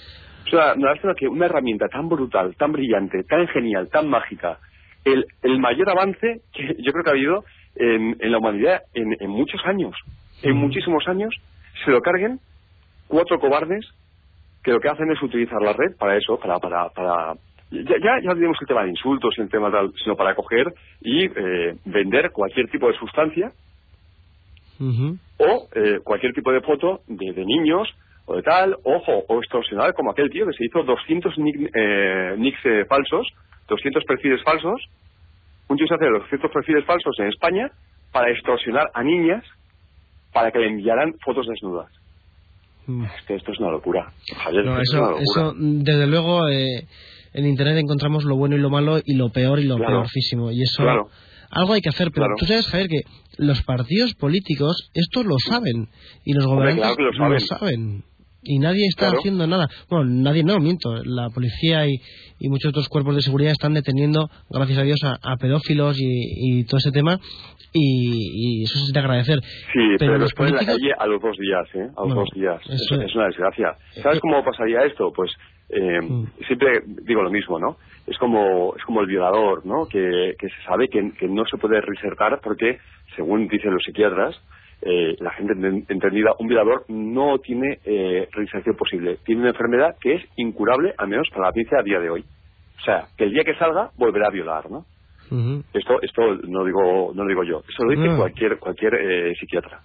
O 0.47 0.49
sea, 0.49 0.75
da 0.77 1.15
que 1.15 1.27
una 1.27 1.47
herramienta 1.47 1.89
tan 1.89 2.09
brutal, 2.09 2.55
tan 2.57 2.73
brillante, 2.73 3.25
tan 3.25 3.49
genial, 3.49 3.89
tan 3.91 4.09
mágica, 4.09 4.59
el, 5.07 5.27
el 5.43 5.59
mayor 5.59 5.89
avance 5.91 6.41
que 6.53 6.77
yo 6.79 6.93
creo 6.93 7.05
que 7.05 7.11
ha 7.11 7.13
habido 7.15 7.45
en, 7.77 8.17
en 8.21 8.33
la 8.33 8.39
humanidad 8.39 8.83
en, 8.95 9.17
en 9.21 9.31
muchos 9.31 9.61
años, 9.65 9.95
en 10.43 10.57
muchísimos 10.57 11.07
años, 11.09 11.35
se 11.85 11.91
lo 11.91 12.01
carguen 12.01 12.39
cuatro 13.09 13.39
cobardes 13.39 13.87
que 14.63 14.73
lo 14.73 14.81
que 14.81 14.89
hacen 14.89 15.11
es 15.13 15.23
utilizar 15.23 15.61
la 15.63 15.73
red 15.73 15.97
para 15.97 16.17
eso, 16.17 16.39
para... 16.39 16.59
para, 16.59 16.89
para 16.91 17.35
ya, 17.71 17.97
ya, 18.03 18.21
ya 18.23 18.31
olvidemos 18.31 18.57
el 18.61 18.67
tema 18.69 18.85
de 18.85 18.91
insultos 18.91 19.35
y 19.37 19.41
el 19.41 19.49
tema 19.49 19.71
tal, 19.73 19.93
sino 20.03 20.15
para 20.17 20.35
coger 20.37 20.73
y 21.01 21.25
eh, 21.27 21.75
vender 21.85 22.31
cualquier 22.31 22.69
tipo 22.71 22.87
de 22.91 22.97
sustancia 22.99 23.51
o 25.39 25.69
eh, 25.75 25.99
cualquier 26.05 26.33
tipo 26.33 26.53
de 26.53 26.61
foto 26.61 27.01
de, 27.09 27.33
de 27.33 27.45
niños 27.45 27.89
o 28.27 28.37
de 28.37 28.43
tal, 28.43 28.77
ojo, 28.85 29.25
o 29.29 29.39
extorsionar 29.39 29.95
como 29.95 30.11
aquel 30.11 30.31
tío 30.31 30.47
que 30.47 30.53
se 30.53 30.65
hizo 30.65 30.83
200 30.85 31.37
nick- 31.39 31.71
eh, 31.75 32.35
nicks 32.39 32.61
eh, 32.67 32.85
falsos, 32.89 33.27
200 33.69 34.05
perfiles 34.05 34.43
falsos, 34.45 34.81
un 35.69 35.77
tío 35.77 35.87
se 35.87 35.95
hace 35.95 36.07
200 36.07 36.51
perfiles 36.51 36.85
falsos 36.85 37.15
en 37.19 37.27
España 37.29 37.71
para 38.13 38.31
extorsionar 38.31 38.91
a 38.95 39.03
niñas 39.03 39.43
para 40.33 40.51
que 40.51 40.59
le 40.59 40.69
enviaran 40.69 41.15
fotos 41.25 41.47
desnudas. 41.47 41.91
Mm. 42.87 43.05
Es 43.05 43.25
que 43.27 43.35
esto 43.35 43.53
es 43.53 43.59
una 43.59 43.71
locura. 43.71 44.13
Javier, 44.45 44.65
No, 44.65 44.81
esto 44.81 44.83
es 44.83 44.93
una 44.93 45.01
eso, 45.03 45.11
locura. 45.11 45.23
eso, 45.23 45.55
desde 45.59 46.07
luego, 46.07 46.49
eh, 46.49 46.87
en 47.35 47.47
Internet 47.47 47.79
encontramos 47.79 48.25
lo 48.25 48.37
bueno 48.37 48.57
y 48.57 48.61
lo 48.61 48.71
malo 48.71 48.99
y 49.05 49.15
lo 49.15 49.31
peor 49.31 49.59
y 49.59 49.65
lo 49.65 49.77
Claro. 49.77 50.05
Y 50.53 50.63
eso, 50.63 50.83
Claro. 50.83 51.09
algo 51.51 51.73
hay 51.73 51.81
que 51.81 51.89
hacer. 51.89 52.11
Pero 52.13 52.27
Claro. 52.27 52.35
tú 52.39 52.47
sabes, 52.47 52.69
Javier, 52.69 52.89
que 52.89 53.01
los 53.39 53.63
partidos 53.63 54.15
políticos 54.15 54.91
esto 54.95 55.25
lo 55.25 55.37
saben 55.39 55.89
y 56.25 56.33
los 56.35 56.47
Hombre, 56.47 56.75
gobernantes 56.75 56.97
lo 57.19 57.29
lo 57.29 57.41
saben. 57.41 58.05
Y 58.47 58.59
nadie 58.59 58.87
está 58.89 59.07
Claro. 59.07 59.19
haciendo 59.19 59.47
nada. 59.47 59.67
Bueno, 59.91 60.05
nadie, 60.07 60.45
no, 60.45 60.59
miento. 60.61 60.95
La 61.05 61.29
policía 61.31 61.87
y, 61.87 61.97
y 62.39 62.49
muchos 62.49 62.71
otros 62.71 62.89
cuerpos 62.89 63.17
de 63.17 63.23
seguridad 63.23 63.53
están 63.53 63.75
deteniendo, 63.75 64.29
gracias 64.51 64.79
a 64.79 64.83
Dios, 64.83 65.01
a, 65.05 65.19
a 65.23 65.37
pedófilos 65.37 65.97
y, 66.01 66.61
y 66.61 66.65
todo 66.65 66.79
ese 66.79 66.93
tema. 66.93 67.19
Y, 67.73 68.61
y 68.61 68.65
eso 68.65 68.79
es 68.79 68.93
de 68.93 68.99
agradecer. 69.01 69.39
Sí, 69.73 69.81
pero, 69.99 70.13
los 70.19 70.29
después 70.31 70.51
en 70.51 70.57
la 70.57 70.61
políticos- 70.63 70.81
calle 70.81 70.95
a 70.99 71.07
los 71.07 71.21
dos 71.23 71.37
días, 71.39 71.67
¿eh? 71.75 71.91
A 71.97 72.03
los 72.07 72.15
dos 72.15 72.29
días. 72.35 72.61
eso- 72.69 72.95
Es, 73.03 73.11
es 73.11 73.15
una 73.15 73.27
desgracia. 73.27 73.75
¿Sabes 74.03 74.21
cómo 74.21 74.43
pasaría 74.45 74.81
esto? 74.85 75.13
Pues 75.15 75.31
eh, 75.69 76.01
Mm. 76.01 76.27
siempre 76.47 76.81
digo 77.05 77.23
lo 77.23 77.31
mismo, 77.31 77.59
¿no? 77.59 77.77
Es 78.07 78.17
como 78.19 78.75
es 78.77 78.85
como 78.85 79.01
el 79.01 79.09
violador, 79.09 79.67
¿no? 79.67 79.87
Que, 79.91 80.35
que 80.39 80.49
se 80.49 80.63
sabe 80.65 80.89
que, 80.89 81.11
que 81.19 81.27
no 81.29 81.43
se 81.51 81.59
puede 81.59 81.81
reinsertar 81.81 82.41
porque, 82.43 82.79
según 83.17 83.49
dicen 83.49 83.73
los 83.75 83.83
psiquiatras, 83.85 84.37
eh, 84.83 85.17
la 85.21 85.31
gente 85.33 85.55
enten- 85.55 85.85
entendida, 85.89 86.35
un 86.39 86.49
violador 86.49 86.85
no 86.89 87.39
tiene 87.39 87.79
eh, 87.85 88.29
reinserción 88.33 88.77
posible. 88.77 89.19
Tiene 89.25 89.41
una 89.43 89.51
enfermedad 89.51 89.97
que 90.01 90.15
es 90.15 90.25
incurable, 90.37 90.95
al 90.99 91.09
menos 91.09 91.29
para 91.31 91.47
la 91.47 91.53
ciencia 91.53 91.79
a 91.79 91.83
día 91.83 91.99
de 92.01 92.11
hoy. 92.11 92.25
O 92.79 92.85
sea, 92.85 93.09
que 93.17 93.25
el 93.25 93.33
día 93.33 93.43
que 93.45 93.55
salga 93.57 93.91
volverá 93.97 94.29
a 94.29 94.31
violar, 94.31 94.71
¿no? 94.71 94.87
Esto, 95.73 96.01
esto 96.03 96.23
no 96.47 96.65
digo, 96.65 97.13
no 97.15 97.23
lo 97.25 97.29
digo 97.29 97.43
yo. 97.43 97.63
Eso 97.69 97.85
lo 97.85 97.91
dice 97.91 98.07
No. 98.07 98.17
cualquier, 98.17 98.59
cualquier 98.59 98.95
eh, 98.95 99.35
psiquiatra. 99.39 99.81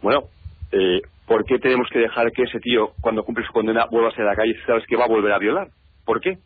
Bueno, 0.00 0.24
eh, 0.72 1.02
¿por 1.26 1.44
qué 1.44 1.58
tenemos 1.58 1.88
que 1.90 1.98
dejar 1.98 2.30
que 2.32 2.44
ese 2.44 2.58
tío, 2.60 2.92
cuando 3.00 3.24
cumple 3.24 3.44
su 3.44 3.52
condena, 3.52 3.86
vuelva 3.90 4.08
a 4.08 4.12
salir 4.12 4.26
a 4.28 4.30
la 4.30 4.36
calle 4.36 4.52
y 4.52 4.66
sabes 4.66 4.84
que 4.86 4.96
va 4.96 5.04
a 5.04 5.08
volver 5.08 5.32
a 5.32 5.38
violar? 5.38 5.68
¿Por 6.04 6.20
qué? 6.20 6.38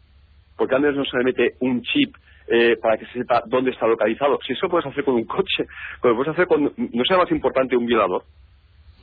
¿Por 0.57 0.69
qué 0.69 0.75
antes 0.75 0.95
no 0.97 1.05
se 1.05 1.17
le 1.19 1.25
mete 1.25 1.55
un 1.61 1.83
chip 1.83 2.15
eh, 2.49 2.77
para 2.81 2.97
que 2.99 3.07
se 3.07 3.13
sepa 3.21 3.43
dónde 3.47 3.71
está 3.71 3.87
localizado? 3.87 4.39
Si 4.47 4.53
eso 4.53 4.67
lo 4.67 4.71
puedes 4.71 4.87
hacer 4.87 5.05
con 5.05 5.15
un 5.15 5.25
coche, 5.25 5.65
lo 6.03 6.15
puedes 6.15 6.33
hacer 6.33 6.47
con... 6.47 6.65
¿No 6.65 7.05
será 7.07 7.21
más 7.21 7.31
importante 7.31 7.77
un 7.77 7.87
violador? 7.87 8.23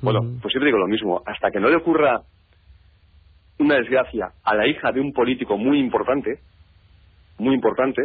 Bueno, 0.02 0.22
Mm. 0.22 0.40
pues 0.42 0.52
siempre 0.52 0.68
digo 0.68 0.78
lo 0.78 0.88
mismo. 0.88 1.22
Hasta 1.26 1.52
que 1.52 1.60
no 1.60 1.70
le 1.70 1.76
ocurra 1.78 2.22
una 3.60 3.76
desgracia 3.76 4.30
a 4.44 4.56
la 4.56 4.68
hija 4.68 4.92
de 4.92 5.02
un 5.02 5.12
político 5.12 5.58
muy 5.58 5.80
importante, 5.80 6.40
muy 7.38 7.54
importante, 7.56 8.02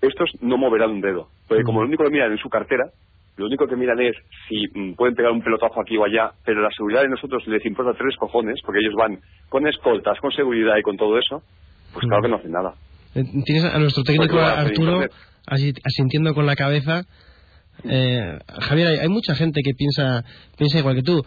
estos 0.00 0.30
no 0.40 0.56
moverán 0.56 0.90
un 0.90 1.00
dedo. 1.00 1.28
Porque 1.46 1.64
como 1.64 1.80
lo 1.82 1.88
único 1.88 2.04
que 2.04 2.10
miran 2.10 2.32
en 2.32 2.38
su 2.38 2.48
cartera, 2.48 2.84
lo 3.36 3.46
único 3.46 3.66
que 3.66 3.76
miran 3.76 4.00
es 4.00 4.16
si 4.48 4.66
mm, 4.74 4.94
pueden 4.94 5.14
pegar 5.14 5.32
un 5.32 5.42
pelotazo 5.42 5.80
aquí 5.80 5.96
o 5.96 6.04
allá, 6.04 6.32
pero 6.44 6.60
la 6.62 6.70
seguridad 6.70 7.02
de 7.02 7.08
nosotros 7.08 7.46
les 7.46 7.64
importa 7.66 7.92
tres 7.98 8.16
cojones, 8.16 8.60
porque 8.64 8.80
ellos 8.80 8.94
van 8.96 9.18
con 9.48 9.66
escoltas, 9.66 10.18
con 10.20 10.32
seguridad 10.32 10.76
y 10.76 10.82
con 10.82 10.96
todo 10.96 11.18
eso, 11.18 11.42
pues 11.92 12.06
claro 12.06 12.22
que 12.22 12.28
no 12.28 12.36
hacen 12.36 12.52
nada. 12.52 12.74
Eh, 13.18 13.42
Tienes 13.44 13.64
a 13.64 13.78
nuestro 13.78 14.02
técnico 14.04 14.38
a 14.38 14.52
hacer 14.60 14.66
Arturo 14.68 15.00
asintiendo 15.84 16.34
con 16.34 16.46
la 16.46 16.54
cabeza. 16.56 17.02
Eh, 17.84 18.38
Javier, 18.60 18.88
hay, 18.88 18.96
hay 18.98 19.08
mucha 19.08 19.34
gente 19.34 19.60
que 19.62 19.72
piensa 19.72 20.24
piensa 20.56 20.78
igual 20.78 20.96
que 20.96 21.02
tú. 21.02 21.22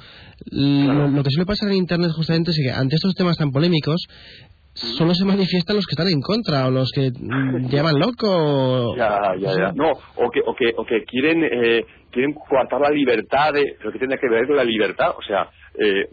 Lo, 0.51 1.08
lo 1.08 1.23
que 1.23 1.30
suele 1.32 1.45
pasar 1.45 1.69
en 1.69 1.75
Internet 1.77 2.12
justamente 2.15 2.51
es 2.51 2.58
que 2.62 2.71
ante 2.71 2.95
estos 2.95 3.15
temas 3.15 3.38
tan 3.38 3.51
polémicos 3.51 4.01
solo 4.73 5.13
se 5.13 5.25
manifiestan 5.25 5.75
los 5.77 5.86
que 5.86 5.93
están 5.93 6.08
en 6.08 6.21
contra 6.21 6.67
o 6.67 6.71
los 6.71 6.89
que 6.93 7.12
mm, 7.12 7.67
llaman 7.69 7.97
loco. 7.99 8.27
o- 8.91 8.95
Ya, 8.97 9.34
ya, 9.39 9.51
ya. 9.58 9.71
No, 9.73 9.91
o 9.91 10.30
que, 10.30 10.41
o 10.45 10.54
que, 10.56 10.73
o 10.75 10.86
que 10.86 11.04
quieren, 11.06 11.43
eh, 11.43 11.86
quieren 12.12 12.34
coartar 12.34 12.82
la 12.82 12.89
libertad 12.89 13.54
de, 13.54 13.63
lo 13.84 13.91
que 13.91 13.99
tiene 13.99 14.17
que 14.17 14.30
ver 14.30 14.45
con 14.47 14.56
la 14.58 14.63
libertad. 14.65 15.12
O 15.17 15.21
sea, 15.23 15.49
eh, 15.80 16.06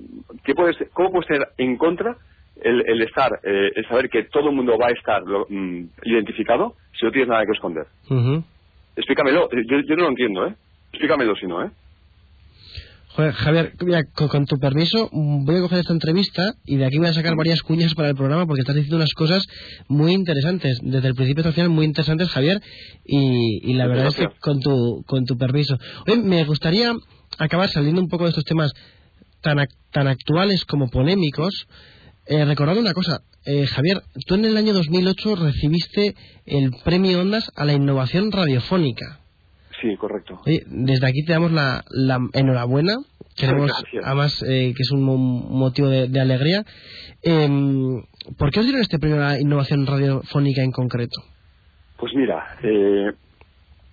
¿qué 0.45 0.55
puede 0.55 0.73
ser- 0.75 0.89
¿cómo 0.93 1.11
puede 1.11 1.27
ser 1.27 1.49
en 1.59 1.77
contra 1.77 2.17
el, 2.63 2.83
el 2.87 3.03
estar, 3.03 3.31
eh, 3.45 3.71
el 3.75 3.87
saber 3.89 4.09
que 4.09 4.25
todo 4.25 4.51
el 4.51 4.57
mundo 4.57 4.77
va 4.79 4.89
a 4.89 4.93
estar 4.93 5.23
lo- 5.23 5.47
mm, 5.49 5.85
identificado 6.05 6.75
si 6.99 7.05
no 7.07 7.13
tienes 7.13 7.29
nada 7.29 7.45
que 7.45 7.53
esconder? 7.53 7.85
Ujú. 8.11 8.45
Explícamelo, 8.97 9.49
yo, 9.51 9.77
yo 9.87 9.97
no 9.97 10.03
lo 10.05 10.09
entiendo, 10.09 10.47
¿eh? 10.47 10.55
Explícamelo 10.93 11.35
si 11.37 11.47
no, 11.47 11.65
¿eh? 11.65 11.71
Joder, 13.11 13.33
Javier, 13.33 13.73
mira, 13.85 14.05
con, 14.15 14.29
con 14.29 14.45
tu 14.47 14.59
permiso 14.59 15.09
mm, 15.11 15.45
voy 15.45 15.57
a 15.57 15.61
coger 15.61 15.79
esta 15.81 15.93
entrevista 15.93 16.55
y 16.65 16.77
de 16.77 16.85
aquí 16.87 16.99
voy 16.99 17.09
a 17.09 17.13
sacar 17.15 17.35
varias 17.37 17.63
cuñas 17.63 17.95
para 17.95 18.11
el 18.11 18.15
programa 18.15 18.47
porque 18.47 18.61
estás 18.61 18.77
diciendo 18.77 18.97
unas 18.97 19.13
cosas 19.15 19.47
muy 19.89 20.13
interesantes, 20.13 20.79
desde 20.83 21.09
el 21.09 21.15
principio 21.15 21.41
hasta 21.41 21.49
el 21.49 21.55
final 21.55 21.71
muy 21.71 21.85
interesantes, 21.87 22.29
Javier, 22.29 22.61
y, 23.05 23.71
y 23.71 23.75
la 23.75 23.87
verdad 23.89 24.09
es 24.09 24.15
que 24.17 24.27
con 24.41 24.61
tu, 24.61 25.03
con 25.07 25.25
tu 25.25 25.37
permiso. 25.37 25.77
Oye, 26.07 26.19
me 26.23 26.45
gustaría 26.45 26.93
acabar 27.39 27.69
saliendo 27.71 28.01
un 28.01 28.09
poco 28.09 28.25
de 28.25 28.31
estos 28.31 28.45
temas 28.45 28.73
tan, 29.41 29.57
tan 29.91 30.07
actuales 30.07 30.65
como 30.65 30.89
polémicos, 30.89 31.67
eh, 32.29 32.45
recordando 32.45 32.81
una 32.81 32.93
cosa. 32.95 33.21
Eh, 33.45 33.67
Javier, 33.67 34.03
tú 34.27 34.35
en 34.35 34.45
el 34.45 34.57
año 34.57 34.73
2008 34.75 35.37
recibiste 35.37 36.15
el 36.47 36.71
premio 36.85 37.21
Ondas 37.21 37.51
a 37.57 37.65
la 37.65 37.73
innovación 37.73 38.31
radiofónica. 38.31 39.21
Sí, 39.81 39.97
correcto. 39.97 40.41
Oye, 40.47 40.63
desde 40.67 41.07
aquí 41.07 41.25
te 41.25 41.33
damos 41.33 41.53
la, 41.53 41.85
la 41.91 42.19
enhorabuena. 42.35 42.95
Queremos, 43.37 43.69
Gracias. 43.69 44.05
además, 44.05 44.43
eh, 44.43 44.75
que 44.77 44.83
es 44.83 44.91
un 44.91 45.03
mo- 45.05 45.17
motivo 45.17 45.89
de, 45.89 46.09
de 46.09 46.21
alegría. 46.21 46.65
Em, 47.23 48.03
¿Por 48.37 48.51
qué 48.51 48.61
os 48.61 48.67
dieron 48.67 48.83
este 48.83 48.99
premio 48.99 49.17
a 49.25 49.31
la 49.35 49.41
innovación 49.41 49.87
radiofónica 49.87 50.63
en 50.63 50.73
concreto? 50.73 51.21
Pues 51.97 52.13
mira, 52.15 52.57
eh, 52.63 53.13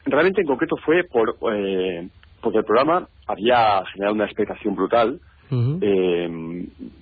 realmente 0.06 0.42
en 0.42 0.48
concreto 0.48 0.76
fue 0.84 1.04
por 1.04 1.38
eh, 1.54 2.10
porque 2.42 2.60
el 2.60 2.66
programa 2.66 3.08
había 3.28 3.84
generado 3.94 4.16
una 4.16 4.26
expectación 4.26 4.76
brutal. 4.76 5.20
Eh, 5.52 6.28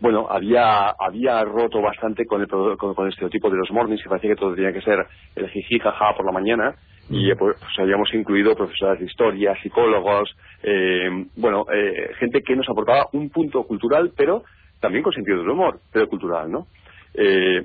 bueno, 0.02 0.28
había 0.30 0.90
había 0.90 1.44
roto 1.44 1.82
bastante 1.82 2.26
con 2.26 2.42
el, 2.42 2.48
con, 2.48 2.94
con 2.94 3.06
el 3.06 3.10
estereotipo 3.10 3.50
de 3.50 3.58
los 3.58 3.72
mornings, 3.72 4.04
que 4.04 4.10
parecía 4.10 4.32
que 4.32 4.36
todo 4.36 4.56
tenía 4.56 4.74
que 4.74 4.82
ser 4.82 5.06
el 5.36 5.50
jiji 5.50 5.80
jaja 5.80 6.14
por 6.16 6.26
la 6.26 6.32
mañana. 6.32 6.76
Y 7.10 7.34
pues, 7.36 7.58
pues, 7.60 7.72
habíamos 7.80 8.14
incluido 8.14 8.56
profesores 8.56 9.00
de 9.00 9.06
historia, 9.06 9.54
psicólogos, 9.62 10.30
eh, 10.64 11.10
bueno, 11.36 11.66
eh, 11.74 12.14
gente 12.18 12.42
que 12.42 12.56
nos 12.56 12.68
aportaba 12.70 13.08
un 13.12 13.30
punto 13.30 13.64
cultural, 13.64 14.14
pero 14.16 14.44
también 14.80 15.04
con 15.04 15.14
sentido 15.14 15.40
del 15.40 15.50
humor, 15.50 15.80
pero 15.92 16.08
cultural, 16.08 16.50
¿no? 16.50 16.68
Eh, 17.14 17.62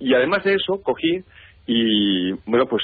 y 0.00 0.14
además 0.14 0.42
de 0.44 0.54
eso, 0.54 0.82
cogí 0.82 1.22
y, 1.66 2.32
bueno, 2.46 2.66
pues 2.66 2.82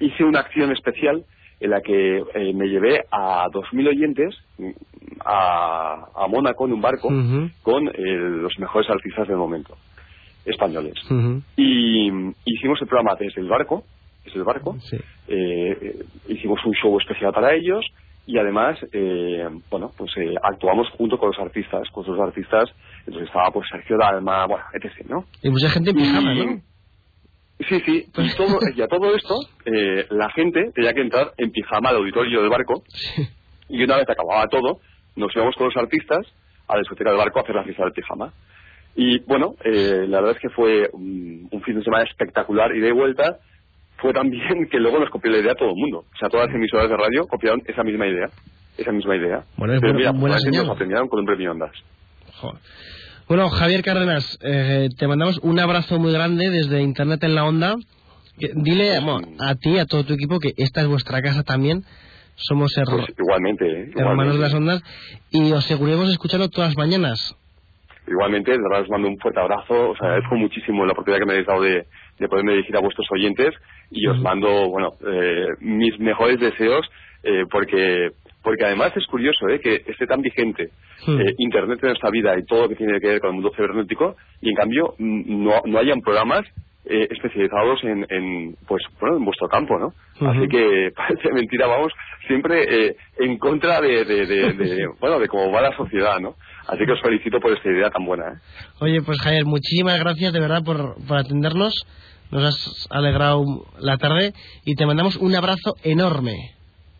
hice 0.00 0.24
una 0.24 0.40
acción 0.40 0.72
especial 0.72 1.24
en 1.62 1.70
la 1.70 1.80
que 1.80 2.18
eh, 2.18 2.52
me 2.54 2.66
llevé 2.66 3.04
a 3.10 3.46
2.000 3.48 3.88
oyentes 3.88 4.34
mm, 4.58 4.70
a, 5.24 6.06
a 6.16 6.26
Mónaco 6.28 6.66
en 6.66 6.72
un 6.72 6.80
barco 6.80 7.08
con 7.62 7.88
eh, 7.88 7.92
los 8.42 8.58
mejores 8.58 8.90
artistas 8.90 9.28
del 9.28 9.36
momento, 9.36 9.76
españoles. 10.44 10.94
Y 11.56 12.10
hicimos 12.44 12.80
el 12.82 12.88
programa 12.88 13.14
desde 13.18 13.40
el 13.40 13.48
barco, 13.48 13.84
desde 14.24 14.38
el 14.38 14.44
barco, 14.44 14.76
Sí. 14.80 14.96
eh, 15.28 15.78
eh, 15.80 16.04
hicimos 16.28 16.58
un 16.64 16.72
show 16.74 16.98
especial 16.98 17.32
para 17.32 17.54
ellos 17.54 17.84
y 18.26 18.38
además, 18.38 18.78
eh, 18.92 19.48
bueno, 19.70 19.90
pues 19.96 20.12
eh, 20.16 20.34
actuamos 20.42 20.88
junto 20.90 21.18
con 21.18 21.28
los 21.30 21.38
artistas, 21.38 21.88
con 21.90 22.04
los 22.06 22.20
artistas, 22.20 22.72
entonces 23.06 23.28
estaba 23.28 23.50
pues 23.52 23.68
Sergio 23.68 23.96
Dalma, 23.98 24.46
bueno, 24.46 24.64
etc., 24.74 25.06
¿no? 25.08 25.24
Y 25.42 25.50
mucha 25.50 25.68
gente 25.70 25.90
en 25.90 25.96
pijama, 25.96 26.34
¿no? 26.34 26.60
Sí, 27.68 27.80
sí, 27.84 28.06
y, 28.16 28.34
todo, 28.36 28.58
y 28.74 28.82
a 28.82 28.86
todo 28.88 29.14
esto, 29.14 29.34
eh, 29.64 30.06
la 30.10 30.30
gente 30.30 30.70
tenía 30.74 30.92
que 30.92 31.00
entrar 31.02 31.32
en 31.38 31.50
pijama 31.50 31.90
al 31.90 31.96
auditorio 31.96 32.40
del 32.40 32.50
barco 32.50 32.82
y 33.68 33.82
una 33.84 33.96
vez 33.96 34.08
acababa 34.08 34.46
todo, 34.48 34.80
nos 35.16 35.34
íbamos 35.34 35.54
con 35.56 35.66
los 35.66 35.76
artistas 35.76 36.26
a 36.68 36.74
la 36.74 36.80
discoteca 36.80 37.10
del 37.10 37.18
barco 37.18 37.38
a 37.38 37.42
hacer 37.42 37.54
la 37.54 37.64
fiesta 37.64 37.84
del 37.84 37.92
pijama. 37.92 38.32
Y 38.94 39.20
bueno, 39.20 39.54
eh, 39.64 40.04
la 40.08 40.20
verdad 40.20 40.36
es 40.36 40.42
que 40.42 40.50
fue 40.50 40.88
un, 40.92 41.48
un 41.50 41.62
fin 41.62 41.76
de 41.78 41.82
semana 41.84 42.04
espectacular 42.04 42.74
y 42.76 42.80
de 42.80 42.92
vuelta 42.92 43.38
fue 43.98 44.12
también 44.12 44.68
que 44.68 44.78
luego 44.78 44.98
nos 44.98 45.10
copió 45.10 45.30
la 45.30 45.38
idea 45.38 45.54
todo 45.54 45.70
el 45.70 45.76
mundo. 45.76 46.04
O 46.12 46.16
sea, 46.18 46.28
todas 46.28 46.46
las 46.48 46.56
emisoras 46.56 46.90
de 46.90 46.96
radio 46.96 47.26
copiaron 47.26 47.62
esa 47.66 47.82
misma 47.84 48.06
idea. 48.06 48.28
Esa 48.76 48.90
misma 48.92 49.16
idea. 49.16 49.44
Bueno, 49.56 49.74
es 49.74 49.80
Pero 49.80 49.92
buena- 49.94 50.10
mira, 50.12 50.20
buena 50.20 50.34
pues, 50.36 50.42
señal. 50.44 50.66
nos 50.66 50.74
aprendieron 50.74 51.08
con 51.08 51.20
un 51.20 51.26
premio 51.26 51.52
Ondas. 51.52 51.72
Joder. 52.34 52.56
Bueno, 53.34 53.48
Javier 53.48 53.80
Cárdenas, 53.82 54.38
eh, 54.42 54.90
te 54.98 55.06
mandamos 55.08 55.38
un 55.42 55.58
abrazo 55.58 55.98
muy 55.98 56.12
grande 56.12 56.50
desde 56.50 56.82
Internet 56.82 57.24
en 57.24 57.34
la 57.34 57.46
Onda. 57.46 57.76
Dile 58.36 59.00
bueno, 59.00 59.26
a 59.40 59.54
ti, 59.54 59.78
a 59.78 59.86
todo 59.86 60.04
tu 60.04 60.12
equipo, 60.12 60.38
que 60.38 60.52
esta 60.58 60.82
es 60.82 60.86
vuestra 60.86 61.22
casa 61.22 61.42
también. 61.42 61.82
Somos 62.34 62.76
her- 62.76 62.84
Pues 62.90 63.06
igualmente, 63.18 63.64
¿eh? 63.64 63.90
hermanos 63.96 64.34
de 64.34 64.38
las 64.42 64.52
ondas 64.52 64.82
y 65.30 65.50
os 65.50 65.64
aseguremos 65.64 66.10
escucharlo 66.10 66.50
todas 66.50 66.74
las 66.74 66.76
mañanas. 66.76 67.34
Igualmente, 68.06 68.50
de 68.50 68.58
verdad 68.58 68.82
os 68.82 68.90
mando 68.90 69.08
un 69.08 69.18
fuerte 69.18 69.40
abrazo. 69.40 69.92
Os 69.92 70.00
agradezco 70.02 70.34
muchísimo 70.36 70.84
la 70.84 70.92
oportunidad 70.92 71.20
que 71.20 71.24
me 71.26 71.32
habéis 71.32 71.46
dado 71.46 71.62
de, 71.62 71.86
de 72.18 72.28
poderme 72.28 72.52
dirigir 72.52 72.76
a 72.76 72.80
vuestros 72.80 73.06
oyentes 73.12 73.54
y 73.90 74.08
os 74.08 74.20
mando, 74.20 74.68
bueno, 74.68 74.90
eh, 75.10 75.46
mis 75.60 75.98
mejores 75.98 76.38
deseos 76.38 76.84
eh, 77.22 77.44
porque 77.50 78.10
porque 78.42 78.64
además 78.64 78.92
es 78.96 79.06
curioso 79.06 79.48
eh, 79.48 79.60
que 79.60 79.82
esté 79.86 80.06
tan 80.06 80.20
vigente 80.22 80.70
Hmm. 81.04 81.20
eh, 81.20 81.34
Internet 81.38 81.80
en 81.82 81.88
nuestra 81.88 82.10
vida 82.10 82.38
y 82.38 82.44
todo 82.44 82.62
lo 82.62 82.68
que 82.68 82.76
tiene 82.76 83.00
que 83.00 83.08
ver 83.08 83.20
con 83.20 83.30
el 83.30 83.34
mundo 83.34 83.50
cibernético 83.56 84.14
y 84.40 84.50
en 84.50 84.54
cambio 84.54 84.94
no, 84.98 85.60
no 85.64 85.78
hayan 85.78 86.00
programas 86.00 86.42
eh, 86.84 87.08
especializados 87.10 87.82
en, 87.82 88.06
en, 88.08 88.56
pues 88.68 88.82
bueno 89.00 89.16
en 89.16 89.24
vuestro 89.24 89.48
campo 89.48 89.76
no 89.78 89.86
Ujú. 90.20 90.26
así 90.30 90.46
que 90.48 90.90
parece 90.96 91.32
mentira 91.32 91.66
vamos 91.66 91.92
siempre 92.28 92.62
eh, 92.86 92.96
en 93.18 93.36
contra 93.38 93.80
de, 93.80 94.04
de, 94.04 94.26
de- 94.26 94.52
de, 94.52 94.86
bueno 95.00 95.18
de 95.18 95.26
cómo 95.26 95.50
va 95.50 95.60
la 95.60 95.76
sociedad 95.76 96.20
no 96.20 96.36
así 96.68 96.84
que 96.86 96.92
os 96.92 97.00
felicito 97.02 97.40
por 97.40 97.52
esta 97.52 97.68
idea 97.68 97.90
tan 97.90 98.04
buena 98.04 98.24
¿eh? 98.28 98.36
Oye, 98.80 99.02
pues 99.02 99.18
Javier, 99.20 99.44
muchísimas 99.44 99.98
gracias 99.98 100.32
de 100.32 100.40
verdad 100.40 100.62
por, 100.64 100.96
por 101.06 101.16
atendernos. 101.18 101.74
Nos 102.30 102.44
has 102.44 102.86
alegrado 102.90 103.44
la 103.80 103.96
tarde 103.98 104.32
y 104.64 104.74
te 104.76 104.86
mandamos 104.86 105.16
un 105.16 105.34
abrazo 105.34 105.74
enorme. 105.84 106.32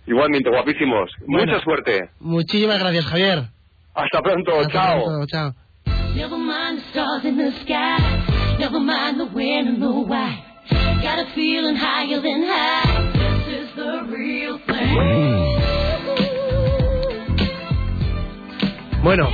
Igualmente 0.06 0.50
guapísimos 0.50 1.10
Bueno. 1.26 1.52
mucha 1.52 1.62
suerte 1.64 2.10
Muchísimas 2.20 2.78
gracias, 2.78 3.04
Javier. 3.06 3.44
hasta 3.94 4.20
pronto 4.22 4.60
Hasta 4.60 4.72
chao 4.72 5.04
pronto, 5.04 5.26
chao. 5.26 5.52
Never 6.14 6.36
mind 6.38 6.78
the 6.78 6.84
stars 6.90 7.24
in 7.24 7.36
the 7.38 7.50
sky. 7.62 7.96
Never 8.58 8.78
mind 8.80 9.18
the 9.18 9.24
when 9.34 9.66
and 9.68 9.80
the 9.82 9.88
why. 9.88 10.44
Got 11.02 11.18
a 11.20 11.26
feeling 11.34 11.74
higher 11.74 12.20
than 12.20 12.42
high. 12.42 13.10
This 13.46 13.62
is 13.62 13.74
the 13.74 14.02
real 14.14 14.58
thing. 14.66 14.98
Bueno, 19.02 19.28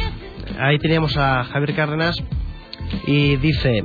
ahí 0.58 0.78
teníamos 0.78 1.16
a 1.16 1.44
Javier 1.44 1.74
Cárdenas 1.74 2.16
y 3.06 3.36
dice 3.36 3.82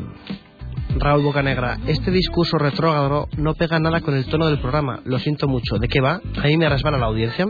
Raúl 0.98 1.24
Bocanegra, 1.24 1.80
este 1.88 2.12
discurso 2.12 2.58
retrógrado 2.58 3.28
no 3.38 3.56
pega 3.56 3.80
nada 3.80 4.02
con 4.02 4.16
el 4.16 4.26
tono 4.26 4.48
del 4.48 4.60
programa, 4.60 5.02
lo 5.06 5.20
siento 5.20 5.48
mucho. 5.48 5.78
¿De 5.78 5.88
qué 5.88 6.02
va? 6.02 6.22
A 6.38 6.48
mí 6.48 6.58
me 6.58 6.70
resbala 6.70 6.98
la 6.98 7.08
audiencia. 7.08 7.48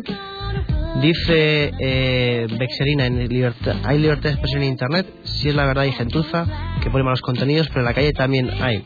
Dice 1.01 1.71
eh, 1.79 2.47
Bexerina, 2.57 3.07
en 3.07 3.27
libertad, 3.27 3.75
hay 3.83 3.99
libertad 3.99 4.29
de 4.29 4.31
expresión 4.31 4.63
en 4.63 4.69
Internet, 4.69 5.07
si 5.23 5.49
es 5.49 5.55
la 5.55 5.65
verdad 5.65 5.83
hay 5.83 5.91
gentuza 5.91 6.45
que 6.81 6.89
pone 6.89 7.03
malos 7.03 7.21
contenidos, 7.21 7.67
pero 7.69 7.79
en 7.79 7.85
la 7.85 7.93
calle 7.93 8.13
también 8.13 8.49
hay. 8.61 8.83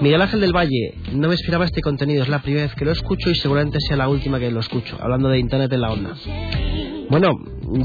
Miguel 0.00 0.20
Ángel 0.20 0.40
del 0.40 0.54
Valle, 0.54 0.94
no 1.12 1.28
me 1.28 1.34
esperaba 1.34 1.64
este 1.64 1.82
contenido, 1.82 2.22
es 2.22 2.28
la 2.28 2.40
primera 2.40 2.64
vez 2.64 2.74
que 2.74 2.84
lo 2.84 2.90
escucho 2.90 3.30
y 3.30 3.36
seguramente 3.36 3.78
sea 3.80 3.96
la 3.96 4.08
última 4.08 4.38
que 4.38 4.50
lo 4.50 4.60
escucho, 4.60 4.98
hablando 5.00 5.28
de 5.28 5.38
Internet 5.38 5.72
en 5.72 5.80
la 5.80 5.92
onda. 5.92 6.14
Bueno, 7.08 7.30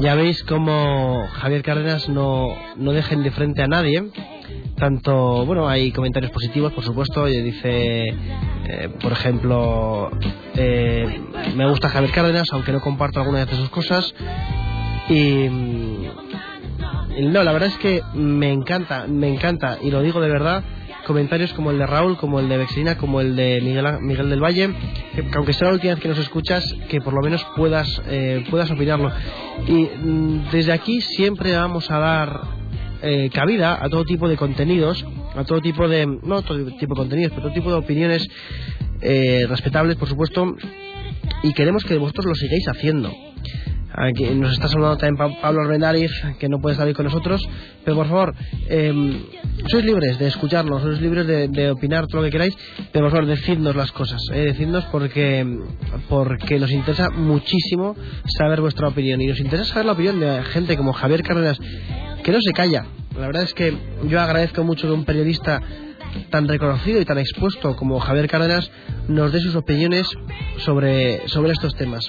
ya 0.00 0.14
veis 0.16 0.42
cómo 0.42 1.26
Javier 1.32 1.62
Cárdenas 1.62 2.08
no, 2.08 2.48
no 2.76 2.92
deja 2.92 3.14
indiferente 3.14 3.62
a 3.62 3.68
nadie 3.68 4.10
tanto, 4.76 5.44
bueno, 5.46 5.68
hay 5.68 5.92
comentarios 5.92 6.32
positivos, 6.32 6.72
por 6.72 6.84
supuesto, 6.84 7.28
y 7.28 7.40
dice, 7.42 8.08
eh, 8.08 8.88
por 9.00 9.12
ejemplo, 9.12 10.10
eh, 10.54 11.20
me 11.56 11.68
gusta 11.68 11.88
Javier 11.88 12.12
Cárdenas, 12.12 12.48
aunque 12.52 12.72
no 12.72 12.80
comparto 12.80 13.20
algunas 13.20 13.48
de 13.48 13.56
sus 13.56 13.70
cosas, 13.70 14.14
y... 15.08 15.48
mm, 15.48 16.08
No, 17.32 17.44
la 17.44 17.52
verdad 17.52 17.68
es 17.68 17.78
que 17.78 18.02
me 18.14 18.50
encanta, 18.52 19.06
me 19.08 19.28
encanta, 19.28 19.78
y 19.80 19.90
lo 19.90 20.02
digo 20.02 20.20
de 20.20 20.28
verdad, 20.28 20.64
comentarios 21.06 21.52
como 21.52 21.70
el 21.70 21.78
de 21.78 21.86
Raúl, 21.86 22.16
como 22.16 22.40
el 22.40 22.48
de 22.48 22.56
Vexina, 22.56 22.96
como 22.96 23.20
el 23.20 23.36
de 23.36 23.60
Miguel, 23.60 24.00
Miguel 24.00 24.30
del 24.30 24.42
Valle, 24.42 24.74
que 25.14 25.24
aunque 25.36 25.52
sea 25.52 25.68
la 25.68 25.74
última 25.74 25.94
vez 25.94 26.02
que 26.02 26.08
nos 26.08 26.18
escuchas, 26.18 26.64
que 26.88 27.00
por 27.00 27.12
lo 27.12 27.20
menos 27.20 27.46
puedas, 27.56 28.02
eh, 28.08 28.44
puedas 28.50 28.70
opinarlo. 28.70 29.12
Y 29.66 29.84
mm, 29.84 30.50
desde 30.50 30.72
aquí 30.72 31.00
siempre 31.00 31.56
vamos 31.56 31.90
a 31.90 31.98
dar 31.98 32.40
eh, 33.06 33.28
cabida 33.30 33.84
a 33.84 33.88
todo 33.90 34.04
tipo 34.04 34.28
de 34.28 34.36
contenidos, 34.36 35.04
a 35.34 35.44
todo 35.44 35.60
tipo 35.60 35.86
de, 35.86 36.06
no 36.06 36.40
todo 36.42 36.64
tipo 36.78 36.94
de 36.94 36.98
contenidos, 36.98 37.32
pero 37.32 37.42
todo 37.42 37.54
tipo 37.54 37.70
de 37.70 37.76
opiniones 37.76 38.26
eh, 39.02 39.44
respetables, 39.46 39.96
por 39.96 40.08
supuesto, 40.08 40.56
y 41.42 41.52
queremos 41.52 41.84
que 41.84 41.98
vosotros 41.98 42.24
lo 42.24 42.34
sigáis 42.34 42.66
haciendo. 42.66 43.12
Aquí 43.96 44.24
nos 44.34 44.52
está 44.52 44.66
saludando 44.66 44.96
también 44.96 45.16
Pa- 45.16 45.40
Pablo 45.40 45.62
Armendáriz, 45.62 46.10
que 46.40 46.48
no 46.48 46.58
puede 46.60 46.72
estar 46.72 46.86
hoy 46.86 46.94
con 46.94 47.04
nosotros, 47.04 47.40
pero 47.84 47.96
por 47.96 48.08
favor, 48.08 48.34
eh, 48.68 48.92
sois 49.68 49.84
libres 49.84 50.18
de 50.18 50.26
escucharnos, 50.26 50.82
sois 50.82 51.00
libres 51.00 51.26
de, 51.28 51.46
de 51.46 51.70
opinar 51.70 52.06
todo 52.08 52.20
lo 52.22 52.24
que 52.26 52.32
queráis, 52.32 52.56
pero 52.92 53.04
por 53.04 53.12
favor, 53.12 53.26
decidnos 53.26 53.76
las 53.76 53.92
cosas, 53.92 54.20
eh, 54.32 54.46
decidnos 54.46 54.84
porque, 54.86 55.46
porque 56.08 56.58
nos 56.58 56.72
interesa 56.72 57.10
muchísimo 57.10 57.94
saber 58.36 58.60
vuestra 58.60 58.88
opinión, 58.88 59.20
y 59.20 59.26
nos 59.28 59.38
interesa 59.38 59.66
saber 59.74 59.86
la 59.86 59.92
opinión 59.92 60.18
de 60.18 60.42
gente 60.44 60.76
como 60.76 60.92
Javier 60.92 61.22
Cárdenas, 61.22 61.58
que 62.24 62.32
no 62.32 62.38
se 62.40 62.52
calla. 62.52 62.86
La 63.16 63.26
verdad 63.28 63.44
es 63.44 63.54
que 63.54 63.76
yo 64.08 64.20
agradezco 64.20 64.64
mucho 64.64 64.88
que 64.88 64.92
un 64.92 65.04
periodista 65.04 65.60
tan 66.30 66.48
reconocido 66.48 67.00
y 67.00 67.04
tan 67.04 67.18
expuesto 67.18 67.76
como 67.76 68.00
Javier 68.00 68.28
Cárdenas 68.28 68.70
nos 69.08 69.32
dé 69.32 69.40
sus 69.40 69.54
opiniones 69.54 70.06
sobre, 70.58 71.26
sobre 71.28 71.52
estos 71.52 71.74
temas. 71.74 72.08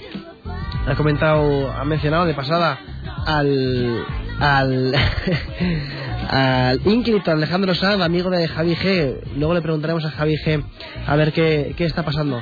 Ha 0.88 0.96
comentado, 0.96 1.72
ha 1.72 1.84
mencionado 1.86 2.26
de 2.26 2.34
pasada 2.34 2.80
al 3.26 4.06
al 4.40 4.94
al 6.30 6.82
ínclito 6.86 7.32
Alejandro 7.32 7.74
Sanz, 7.74 8.02
amigo 8.02 8.30
de 8.30 8.48
Javi 8.48 8.76
G. 8.76 9.20
Luego 9.36 9.54
le 9.54 9.62
preguntaremos 9.62 10.06
a 10.06 10.12
Javi 10.12 10.36
G 10.38 10.64
a 11.08 11.16
ver 11.16 11.34
qué, 11.34 11.74
qué 11.78 11.86
está 11.86 12.04
pasando. 12.04 12.42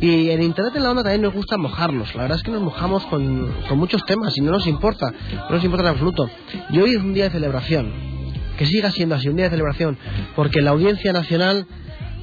Y 0.00 0.30
en 0.30 0.42
Internet 0.42 0.74
en 0.76 0.82
la 0.82 0.90
onda 0.90 1.02
también 1.02 1.22
nos 1.22 1.34
gusta 1.34 1.58
mojarnos. 1.58 2.14
La 2.14 2.22
verdad 2.22 2.38
es 2.38 2.42
que 2.42 2.50
nos 2.50 2.62
mojamos 2.62 3.04
con, 3.06 3.52
con 3.68 3.78
muchos 3.78 4.04
temas 4.06 4.36
y 4.36 4.40
no 4.40 4.50
nos 4.50 4.66
importa, 4.66 5.12
no 5.12 5.50
nos 5.50 5.64
importa 5.64 5.84
en 5.84 5.90
absoluto. 5.90 6.30
Y 6.70 6.78
hoy 6.78 6.94
es 6.94 6.98
un 6.98 7.12
día 7.12 7.24
de 7.24 7.30
celebración. 7.30 8.19
Que 8.60 8.66
siga 8.66 8.90
siendo 8.90 9.14
así, 9.14 9.26
un 9.26 9.36
día 9.36 9.46
de 9.46 9.52
celebración. 9.52 9.96
Porque 10.36 10.60
la 10.60 10.72
Audiencia 10.72 11.14
Nacional 11.14 11.66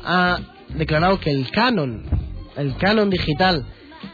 ha 0.05 0.37
declarado 0.69 1.19
que 1.19 1.31
el 1.31 1.49
canon, 1.49 2.03
el 2.55 2.77
canon 2.77 3.09
digital, 3.09 3.65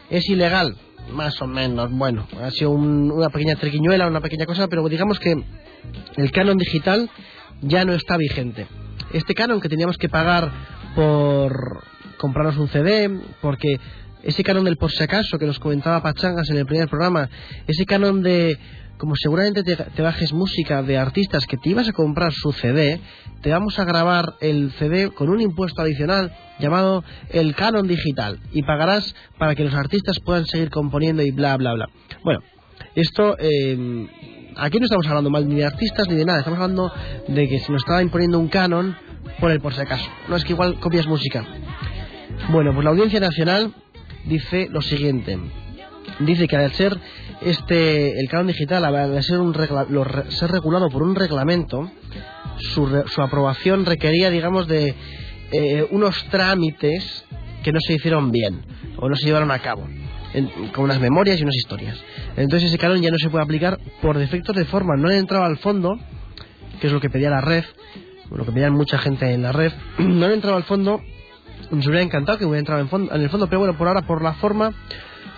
es 0.09 0.29
ilegal. 0.29 0.77
Más 1.11 1.41
o 1.41 1.47
menos, 1.47 1.91
bueno, 1.91 2.25
ha 2.41 2.49
sido 2.51 2.71
un- 2.71 3.11
una 3.11 3.27
pequeña 3.27 3.57
triquiñuela, 3.57 4.07
una 4.07 4.21
pequeña 4.21 4.45
cosa, 4.45 4.69
pero 4.69 4.87
digamos 4.87 5.19
que 5.19 5.35
el 6.15 6.31
canon 6.31 6.57
digital 6.57 7.09
ya 7.61 7.83
no 7.83 7.91
está 7.91 8.15
vigente. 8.15 8.67
Este 9.11 9.35
canon 9.35 9.59
que 9.59 9.67
teníamos 9.67 9.97
que 9.97 10.07
pagar 10.07 10.49
por 10.95 11.83
comprarnos 12.17 12.55
un 12.55 12.69
CD, 12.69 13.19
porque 13.41 13.81
ese 14.23 14.43
canon 14.43 14.63
del 14.63 14.77
por 14.77 14.91
si 14.91 15.03
acaso 15.03 15.37
que 15.37 15.45
nos 15.45 15.59
comentaba 15.59 16.01
Pachangas 16.01 16.49
en 16.49 16.57
el 16.57 16.65
primer 16.65 16.87
programa, 16.87 17.29
ese 17.67 17.85
canon 17.85 18.23
de 18.23 18.57
como 18.97 19.15
seguramente 19.15 19.63
te, 19.63 20.01
bajes 20.01 20.31
música 20.31 20.81
de 20.81 20.97
artistas 20.97 21.45
que 21.45 21.57
te 21.57 21.69
ibas 21.69 21.89
a 21.89 21.93
comprar 21.93 22.31
su 22.31 22.53
CD, 22.53 23.01
te 23.41 23.49
vamos 23.49 23.77
a 23.77 23.83
grabar 23.83 24.35
el 24.39 24.71
CD 24.79 25.09
con 25.09 25.29
un 25.29 25.41
impuesto 25.41 25.81
adicional 25.81 26.31
llamado 26.59 27.03
el 27.29 27.53
canon 27.53 27.87
digital 27.87 28.39
y 28.53 28.63
pagarás 28.63 29.13
para 29.37 29.55
que 29.55 29.65
los 29.65 29.73
artistas 29.73 30.19
puedan 30.23 30.45
seguir 30.45 30.69
componiendo 30.69 31.21
y 31.21 31.31
bla 31.31 31.57
bla 31.57 31.73
bla. 31.73 31.89
Bueno, 32.23 32.43
esto 32.95 33.35
eh, 33.39 34.07
aquí 34.55 34.79
no 34.79 34.85
estamos 34.85 35.07
hablando 35.07 35.29
mal 35.29 35.49
ni 35.49 35.55
de 35.55 35.65
artistas 35.65 36.07
ni 36.07 36.15
de 36.15 36.25
nada, 36.25 36.39
estamos 36.39 36.59
hablando 36.59 36.91
de 37.27 37.49
que 37.49 37.59
se 37.59 37.71
nos 37.71 37.81
estaba 37.81 38.01
imponiendo 38.01 38.39
un 38.39 38.47
canon 38.47 38.95
por 39.39 39.51
el 39.51 39.59
por 39.59 39.73
si 39.73 39.81
acaso. 39.81 40.09
No 40.29 40.37
es 40.37 40.45
que 40.45 40.53
igual 40.53 40.79
copias 40.79 41.07
música. 41.07 41.45
Bueno, 42.49 42.73
pues 42.73 42.83
la 42.85 42.91
Audiencia 42.91 43.19
Nacional 43.19 43.73
dice 44.25 44.67
lo 44.71 44.81
siguiente. 44.81 45.37
Dice 46.19 46.47
que 46.47 46.55
al 46.57 46.71
ser 46.73 46.97
este 47.41 48.19
el 48.19 48.27
canon 48.29 48.47
digital, 48.47 48.83
al 48.85 49.23
ser, 49.23 49.39
un 49.39 49.53
regla- 49.53 49.85
lo 49.89 50.05
ser 50.31 50.51
regulado 50.51 50.89
por 50.89 51.01
un 51.03 51.15
reglamento, 51.15 51.89
su, 52.59 53.03
su 53.07 53.21
aprobación 53.21 53.85
requería, 53.85 54.29
digamos, 54.29 54.67
de 54.67 54.93
eh, 55.51 55.87
unos 55.91 56.23
trámites 56.29 57.25
que 57.63 57.71
no 57.71 57.79
se 57.79 57.93
hicieron 57.93 58.31
bien 58.31 58.65
o 58.97 59.09
no 59.09 59.15
se 59.15 59.25
llevaron 59.25 59.51
a 59.51 59.59
cabo, 59.59 59.87
en- 60.33 60.49
con 60.73 60.85
unas 60.85 60.99
memorias 60.99 61.39
y 61.39 61.43
unas 61.43 61.55
historias. 61.55 61.97
Entonces 62.35 62.69
ese 62.69 62.77
canon 62.77 63.01
ya 63.01 63.09
no 63.09 63.17
se 63.17 63.29
puede 63.29 63.43
aplicar 63.43 63.79
por 64.01 64.17
defectos 64.17 64.55
de 64.55 64.65
forma, 64.65 64.95
no 64.97 65.07
han 65.09 65.15
entrado 65.15 65.45
al 65.45 65.57
fondo, 65.57 65.97
que 66.81 66.87
es 66.87 66.93
lo 66.93 66.99
que 66.99 67.09
pedía 67.09 67.29
la 67.29 67.41
red, 67.41 67.63
lo 68.29 68.45
que 68.45 68.51
pedían 68.51 68.73
mucha 68.73 68.97
gente 68.97 69.31
en 69.31 69.41
la 69.43 69.51
red, 69.51 69.71
no 69.99 70.25
han 70.25 70.31
entrado 70.31 70.57
al 70.57 70.63
fondo, 70.63 71.01
nos 71.73 71.85
hubiera 71.87 72.03
encantado 72.03 72.37
que 72.37 72.45
hubiera 72.45 72.59
entrado 72.59 72.81
en, 72.81 72.89
fondo- 72.89 73.13
en 73.13 73.21
el 73.21 73.29
fondo, 73.29 73.47
pero 73.47 73.59
bueno, 73.59 73.77
por 73.77 73.87
ahora, 73.87 74.01
por 74.03 74.21
la 74.21 74.33
forma, 74.33 74.71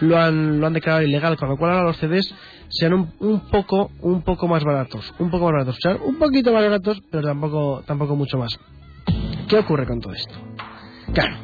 lo 0.02 0.18
han, 0.18 0.60
lo 0.60 0.68
han 0.68 0.74
declarado 0.74 1.04
ilegal, 1.04 1.38
con 1.38 1.50
lo 1.50 1.58
cual 1.58 1.72
ahora 1.72 1.84
los 1.86 1.98
CDs 1.98 2.34
sean 2.70 2.94
un, 2.94 3.12
un 3.20 3.40
poco 3.50 3.92
un 4.02 4.22
poco 4.24 4.48
más 4.48 4.64
baratos, 4.64 5.14
un 5.20 5.30
poco 5.30 5.46
más 5.46 5.54
baratos, 5.54 5.78
sean 5.82 5.98
un 6.04 6.16
poquito 6.18 6.52
más 6.52 6.64
baratos, 6.64 7.02
pero 7.12 7.28
tampoco 7.28 7.84
tampoco 7.86 8.16
mucho 8.16 8.38
más. 8.38 8.58
¿Qué 9.48 9.58
ocurre 9.60 9.86
con 9.86 10.02
todo 10.02 10.14
esto? 10.14 10.34
Claro, 11.14 11.38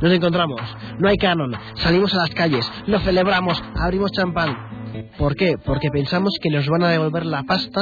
nos 0.00 0.12
encontramos, 0.12 0.60
no 0.98 1.08
hay 1.08 1.16
canon, 1.16 1.52
salimos 1.74 2.14
a 2.14 2.18
las 2.18 2.30
calles, 2.30 2.70
lo 2.86 3.00
celebramos, 3.00 3.62
abrimos 3.76 4.12
champán. 4.12 4.56
¿Por 5.18 5.34
qué? 5.36 5.56
Porque 5.64 5.90
pensamos 5.90 6.32
que 6.40 6.50
nos 6.50 6.66
van 6.68 6.84
a 6.84 6.88
devolver 6.88 7.26
la 7.26 7.42
pasta 7.42 7.80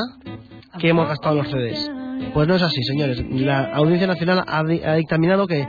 que 0.78 0.88
hemos 0.88 1.08
gastado 1.08 1.36
los 1.36 1.48
CDs. 1.48 1.90
Pues 2.34 2.48
no 2.48 2.56
es 2.56 2.62
así, 2.62 2.82
señores. 2.82 3.22
La 3.30 3.74
Audiencia 3.74 4.06
Nacional 4.06 4.44
ha 4.46 4.94
dictaminado 4.96 5.46
que, 5.46 5.66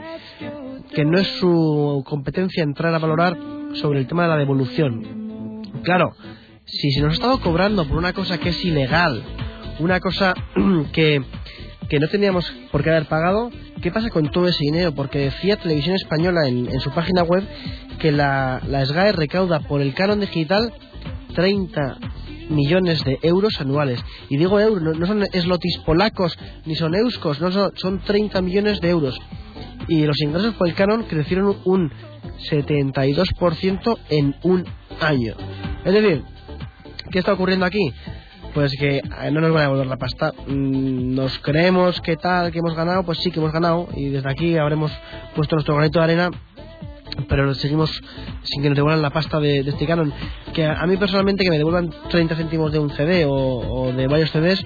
que 0.94 1.04
no 1.04 1.18
es 1.18 1.26
su 1.38 2.02
competencia 2.06 2.62
entrar 2.62 2.94
a 2.94 2.98
valorar 2.98 3.36
sobre 3.74 4.00
el 4.00 4.06
tema 4.06 4.24
de 4.24 4.28
la 4.28 4.36
devolución. 4.36 5.62
Claro, 5.82 6.12
si 6.64 6.90
se 6.90 7.00
nos 7.00 7.10
ha 7.10 7.14
estado 7.14 7.40
cobrando 7.40 7.86
por 7.86 7.96
una 7.96 8.12
cosa 8.12 8.38
que 8.38 8.50
es 8.50 8.64
ilegal, 8.64 9.22
una 9.78 10.00
cosa 10.00 10.34
que, 10.92 11.22
que 11.88 12.00
no 12.00 12.08
teníamos 12.08 12.52
por 12.70 12.82
qué 12.82 12.90
haber 12.90 13.06
pagado, 13.06 13.50
¿qué 13.82 13.90
pasa 13.90 14.10
con 14.10 14.30
todo 14.30 14.48
ese 14.48 14.64
dinero? 14.64 14.92
Porque 14.94 15.18
decía 15.18 15.56
Televisión 15.56 15.96
Española 15.96 16.48
en, 16.48 16.80
su 16.80 16.90
página 16.90 17.22
web 17.22 17.44
que 17.98 18.12
la, 18.12 18.60
la 18.66 18.84
SGAE 18.84 19.12
recauda 19.12 19.60
por 19.60 19.80
el 19.80 19.94
canon 19.94 20.20
digital 20.20 20.72
30 21.34 21.98
millones 22.50 23.04
de 23.04 23.18
euros 23.22 23.60
anuales. 23.60 24.00
Y 24.28 24.36
digo 24.36 24.58
euros, 24.60 24.82
no, 24.82 24.92
no 24.92 25.06
son 25.06 25.24
eslotis 25.32 25.78
polacos 25.78 26.36
ni 26.66 26.74
son 26.74 26.94
euskos, 26.94 27.40
no 27.40 27.52
son, 27.52 27.72
son 27.76 28.00
30 28.00 28.42
millones 28.42 28.80
de 28.80 28.90
euros. 28.90 29.18
Y 29.90 30.06
los 30.06 30.20
ingresos 30.20 30.54
por 30.54 30.68
el 30.68 30.74
canon 30.74 31.02
crecieron 31.02 31.56
un 31.64 31.90
72% 32.48 33.98
en 34.08 34.36
un 34.44 34.64
año. 35.00 35.34
Es 35.84 35.92
decir, 35.92 36.22
¿qué 37.10 37.18
está 37.18 37.32
ocurriendo 37.32 37.66
aquí? 37.66 37.92
Pues 38.54 38.72
que 38.78 38.98
eh, 38.98 39.30
no 39.32 39.40
nos 39.40 39.50
van 39.50 39.58
a 39.58 39.62
devolver 39.62 39.88
la 39.88 39.96
pasta. 39.96 40.32
Mm, 40.46 41.16
Nos 41.16 41.40
creemos 41.40 42.00
que 42.02 42.16
tal, 42.16 42.52
que 42.52 42.60
hemos 42.60 42.76
ganado, 42.76 43.02
pues 43.02 43.18
sí 43.18 43.32
que 43.32 43.40
hemos 43.40 43.50
ganado. 43.52 43.88
Y 43.96 44.10
desde 44.10 44.30
aquí 44.30 44.56
habremos 44.56 44.92
puesto 45.34 45.56
nuestro 45.56 45.74
granito 45.74 45.98
de 45.98 46.04
arena 46.04 46.30
pero 47.28 47.52
seguimos 47.54 47.90
sin 48.44 48.62
que 48.62 48.68
nos 48.68 48.76
devuelvan 48.76 49.02
la 49.02 49.10
pasta 49.10 49.40
de, 49.40 49.58
este 49.60 49.86
canon. 49.86 50.12
Que 50.54 50.64
a, 50.66 50.80
a 50.80 50.86
mí 50.86 50.96
personalmente 50.96 51.42
que 51.42 51.50
me 51.50 51.58
devuelvan 51.58 51.90
30 52.08 52.36
céntimos 52.36 52.70
de 52.72 52.78
un 52.78 52.90
CD 52.90 53.24
o, 53.24 53.32
o 53.32 53.92
de 53.92 54.06
varios 54.06 54.30
CDs, 54.30 54.64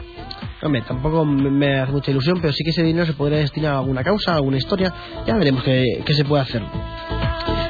hombre, 0.63 0.83
tampoco 0.83 1.25
me, 1.25 1.81
hace 1.81 1.93
mucha 1.93 2.11
ilusión, 2.11 2.39
pero 2.41 2.53
sí 2.53 2.65
que 2.65 2.71
ese 2.71 2.83
dinero 2.83 3.07
se 3.07 3.13
podría 3.13 3.39
destinar 3.39 3.75
a 3.75 3.79
alguna 3.79 4.03
causa, 4.03 4.33
a 4.33 4.37
alguna 4.37 4.57
historia, 4.57 4.93
ya 5.27 5.35
veremos 5.37 5.63
qué, 5.63 6.03
qué 6.05 6.15
se 6.15 6.25
puede 6.25 6.43
hacer. 6.43 6.63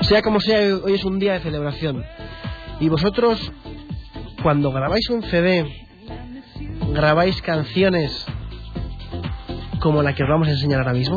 Sea 0.03 0.23
como 0.23 0.41
sea, 0.41 0.59
hoy 0.83 0.95
es 0.95 1.05
un 1.05 1.19
día 1.19 1.35
de 1.35 1.41
celebración. 1.41 2.05
Y 2.81 2.89
vosotros, 2.89 3.53
cuando 4.43 4.71
grabáis 4.71 5.09
un 5.11 5.23
CD, 5.23 5.65
grabáis 6.93 7.41
canciones 7.43 8.27
como 9.81 10.03
la 10.03 10.15
que 10.15 10.23
os 10.23 10.29
vamos 10.29 10.49
a 10.49 10.53
enseñar 10.53 10.81
ahora 10.81 10.93
mismo. 10.93 11.17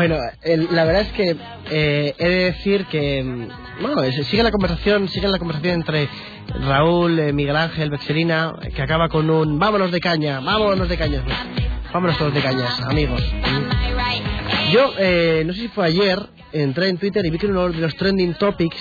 Bueno, 0.00 0.16
el- 0.42 0.68
la 0.70 0.84
verdad 0.86 1.02
es 1.02 1.12
que 1.12 1.36
eh, 1.70 2.14
he 2.18 2.28
de 2.28 2.44
decir 2.52 2.86
que 2.86 3.22
mm, 3.22 3.48
bueno, 3.82 4.02
sigue 4.24 4.42
la 4.42 4.50
conversación, 4.50 5.08
sigue 5.08 5.28
la 5.28 5.38
conversación 5.38 5.74
entre 5.74 6.08
Raúl, 6.62 7.18
eh, 7.18 7.32
Miguel 7.34 7.54
Ángel, 7.56 7.90
Bexerina, 7.90 8.54
que 8.74 8.80
acaba 8.80 9.10
con 9.10 9.28
un 9.28 9.58
vámonos 9.58 9.90
de 9.90 10.00
caña, 10.00 10.40
vámonos 10.40 10.88
de 10.88 10.96
pues, 10.96 11.22
vámonos 11.92 12.16
todos 12.16 12.32
de 12.32 12.40
cañas, 12.40 12.80
amigos. 12.80 13.22
Yo, 14.72 14.94
eh, 14.98 15.42
no 15.44 15.52
sé 15.52 15.60
si 15.60 15.68
fue 15.68 15.84
ayer, 15.86 16.18
entré 16.52 16.88
en 16.88 16.96
Twitter 16.96 17.26
y 17.26 17.30
vi 17.30 17.36
que 17.36 17.46
uno 17.48 17.68
de 17.68 17.78
los 17.80 17.94
trending 17.96 18.32
topics 18.34 18.78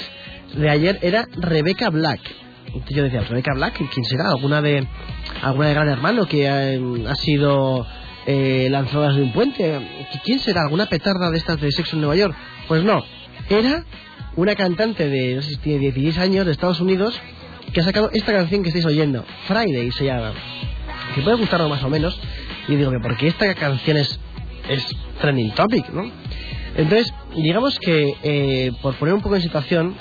de 0.54 0.70
ayer 0.70 1.00
era 1.02 1.26
Rebecca 1.36 1.90
Black. 1.90 2.22
Entonces 2.68 2.96
yo 2.96 3.04
decía, 3.04 3.22
¿Rebecca 3.28 3.54
Black? 3.56 3.74
¿Quién 3.94 4.06
será? 4.06 4.30
¿Alguna 4.30 4.62
de, 4.62 4.88
alguna 5.42 5.68
de 5.68 5.74
Gran 5.74 5.90
Hermano 5.90 6.26
que 6.28 6.46
eh, 6.46 6.82
ha 7.10 7.16
sido 7.16 7.86
eh, 8.26 8.68
lanzada 8.70 9.10
desde 9.10 9.24
un 9.24 9.34
puente? 9.34 10.08
¿Quién 10.24 10.40
será? 10.40 10.62
¿Alguna 10.64 10.88
petarda 10.88 11.30
de 11.30 11.38
estas 11.38 11.60
de 11.60 11.72
sexo 11.72 11.96
en 11.96 12.02
Nueva 12.02 12.16
York? 12.16 12.36
Pues 12.68 12.84
no, 12.84 13.04
era 13.50 13.86
una 14.36 14.56
cantante 14.56 15.10
de, 15.10 15.36
no 15.36 15.42
tiene 15.62 15.80
16 15.92 16.18
años, 16.18 16.46
de 16.46 16.52
Estados 16.52 16.80
Unidos, 16.80 17.20
que 17.74 17.82
ha 17.82 17.84
sacado 17.84 18.10
esta 18.14 18.32
canción 18.32 18.64
que 18.64 18.70
estáis 18.70 18.86
oyendo, 18.86 19.26
Friday 19.48 19.92
se 19.92 20.06
llama, 20.06 20.34
que 21.14 21.22
puede 21.22 21.38
gustarnos 21.38 21.70
más 21.70 21.84
o 21.84 21.90
menos, 21.90 22.20
y 22.68 22.76
digo 22.76 22.92
que 22.92 23.00
porque 23.00 23.28
esta 23.28 23.54
canción 23.56 23.98
es, 23.98 24.20
es 24.70 24.86
trending 25.22 25.52
topic, 25.52 25.90
¿no? 25.90 26.12
Entonces, 26.76 27.14
digamos 27.36 27.78
que, 27.80 28.14
eh, 28.24 28.72
por 28.82 28.96
poner 28.96 29.14
un 29.14 29.22
poco 29.22 29.36
en 29.36 29.42
situación, 29.42 29.96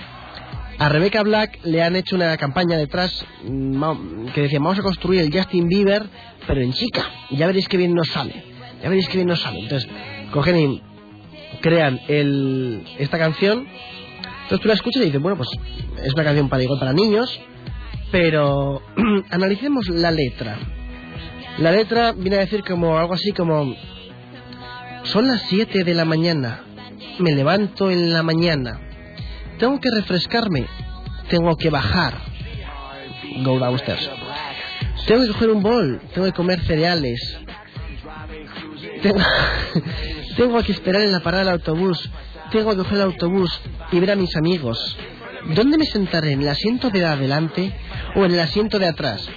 a 0.79 0.88
Rebecca 0.88 1.23
Black 1.23 1.59
le 1.64 1.83
han 1.83 1.97
hecho 1.97 2.14
una 2.14 2.37
campaña 2.37 2.77
detrás 2.77 3.25
mm, 3.45 4.27
que 4.35 4.43
decía, 4.43 4.61
vamos 4.61 4.79
a 4.79 4.83
construir 4.83 5.21
el 5.23 5.33
Justin 5.33 5.67
Bieber, 5.69 6.09
pero 6.47 6.61
en 6.61 6.73
chica. 6.73 7.05
Ya 7.31 7.47
veréis 7.47 7.69
que 7.69 7.77
bien 7.77 7.95
nos 7.95 8.09
sale. 8.09 8.45
Ya 8.83 8.88
veréis 8.88 9.09
que 9.09 9.17
bien 9.19 9.27
nos 9.29 9.41
sale. 9.41 9.61
Entonces, 9.61 9.91
cogen 10.31 10.57
y 10.57 10.83
crean 11.61 12.01
el, 12.07 12.87
esta 12.99 13.19
canción. 13.19 13.67
Entonces 14.43 14.61
tú 14.61 14.69
la 14.69 14.75
escuchas 14.75 15.03
y 15.03 15.07
dices, 15.07 15.21
bueno, 15.21 15.37
pues 15.37 15.49
es 16.03 16.14
una 16.14 16.25
canción 16.25 16.49
para 16.49 16.62
igual 16.62 16.79
para 16.79 16.93
niños, 16.93 17.41
pero 18.12 18.81
analicemos 19.31 19.88
la 19.88 20.12
letra. 20.12 20.59
La 21.59 21.73
letra 21.73 22.12
viene 22.12 22.37
a 22.37 22.41
decir 22.41 22.62
como 22.62 22.97
algo 22.99 23.14
así 23.14 23.33
como 23.33 23.75
son 25.03 25.27
las 25.27 25.43
7 25.49 25.83
de 25.83 25.95
la 25.95 26.05
mañana. 26.05 26.61
Me 27.19 27.33
levanto 27.33 27.91
en 27.91 28.12
la 28.12 28.23
mañana. 28.23 28.88
Tengo 29.59 29.81
que 29.81 29.90
refrescarme. 29.90 30.66
Tengo 31.29 31.57
que 31.57 31.71
bajar. 31.71 32.18
Go 33.42 33.59
downstairs. 33.59 34.09
Tengo 35.07 35.23
que 35.23 35.29
coger 35.29 35.51
un 35.51 35.62
bol. 35.62 36.01
Tengo 36.14 36.27
que 36.27 36.33
comer 36.33 36.61
cereales. 36.64 37.38
Tengo, 39.03 39.18
tengo 40.37 40.62
que 40.62 40.73
esperar 40.73 41.03
en 41.03 41.12
la 41.12 41.21
parada 41.21 41.44
del 41.44 41.53
autobús. 41.55 42.11
Tengo 42.51 42.71
que 42.71 42.79
coger 42.79 42.94
el 42.94 43.03
autobús 43.03 43.61
y 43.92 44.01
ver 44.01 44.12
a 44.12 44.16
mis 44.16 44.35
amigos. 44.37 44.97
¿Dónde 45.55 45.79
me 45.79 45.87
sentaré? 45.87 46.33
¿En 46.33 46.42
el 46.42 46.49
asiento 46.49 46.90
de 46.90 47.05
adelante 47.05 47.73
o 48.16 48.25
en 48.25 48.33
el 48.33 48.40
asiento 48.40 48.79
de 48.79 48.87
atrás? 48.87 49.29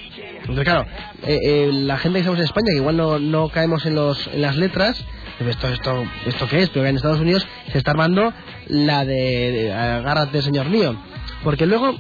Entonces, 0.42 0.64
claro, 0.66 0.86
eh, 1.24 1.38
eh, 1.44 1.70
la 1.72 1.98
gente 1.98 2.18
que 2.18 2.22
estamos 2.22 2.40
en 2.40 2.46
España, 2.46 2.68
que 2.72 2.78
igual 2.78 2.98
no, 2.98 3.20
no 3.20 3.50
caemos 3.50 3.86
en, 3.86 3.96
los, 3.96 4.28
en 4.28 4.42
las 4.42 4.58
letras, 4.58 5.04
¿esto, 5.50 5.68
esto, 5.68 6.04
¿esto 6.26 6.48
qué 6.48 6.64
es? 6.64 6.70
Pero 6.70 6.86
en 6.86 6.96
Estados 6.96 7.20
Unidos 7.20 7.46
se 7.72 7.78
está 7.78 7.92
armando 7.92 8.34
la 8.68 9.06
de, 9.06 9.52
de 9.52 9.74
agárrate, 9.74 10.42
señor 10.42 10.70
mío. 10.70 10.96
Porque 11.44 11.66
luego, 11.66 11.96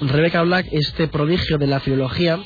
Rebecca 0.00 0.42
Black, 0.42 0.66
este 0.72 1.08
prodigio 1.08 1.58
de 1.58 1.66
la 1.66 1.80
filología, 1.80 2.38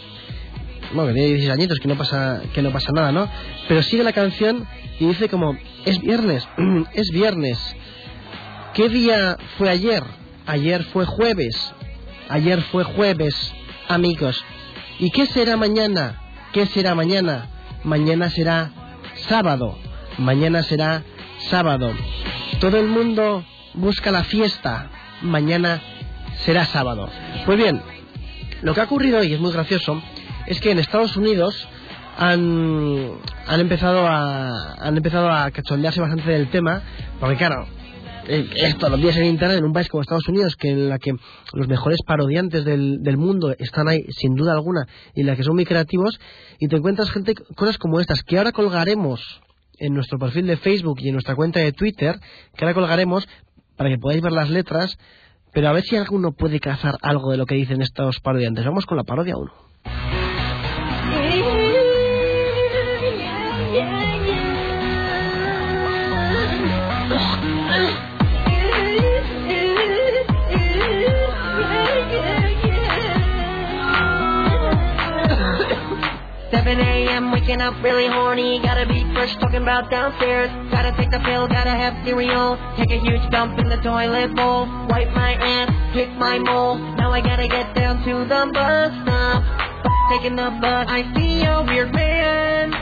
bueno, 0.92 1.08
que 1.08 1.14
tiene 1.14 1.28
16 1.28 1.52
añitos, 1.52 1.78
que 1.78 1.88
no 1.88 1.96
pasa, 1.96 2.42
que 2.54 2.62
no 2.62 2.70
pasa 2.70 2.90
nada, 2.94 3.12
¿no? 3.12 3.28
Pero 3.68 3.82
sigue 3.82 4.02
la 4.02 4.12
canción 4.12 4.66
y 4.98 5.06
dice 5.06 5.28
como, 5.28 5.56
es 5.84 6.00
viernes, 6.00 6.46
es 6.94 7.08
viernes. 7.12 7.58
¿Qué 8.74 8.88
día 8.88 9.36
fue 9.58 9.70
ayer? 9.70 10.02
Ayer 10.46 10.84
fue 10.84 11.04
jueves. 11.04 11.72
Ayer 12.28 12.60
fue 12.62 12.84
jueves, 12.84 13.34
amigos. 13.88 14.44
¿Y 14.98 15.10
qué 15.10 15.26
será 15.26 15.56
mañana? 15.56 16.20
¿Qué 16.52 16.66
será 16.66 16.94
mañana? 16.94 17.48
Mañana 17.84 18.30
será 18.30 18.72
sábado. 19.28 19.78
Mañana 20.18 20.62
será 20.62 21.02
sábado. 21.50 21.92
Todo 22.60 22.78
el 22.78 22.86
mundo 22.86 23.44
busca 23.74 24.10
la 24.10 24.24
fiesta. 24.24 24.90
Mañana 25.22 25.80
será 26.44 26.64
sábado. 26.64 27.08
Pues 27.44 27.58
bien, 27.58 27.82
lo 28.62 28.74
que 28.74 28.80
ha 28.80 28.84
ocurrido 28.84 29.18
hoy 29.18 29.32
es 29.32 29.40
muy 29.40 29.52
gracioso, 29.52 30.00
es 30.46 30.60
que 30.60 30.70
en 30.70 30.78
Estados 30.78 31.16
Unidos 31.16 31.68
han, 32.16 33.12
han 33.46 33.60
empezado 33.60 34.06
a 34.06 34.74
han 34.78 34.96
empezado 34.96 35.30
a 35.30 35.50
cachondearse 35.50 36.00
bastante 36.00 36.30
del 36.30 36.48
tema, 36.48 36.82
porque 37.20 37.36
claro, 37.36 37.66
eh, 38.26 38.48
esto 38.56 38.88
los 38.88 39.00
días 39.00 39.16
en 39.16 39.26
internet 39.26 39.58
en 39.58 39.64
un 39.64 39.72
país 39.72 39.88
como 39.88 40.00
Estados 40.00 40.28
Unidos, 40.28 40.56
que 40.56 40.70
en 40.70 40.88
la 40.88 40.98
que 40.98 41.12
los 41.52 41.68
mejores 41.68 42.00
parodiantes 42.06 42.64
del, 42.64 43.02
del 43.02 43.16
mundo 43.18 43.54
están 43.58 43.88
ahí 43.88 44.04
sin 44.10 44.34
duda 44.34 44.52
alguna 44.52 44.86
y 45.14 45.20
en 45.20 45.26
la 45.26 45.36
que 45.36 45.42
son 45.42 45.54
muy 45.54 45.66
creativos, 45.66 46.18
y 46.58 46.68
te 46.68 46.76
encuentras 46.76 47.10
gente 47.10 47.34
cosas 47.54 47.76
como 47.76 48.00
estas 48.00 48.22
que 48.22 48.38
ahora 48.38 48.52
colgaremos 48.52 49.42
en 49.78 49.94
nuestro 49.94 50.18
perfil 50.18 50.46
de 50.46 50.56
Facebook 50.56 50.98
y 51.00 51.08
en 51.08 51.14
nuestra 51.14 51.34
cuenta 51.34 51.60
de 51.60 51.72
Twitter, 51.72 52.18
que 52.56 52.64
ahora 52.64 52.74
colgaremos 52.74 53.28
para 53.76 53.90
que 53.90 53.98
podáis 53.98 54.22
ver 54.22 54.32
las 54.32 54.50
letras, 54.50 54.98
pero 55.52 55.68
a 55.68 55.72
ver 55.72 55.84
si 55.84 55.96
alguno 55.96 56.32
puede 56.32 56.60
cazar 56.60 56.96
algo 57.02 57.30
de 57.30 57.36
lo 57.36 57.46
que 57.46 57.54
dicen 57.54 57.82
estos 57.82 58.20
parodiantes. 58.20 58.64
Vamos 58.64 58.86
con 58.86 58.96
la 58.96 59.04
parodia 59.04 59.36
1. 59.36 60.15
Waking 77.56 77.74
up 77.74 77.82
really 77.82 78.06
horny. 78.06 78.60
Gotta 78.60 78.86
be 78.86 79.02
fresh 79.14 79.34
talking 79.36 79.62
about 79.62 79.90
downstairs. 79.90 80.50
Gotta 80.70 80.92
take 80.96 81.10
the 81.10 81.20
pill, 81.20 81.48
gotta 81.48 81.70
have 81.70 81.94
cereal. 82.04 82.58
Take 82.76 82.90
a 82.90 83.00
huge 83.00 83.30
dump 83.30 83.58
in 83.58 83.68
the 83.68 83.76
toilet 83.78 84.34
bowl. 84.34 84.66
Wipe 84.88 85.12
my 85.14 85.34
ass, 85.34 85.70
pick 85.94 86.10
my 86.18 86.38
mole. 86.38 86.78
Now 86.96 87.12
I 87.12 87.20
gotta 87.20 87.48
get 87.48 87.74
down 87.74 88.04
to 88.04 88.24
the 88.24 88.50
bus 88.52 88.92
stop. 89.02 89.42
Taking 90.10 90.36
the 90.36 90.50
bus, 90.60 90.86
I 90.88 91.02
see 91.14 91.44
a 91.44 91.64
weird 91.66 91.92
man. 91.92 92.72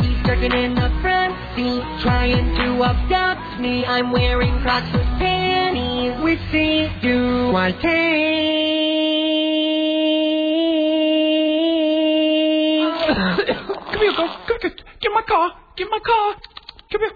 He's 0.00 0.26
jerking 0.26 0.52
in 0.52 0.74
the 0.74 0.90
front 1.02 1.34
seat, 1.56 1.82
trying 2.02 2.54
to 2.56 2.84
abduct 2.84 3.60
me. 3.60 3.84
I'm 3.84 4.12
wearing 4.12 4.60
Crocs 4.62 4.92
with 4.92 5.06
panties. 5.18 6.22
Which 6.22 6.40
seat 6.50 6.90
do 7.02 7.54
I 7.56 7.72
take? 7.72 8.79
Here. 14.16 14.70
Get 15.00 15.12
my 15.14 15.22
car. 15.22 15.52
Get 15.76 15.88
my 15.90 16.00
car. 16.00 16.34
Come 16.90 17.00
here. 17.00 17.12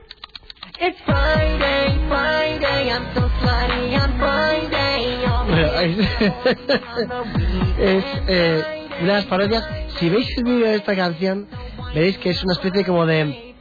It's 0.80 0.98
Friday, 1.04 2.08
Friday, 2.08 2.90
I'm 2.90 3.14
so 3.14 3.28
slutty 3.40 3.98
on 3.98 4.18
Friday. 4.18 5.24
es 7.78 8.04
eh, 8.28 8.88
una 9.00 9.14
de 9.14 9.18
las 9.18 9.26
parodias. 9.26 9.64
Si 9.98 10.08
veis 10.08 10.26
el 10.36 10.44
vídeo 10.44 10.66
de 10.66 10.76
esta 10.76 10.94
canción, 10.96 11.48
veréis 11.94 12.18
que 12.18 12.30
es 12.30 12.42
una 12.44 12.54
especie 12.54 12.84
como 12.84 13.06
de 13.06 13.54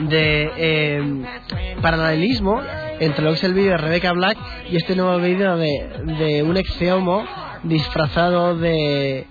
de 0.00 0.50
eh, 0.56 1.24
paralelismo 1.80 2.60
entre 3.00 3.24
lo 3.24 3.30
que 3.30 3.36
es 3.36 3.44
el 3.44 3.54
vídeo 3.54 3.70
de 3.72 3.78
Rebecca 3.78 4.12
Black 4.12 4.36
y 4.70 4.76
este 4.76 4.94
nuevo 4.96 5.18
vídeo 5.18 5.56
de, 5.56 5.90
de 6.18 6.42
un 6.42 6.56
ex 6.56 6.80
homo 6.92 7.24
disfrazado 7.62 8.56
de 8.56 9.26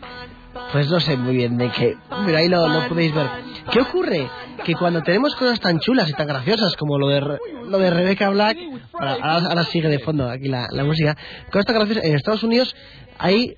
pues 0.76 0.90
no 0.92 1.00
sé 1.00 1.16
muy 1.16 1.36
bien 1.38 1.58
de 1.58 1.70
qué 1.72 1.96
pero 2.26 2.38
ahí 2.38 2.50
lo, 2.50 2.68
lo 2.68 2.88
podéis 2.90 3.14
ver 3.16 3.28
¿qué 3.72 3.80
ocurre? 3.80 4.30
que 4.66 4.74
cuando 4.74 5.02
tenemos 5.04 5.34
cosas 5.36 5.60
tan 5.62 5.80
chulas 5.80 6.10
y 6.10 6.14
tan 6.14 6.28
graciosas 6.28 6.76
como 6.76 6.98
lo 6.98 7.08
de 7.08 7.22
lo 7.22 7.78
de 7.78 7.90
Rebecca 7.90 8.30
Black 8.30 8.58
ahora- 8.94 9.48
ahora 9.50 9.64
sigue 9.66 9.88
de 9.88 10.00
fondo 10.00 10.30
aquí 10.30 10.50
la, 10.50 10.68
la 10.72 10.84
música 10.84 11.16
cosas 11.52 11.66
tan 11.66 11.76
graciosas 11.76 12.04
en 12.04 12.16
Estados 12.16 12.44
Unidos 12.44 12.76
hay 13.18 13.54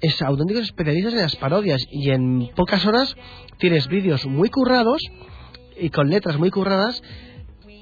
es 0.00 0.20
auténticos 0.20 0.64
especialistas 0.64 1.14
en 1.14 1.20
las 1.22 1.36
parodias 1.36 1.80
y 1.90 2.10
en 2.10 2.50
pocas 2.54 2.84
horas 2.86 3.16
tienes 3.58 3.88
vídeos 3.88 4.26
muy 4.26 4.48
currados 4.50 5.00
y 5.80 5.88
con 5.90 6.08
letras 6.10 6.38
muy 6.38 6.50
curradas 6.50 7.02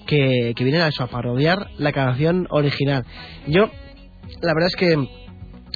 que, 0.07 0.53
que 0.55 0.65
vienen 0.65 0.83
a 0.83 0.89
eso, 0.89 1.03
a 1.03 1.09
parodiar 1.09 1.71
la 1.79 1.91
canción 1.93 2.47
original. 2.51 3.05
Yo, 3.49 3.69
la 4.41 4.55
verdad 4.55 4.69
es 4.69 4.77
que 4.77 4.95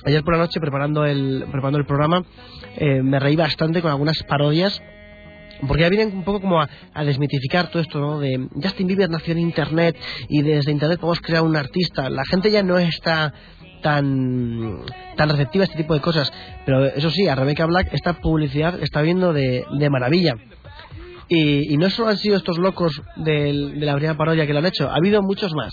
ayer 0.07 0.23
por 0.23 0.35
la 0.35 0.41
noche 0.45 0.61
preparando 0.61 1.05
el, 1.05 1.41
preparando 1.51 1.79
el 1.79 1.85
programa 1.85 2.25
eh, 2.77 3.03
me 3.03 3.19
reí 3.19 3.37
bastante 3.37 3.83
con 3.83 3.91
algunas 3.91 4.23
parodias 4.25 4.81
porque 5.67 5.83
ya 5.83 5.89
vienen 5.91 6.17
un 6.17 6.25
poco 6.25 6.41
como 6.41 6.61
a, 6.61 6.69
desmitificar 7.05 7.69
todo 7.69 7.83
esto, 7.83 8.01
¿no? 8.01 8.19
De 8.19 8.49
Justin 8.63 8.87
Bieber 8.87 9.11
nació 9.11 9.33
en 9.33 9.41
Internet 9.41 9.95
y 10.29 10.43
desde 10.43 10.71
Internet 10.73 10.99
podemos 11.01 11.21
crear 11.21 11.43
un 11.43 11.55
artista. 11.57 12.09
La 12.09 12.25
gente 12.25 12.51
ya 12.51 12.63
no 12.63 12.79
está 12.79 13.35
tan 13.83 14.81
tan 15.17 15.29
receptiva 15.29 15.65
a 15.65 15.67
este 15.67 15.77
tipo 15.77 15.93
de 15.95 16.01
cosas. 16.01 16.33
Pero 16.65 16.87
eso 16.87 17.11
sí, 17.11 17.29
a 17.29 17.35
Rebecca 17.35 17.67
Black 17.67 17.89
esta 17.93 18.15
publicidad 18.15 18.83
está 18.83 19.03
viendo 19.03 19.33
de, 19.35 19.65
de 19.79 19.91
maravilla. 19.91 20.37
Y, 21.29 21.77
no 21.77 21.89
solo 21.91 22.09
han 22.09 22.17
sido 22.19 22.37
estos 22.37 22.59
locos 22.59 23.03
del- 23.17 23.79
de 23.79 23.87
la 23.87 23.95
primera 23.95 24.17
parodia 24.17 24.47
que 24.47 24.53
lo 24.53 24.59
han 24.61 24.67
hecho, 24.67 24.91
ha 24.91 24.97
habido 24.97 25.23
muchos 25.23 25.53
más. 25.55 25.73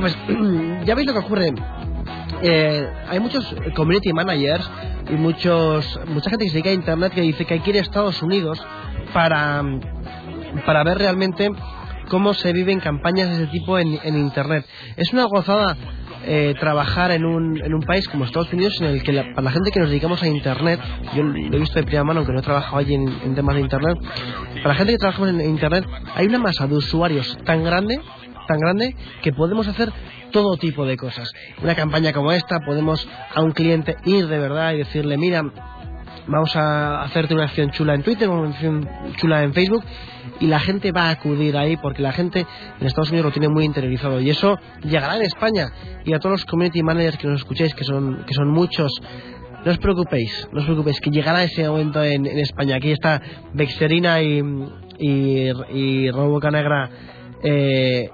Pues 0.00 0.16
ya 0.84 0.94
veis 0.94 1.06
lo 1.06 1.12
que 1.12 1.18
ocurre. 1.20 1.52
Eh, 2.42 2.86
hay 3.08 3.20
muchos 3.20 3.54
community 3.74 4.12
managers 4.12 4.68
y 5.10 5.14
muchos 5.14 5.98
mucha 6.08 6.28
gente 6.30 6.44
que 6.44 6.50
se 6.50 6.54
dedica 6.56 6.70
a 6.70 6.74
internet 6.74 7.12
que 7.12 7.22
dice 7.22 7.44
que 7.44 7.54
hay 7.54 7.60
que 7.60 7.70
ir 7.70 7.76
a 7.76 7.80
Estados 7.80 8.22
Unidos 8.22 8.62
para, 9.14 9.62
para 10.66 10.84
ver 10.84 10.98
realmente 10.98 11.50
cómo 12.08 12.34
se 12.34 12.52
viven 12.52 12.78
campañas 12.80 13.28
de 13.30 13.34
ese 13.36 13.46
tipo 13.46 13.78
en, 13.78 13.98
en 14.02 14.18
internet. 14.18 14.66
Es 14.96 15.12
una 15.12 15.24
gozada 15.24 15.76
eh, 16.24 16.54
trabajar 16.60 17.10
en 17.12 17.24
un, 17.24 17.56
en 17.64 17.72
un 17.72 17.82
país 17.82 18.06
como 18.08 18.24
Estados 18.24 18.52
Unidos 18.52 18.74
en 18.80 18.88
el 18.88 19.02
que 19.02 19.12
la- 19.12 19.24
para 19.30 19.42
la 19.42 19.50
gente 19.52 19.70
que 19.70 19.80
nos 19.80 19.88
dedicamos 19.88 20.22
a 20.22 20.26
internet, 20.28 20.80
yo 21.14 21.22
lo 21.22 21.36
he 21.56 21.60
visto 21.60 21.74
de 21.78 21.84
primera 21.84 22.04
mano 22.04 22.18
aunque 22.20 22.32
no 22.32 22.40
he 22.40 22.42
trabajado 22.42 22.78
allí 22.78 22.94
en, 22.94 23.08
en 23.24 23.34
temas 23.34 23.54
de 23.54 23.60
internet, 23.62 23.96
para 24.56 24.68
la 24.68 24.74
gente 24.74 24.92
que 24.92 24.98
trabajamos 24.98 25.30
en 25.30 25.40
internet 25.40 25.84
hay 26.14 26.26
una 26.26 26.38
masa 26.38 26.66
de 26.66 26.74
usuarios 26.74 27.38
tan 27.44 27.62
grande 27.64 28.00
tan 28.46 28.58
grande 28.58 28.94
que 29.22 29.32
podemos 29.32 29.68
hacer 29.68 29.92
todo 30.32 30.56
tipo 30.56 30.84
de 30.84 30.96
cosas. 30.96 31.32
Una 31.62 31.74
campaña 31.74 32.12
como 32.12 32.32
esta 32.32 32.60
podemos 32.60 33.08
a 33.34 33.42
un 33.42 33.52
cliente 33.52 33.96
ir 34.04 34.26
de 34.28 34.38
verdad 34.38 34.72
y 34.72 34.78
decirle, 34.78 35.16
mira, 35.16 35.42
vamos 36.26 36.56
a 36.56 37.02
hacerte 37.02 37.34
una 37.34 37.44
acción 37.44 37.70
chula 37.70 37.94
en 37.94 38.02
Twitter, 38.02 38.28
una 38.28 38.50
acción 38.50 38.88
chula 39.16 39.42
en 39.42 39.54
Facebook 39.54 39.84
y 40.40 40.46
la 40.46 40.60
gente 40.60 40.92
va 40.92 41.04
a 41.04 41.10
acudir 41.10 41.56
ahí 41.56 41.76
porque 41.76 42.02
la 42.02 42.12
gente 42.12 42.46
en 42.80 42.86
Estados 42.86 43.10
Unidos 43.10 43.26
lo 43.26 43.32
tiene 43.32 43.48
muy 43.48 43.64
interiorizado 43.64 44.20
y 44.20 44.30
eso 44.30 44.58
llegará 44.82 45.16
en 45.16 45.22
España 45.22 45.72
y 46.04 46.12
a 46.12 46.18
todos 46.18 46.32
los 46.32 46.44
community 46.44 46.82
managers 46.82 47.16
que 47.16 47.26
nos 47.26 47.40
escuchéis 47.40 47.74
que 47.74 47.84
son 47.84 48.24
que 48.26 48.34
son 48.34 48.48
muchos 48.48 48.92
no 49.64 49.72
os 49.72 49.78
preocupéis, 49.78 50.48
no 50.52 50.60
os 50.60 50.64
preocupéis, 50.64 51.00
que 51.00 51.10
llegará 51.10 51.42
ese 51.42 51.68
momento 51.68 52.00
en, 52.00 52.24
España. 52.38 52.76
Aquí 52.76 52.92
está 52.92 53.20
Bexerina 53.52 54.22
y, 54.22 54.40
Raúl 56.12 56.30
Bocanegra 56.30 56.88
eh, 57.42 58.08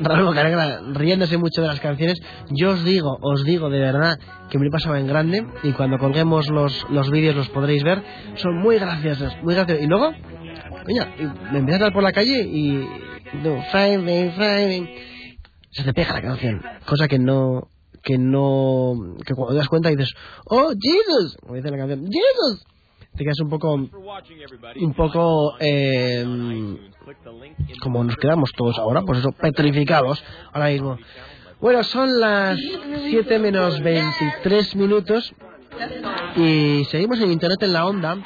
Raúl 0.00 0.24
Bocanegra 0.24 0.80
riéndose 0.92 1.36
mucho 1.38 1.62
de 1.62 1.68
las 1.68 1.80
canciones. 1.80 2.18
Yo 2.50 2.70
os 2.70 2.84
digo, 2.84 3.18
os 3.20 3.44
digo 3.44 3.70
de 3.70 3.78
verdad 3.78 4.18
que 4.50 4.58
me 4.58 4.64
lo 4.64 4.68
he 4.68 4.72
pasado 4.72 4.96
en 4.96 5.06
grande 5.06 5.46
y 5.62 5.72
cuando 5.72 5.98
colguemos 5.98 6.48
los, 6.48 6.86
los 6.90 7.10
vídeos 7.10 7.36
los 7.36 7.48
podréis 7.50 7.82
ver. 7.84 8.02
Son 8.36 8.56
muy 8.58 8.78
graciosos, 8.78 9.34
muy 9.42 9.54
graciosos. 9.54 9.84
Y 9.84 9.86
luego, 9.86 10.12
coño, 10.84 11.06
y 11.18 11.52
me 11.52 11.58
empiezas 11.58 11.82
a 11.82 11.84
dar 11.84 11.92
por 11.92 12.02
la 12.02 12.12
calle 12.12 12.42
y... 12.42 12.88
No, 13.42 13.62
Friday. 13.70 14.94
Se 15.70 15.84
te 15.84 15.94
pega 15.94 16.12
la 16.14 16.22
canción. 16.22 16.62
Cosa 16.86 17.08
que 17.08 17.18
no... 17.18 17.68
Que 18.02 18.18
no... 18.18 18.94
Que 19.24 19.34
cuando 19.34 19.54
te 19.54 19.58
das 19.58 19.68
cuenta 19.68 19.88
dices, 19.88 20.12
oh, 20.46 20.72
Jesus. 20.78 21.36
Como 21.40 21.54
dice 21.54 21.70
la 21.70 21.78
canción, 21.78 22.00
Jesus. 22.02 22.64
Te 23.16 23.24
quedas 23.24 23.40
un 23.40 23.48
poco... 23.50 23.74
Un 24.80 24.94
poco... 24.94 25.54
Eh, 25.60 26.24
como 27.80 28.04
nos 28.04 28.16
quedamos 28.16 28.50
todos 28.56 28.78
ahora, 28.78 29.02
pues 29.02 29.18
eso, 29.20 29.32
petrificados 29.32 30.22
ahora 30.52 30.68
mismo. 30.68 30.98
Bueno, 31.60 31.82
son 31.84 32.18
las 32.20 32.58
7 33.08 33.38
menos 33.38 33.80
23 33.80 34.76
minutos 34.76 35.32
y 36.36 36.84
seguimos 36.90 37.20
en 37.20 37.32
Internet 37.32 37.62
en 37.62 37.72
la 37.72 37.86
onda 37.86 38.16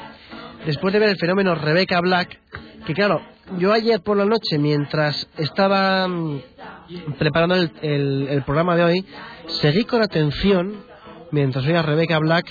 después 0.65 0.93
de 0.93 0.99
ver 0.99 1.09
el 1.09 1.17
fenómeno 1.17 1.53
Rebecca 1.55 1.99
Black, 2.01 2.39
que 2.85 2.93
claro, 2.93 3.21
yo 3.59 3.71
ayer 3.73 4.01
por 4.01 4.17
la 4.17 4.25
noche 4.25 4.57
mientras 4.57 5.27
estaba 5.37 6.07
mm, 6.07 6.41
preparando 7.19 7.55
el, 7.55 7.71
el- 8.29 8.43
programa 8.43 8.75
de 8.75 8.83
hoy, 8.83 9.05
seguí 9.47 9.83
con 9.85 10.01
atención, 10.01 10.83
mientras 11.31 11.65
oía 11.65 11.79
a 11.79 11.83
Rebecca 11.83 12.19
Black, 12.19 12.45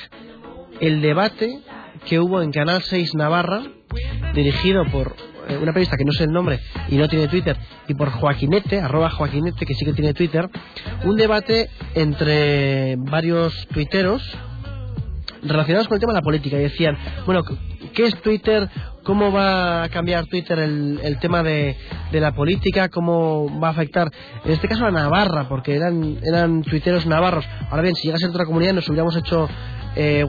el 0.80 1.01
debate 1.03 1.61
que 2.05 2.20
hubo 2.20 2.42
en 2.42 2.53
Canal 2.53 2.82
6 2.82 3.14
Navarra, 3.14 3.62
dirigido 4.34 4.84
por 4.86 5.16
eh, 5.49 5.57
una 5.57 5.72
periodista 5.72 5.97
que 5.97 6.05
no 6.05 6.12
sé 6.12 6.24
el 6.24 6.32
nombre 6.32 6.61
y 6.88 6.97
no 6.97 7.09
tiene 7.09 7.28
Twitter, 7.28 7.57
y 7.88 7.94
por 7.94 8.11
Joaquinete, 8.11 8.80
arroba 8.80 9.11
Joaquinete, 9.11 9.64
que 9.64 9.74
sí 9.74 9.84
que 9.84 9.92
tiene 9.92 10.14
Twitter, 10.14 10.49
un 11.05 11.16
debate 11.16 11.70
entre 11.94 12.97
varios 12.97 13.66
tuiteros 13.68 14.22
relacionados 15.42 15.88
con 15.88 15.97
el 15.97 16.01
tema 16.01 16.12
de 16.12 16.18
la 16.18 16.24
política 16.24 16.57
y 16.57 16.62
decían, 16.62 16.97
bueno, 17.24 17.42
¿qué 17.94 18.07
es 18.07 18.20
Twitter? 18.20 18.68
¿Cómo 19.03 19.30
va 19.30 19.84
a 19.84 19.88
cambiar 19.88 20.26
Twitter 20.26 20.59
el, 20.59 21.18
tema 21.20 21.42
de, 21.42 21.76
de 22.11 22.20
la 22.20 22.32
política? 22.34 22.88
¿Cómo 22.88 23.61
va 23.61 23.68
a 23.68 23.70
afectar, 23.70 24.11
en 24.44 24.51
este 24.51 24.66
caso, 24.66 24.84
a 24.84 24.90
Navarra? 24.90 25.49
Porque 25.49 25.76
eran, 25.76 26.18
eran 26.24 26.62
tuiteros 26.62 27.07
navarros. 27.07 27.44
Ahora 27.70 27.82
bien, 27.82 27.94
si 27.94 28.09
llegase 28.09 28.26
a 28.26 28.30
otra 28.30 28.44
comunidad 28.44 28.74
nos 28.74 28.88
hubiéramos 28.88 29.16
hecho... 29.16 29.49
Eh, 29.97 30.24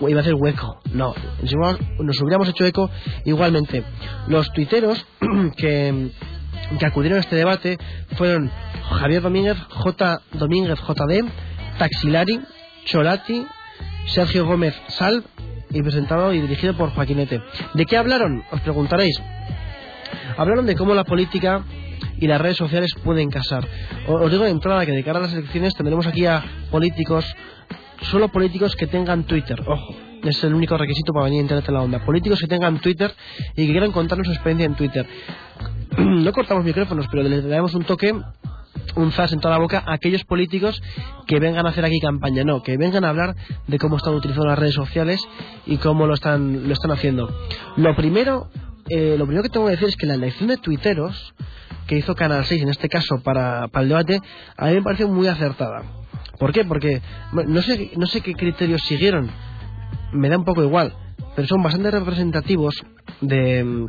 iba 0.00 0.20
a 0.20 0.22
decir 0.22 0.34
hueco, 0.34 0.80
no, 0.92 1.14
nos 1.42 2.20
hubiéramos- 2.22 2.48
hecho 2.48 2.64
eco 2.64 2.90
igualmente. 3.24 3.82
Los 4.28 4.52
tuiteros 4.52 5.04
que, 5.56 6.10
que 6.78 6.86
acudieron 6.86 7.18
a 7.18 7.20
este 7.20 7.36
debate 7.36 7.76
fueron 8.16 8.50
Javier 8.88 9.22
Domínguez, 9.22 9.58
J. 9.68 10.22
Domínguez 10.32 10.78
JD, 10.78 11.24
Taxilari, 11.78 12.40
Cholati, 12.84 13.46
Sergio 14.06 14.46
Gómez 14.46 14.74
Salv 14.88 15.24
y 15.70 15.82
presentado 15.82 16.32
y 16.32 16.40
dirigido 16.40 16.76
por 16.76 16.90
Joaquinete. 16.90 17.40
¿De 17.74 17.86
qué 17.86 17.96
hablaron? 17.96 18.42
Os 18.50 18.60
preguntaréis. 18.60 19.16
Hablaron 20.36 20.66
de 20.66 20.74
cómo 20.74 20.94
la 20.94 21.04
política 21.04 21.64
y 22.18 22.26
las 22.26 22.40
redes 22.40 22.56
sociales 22.56 22.90
pueden 23.04 23.30
casar. 23.30 23.66
Os 24.06 24.30
digo 24.30 24.44
de 24.44 24.50
entrada 24.50 24.84
que 24.86 24.92
de 24.92 25.04
cara 25.04 25.18
a 25.18 25.22
las 25.22 25.32
elecciones 25.32 25.74
tendremos 25.74 26.06
aquí 26.06 26.26
a 26.26 26.42
políticos, 26.70 27.24
solo 28.02 28.28
políticos 28.28 28.76
que 28.76 28.86
tengan 28.86 29.24
Twitter. 29.24 29.60
Ojo, 29.66 29.94
es 30.22 30.42
el 30.44 30.54
único 30.54 30.76
requisito 30.76 31.12
para 31.12 31.24
venir 31.24 31.38
a 31.38 31.42
Internet 31.42 31.68
en 31.68 31.74
la 31.74 31.82
onda. 31.82 31.98
Políticos 32.00 32.38
que 32.40 32.46
tengan 32.46 32.80
Twitter 32.80 33.14
y 33.56 33.66
que 33.66 33.72
quieran 33.72 33.92
contarnos 33.92 34.26
su 34.26 34.32
experiencia 34.32 34.66
en 34.66 34.74
Twitter. 34.74 35.06
no 35.98 36.32
cortamos 36.32 36.64
micrófonos, 36.64 37.06
pero 37.10 37.22
le 37.22 37.42
damos 37.42 37.74
un 37.74 37.84
toque 37.84 38.14
un 38.96 39.12
zas 39.12 39.32
en 39.32 39.40
toda 39.40 39.54
la 39.54 39.60
boca 39.60 39.82
a 39.86 39.94
aquellos 39.94 40.24
políticos 40.24 40.82
que 41.26 41.38
vengan 41.38 41.66
a 41.66 41.70
hacer 41.70 41.84
aquí 41.84 42.00
campaña, 42.00 42.44
no, 42.44 42.62
que 42.62 42.76
vengan 42.76 43.04
a 43.04 43.10
hablar 43.10 43.36
de 43.66 43.78
cómo 43.78 43.96
están 43.96 44.14
utilizando 44.14 44.48
las 44.48 44.58
redes 44.58 44.74
sociales 44.74 45.20
y 45.66 45.76
cómo 45.78 46.06
lo 46.06 46.14
están, 46.14 46.66
lo 46.68 46.72
están 46.72 46.90
haciendo. 46.90 47.28
Lo 47.76 47.94
primero, 47.94 48.48
eh, 48.88 49.16
lo 49.18 49.26
primero 49.26 49.42
que 49.42 49.50
tengo 49.50 49.66
que 49.66 49.72
decir 49.72 49.88
es 49.88 49.96
que 49.96 50.06
la 50.06 50.14
elección 50.14 50.48
de 50.48 50.56
tuiteros 50.56 51.34
que 51.86 51.96
hizo 51.96 52.14
Canal 52.14 52.44
6 52.44 52.62
en 52.62 52.68
este 52.68 52.88
caso 52.88 53.20
para, 53.22 53.68
para 53.68 53.82
el 53.82 53.88
debate, 53.88 54.20
a 54.56 54.66
mí 54.66 54.74
me 54.74 54.82
parece 54.82 55.06
muy 55.06 55.26
acertada. 55.26 55.99
¿Por 56.40 56.52
qué? 56.52 56.64
Porque 56.64 57.02
no 57.32 57.60
sé, 57.60 57.92
no 57.96 58.06
sé 58.06 58.22
qué 58.22 58.32
criterios 58.32 58.80
siguieron, 58.82 59.30
me 60.10 60.30
da 60.30 60.38
un 60.38 60.44
poco 60.44 60.62
igual, 60.62 60.94
pero 61.36 61.46
son 61.46 61.62
bastante 61.62 61.90
representativos 61.90 62.82
de 63.20 63.62
mm, 63.62 63.86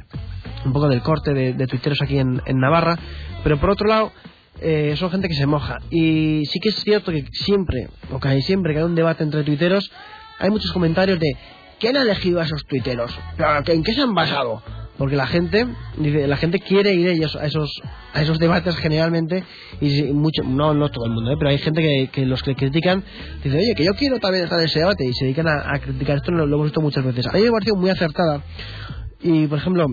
un 0.66 0.74
poco 0.74 0.90
del 0.90 1.02
corte 1.02 1.34
de, 1.34 1.68
tuiteros 1.68 2.02
aquí 2.02 2.20
en, 2.20 2.42
en 2.46 2.60
Navarra, 2.60 3.00
pero 3.42 3.58
por 3.58 3.70
otro 3.70 3.88
lado 3.88 4.12
eh, 4.60 4.96
son 4.98 5.10
gente 5.12 5.30
que 5.30 5.34
se 5.34 5.48
moja. 5.48 5.78
Y 5.90 6.46
sí 6.46 6.60
que 6.60 6.70
es 6.70 6.76
cierto 6.84 7.12
que 7.12 7.26
siempre, 7.32 7.88
o 8.12 8.20
casi 8.20 8.42
siempre 8.42 8.74
que 8.74 8.80
hay 8.80 8.86
un 8.86 8.96
debate 8.96 9.24
entre 9.24 9.44
tuiteros, 9.44 9.90
hay 10.38 10.50
muchos 10.50 10.74
comentarios 10.74 11.20
de 11.20 11.32
¿quién 11.80 11.96
ha 11.96 12.02
elegido 12.02 12.42
a 12.42 12.44
esos 12.44 12.66
tuiteros? 12.66 13.18
¿En 13.66 13.84
qué 13.84 13.94
se 13.94 14.02
han 14.02 14.14
basado? 14.14 14.62
Porque 15.02 15.16
la 15.16 15.26
gente, 15.26 15.66
dice, 15.98 16.28
la 16.28 16.38
gente 16.38 16.60
quiere 16.60 16.94
ir 16.94 17.10
a 17.10 17.12
esos, 17.12 17.36
a 18.14 18.22
esos, 18.22 18.38
debates 18.38 18.76
generalmente, 18.78 19.44
y 19.80 20.04
mucho, 20.14 20.44
no, 20.44 20.76
no 20.76 20.90
todo 20.90 21.06
el 21.06 21.12
mundo, 21.12 21.32
¿eh? 21.32 21.38
pero 21.40 21.50
hay 21.50 21.58
gente 21.58 21.82
que, 21.82 22.10
que 22.12 22.24
los 22.28 22.44
que 22.44 22.54
critican, 22.54 23.04
dicen, 23.44 23.58
oye, 23.58 23.74
que 23.76 23.84
yo 23.84 23.96
quiero 23.96 24.20
también 24.20 24.44
estar 24.44 24.60
en 24.60 24.66
ese 24.66 24.78
debate, 24.78 25.04
y 25.04 25.12
se 25.14 25.26
dedican 25.26 25.48
a, 25.48 25.80
criticar 25.80 26.18
esto, 26.18 26.32
lo, 26.32 26.46
lo 26.46 26.56
hemos 26.56 26.68
visto 26.68 26.82
muchas 26.82 27.04
veces. 27.04 27.26
A 27.26 27.32
mí 27.32 27.42
me 27.42 27.48
ha 27.48 27.52
parecido 27.52 27.78
muy 27.78 27.90
acertada, 27.90 28.44
y 29.24 29.48
por 29.48 29.58
ejemplo, 29.58 29.88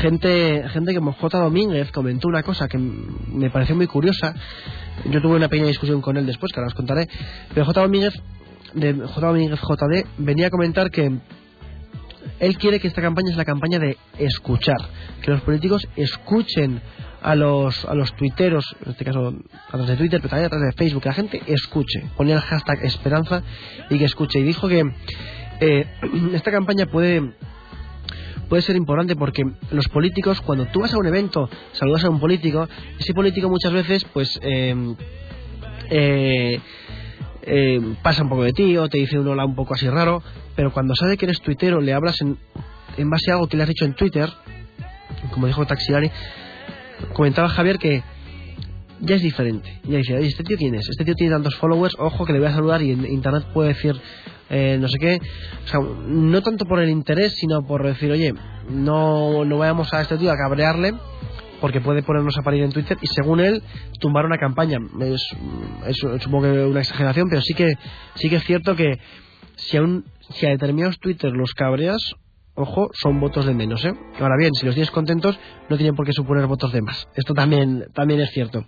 gente 0.00 0.64
gente 0.70 0.94
como 0.94 1.12
J. 1.12 1.38
Domínguez 1.38 1.92
comentó 1.92 2.28
una 2.28 2.42
cosa 2.42 2.68
que 2.68 2.78
me 2.78 3.50
pareció 3.50 3.76
muy 3.76 3.86
curiosa. 3.86 4.34
Yo 5.10 5.20
tuve 5.20 5.36
una 5.36 5.48
pequeña 5.48 5.68
discusión 5.68 6.00
con 6.00 6.16
él 6.16 6.24
después, 6.24 6.54
que 6.54 6.60
ahora 6.60 6.68
os 6.68 6.74
contaré. 6.74 7.06
Pero 7.52 7.66
J. 7.66 7.82
Domínguez, 7.82 8.14
de 8.72 8.94
J. 8.94 9.26
Domínguez 9.26 9.60
JD, 9.60 10.06
venía 10.16 10.46
a 10.46 10.50
comentar 10.50 10.90
que 10.90 11.18
él 12.40 12.58
quiere 12.58 12.80
que 12.80 12.88
esta 12.88 13.02
campaña 13.02 13.30
es 13.30 13.36
la 13.36 13.44
campaña 13.44 13.78
de 13.78 13.96
escuchar, 14.18 14.76
que 15.22 15.30
los 15.30 15.40
políticos 15.42 15.88
escuchen 15.96 16.80
a 17.22 17.34
los 17.34 17.84
a 17.86 17.94
los 17.94 18.14
tuiteros, 18.14 18.76
en 18.84 18.92
este 18.92 19.04
caso 19.04 19.34
a 19.68 19.70
través 19.70 19.88
de 19.88 19.96
Twitter, 19.96 20.20
pero 20.20 20.30
también 20.30 20.46
a 20.46 20.50
través 20.50 20.68
de 20.68 20.76
Facebook, 20.76 21.02
que 21.02 21.08
la 21.08 21.14
gente 21.14 21.42
escuche, 21.46 22.04
ponía 22.16 22.34
el 22.34 22.40
hashtag 22.40 22.84
esperanza 22.84 23.42
y 23.90 23.98
que 23.98 24.04
escuche. 24.04 24.38
Y 24.38 24.42
dijo 24.44 24.68
que 24.68 24.84
eh, 25.60 25.86
esta 26.34 26.50
campaña 26.50 26.86
puede 26.86 27.34
puede 28.48 28.62
ser 28.62 28.76
importante 28.76 29.16
porque 29.16 29.42
los 29.70 29.88
políticos, 29.88 30.40
cuando 30.40 30.66
tú 30.66 30.80
vas 30.80 30.94
a 30.94 30.98
un 30.98 31.06
evento, 31.06 31.48
saludas 31.72 32.04
a 32.04 32.10
un 32.10 32.20
político, 32.20 32.68
ese 32.98 33.12
político 33.12 33.48
muchas 33.48 33.72
veces, 33.72 34.04
pues, 34.12 34.38
eh, 34.42 34.94
eh, 35.90 36.60
eh, 37.42 37.94
pasa 38.02 38.22
un 38.22 38.28
poco 38.28 38.44
de 38.44 38.52
ti 38.52 38.76
o 38.76 38.88
te 38.88 38.98
dice 38.98 39.18
un 39.18 39.28
hola 39.28 39.44
un 39.44 39.54
poco 39.54 39.74
así 39.74 39.88
raro, 39.88 40.22
pero 40.56 40.72
cuando 40.72 40.94
sabe 40.94 41.16
que 41.16 41.26
eres 41.26 41.40
tuitero, 41.40 41.80
le 41.80 41.92
hablas 41.92 42.20
en, 42.20 42.38
en 42.96 43.10
base 43.10 43.30
a 43.30 43.34
algo 43.34 43.46
que 43.46 43.56
le 43.56 43.62
has 43.62 43.68
dicho 43.68 43.84
en 43.84 43.94
Twitter, 43.94 44.28
como 45.32 45.46
dijo 45.46 45.66
Taxilari, 45.66 46.10
comentaba 47.12 47.48
Javier 47.48 47.78
que 47.78 48.02
ya 49.00 49.16
es 49.16 49.22
diferente. 49.22 49.80
Ya 49.84 49.98
dice, 49.98 50.18
este 50.18 50.42
tío 50.42 50.56
quién 50.56 50.74
es, 50.74 50.88
este 50.88 51.04
tío 51.04 51.14
tiene 51.14 51.32
tantos 51.34 51.54
followers, 51.56 51.94
ojo 51.98 52.24
que 52.24 52.32
le 52.32 52.38
voy 52.38 52.48
a 52.48 52.52
saludar 52.52 52.82
y 52.82 52.92
en 52.92 53.04
internet 53.04 53.44
puede 53.52 53.68
decir 53.68 53.94
eh, 54.48 54.78
no 54.80 54.88
sé 54.88 54.98
qué. 54.98 55.20
O 55.64 55.68
sea, 55.68 55.80
no 55.80 56.42
tanto 56.42 56.64
por 56.66 56.80
el 56.80 56.88
interés, 56.88 57.34
sino 57.34 57.66
por 57.66 57.84
decir, 57.84 58.10
oye, 58.10 58.32
no, 58.70 59.44
no 59.44 59.58
vayamos 59.58 59.92
a 59.92 60.02
este 60.02 60.16
tío 60.18 60.30
a 60.30 60.36
cabrearle 60.36 60.94
porque 61.60 61.80
puede 61.80 62.02
ponernos 62.02 62.36
a 62.38 62.42
parir 62.42 62.62
en 62.62 62.70
Twitter 62.70 62.98
y 63.00 63.06
según 63.06 63.40
él 63.40 63.62
tumbar 63.98 64.26
una 64.26 64.38
campaña. 64.38 64.78
Es, 65.00 65.22
es 65.86 65.96
supongo 66.22 66.42
que 66.42 66.64
una 66.64 66.80
exageración, 66.80 67.28
pero 67.28 67.42
sí 67.42 67.54
que 67.54 67.74
sí 68.14 68.28
que 68.28 68.36
es 68.36 68.44
cierto 68.44 68.76
que 68.76 68.98
si 69.56 69.76
a, 69.76 69.82
si 70.30 70.46
a 70.46 70.50
determinados 70.50 70.98
Twitter 70.98 71.32
los 71.32 71.52
cabreas, 71.54 72.14
ojo, 72.54 72.90
son 72.94 73.20
votos 73.20 73.46
de 73.46 73.54
menos, 73.54 73.84
¿eh? 73.84 73.92
Ahora 74.18 74.36
bien, 74.38 74.54
si 74.54 74.64
los 74.64 74.74
tienes 74.74 74.90
contentos, 74.90 75.38
no 75.68 75.76
tienen 75.76 75.94
por 75.94 76.06
qué 76.06 76.12
suponer 76.12 76.46
votos 76.46 76.72
de 76.72 76.82
más. 76.82 77.08
Esto 77.14 77.34
también, 77.34 77.86
también 77.94 78.20
es 78.20 78.30
cierto. 78.30 78.64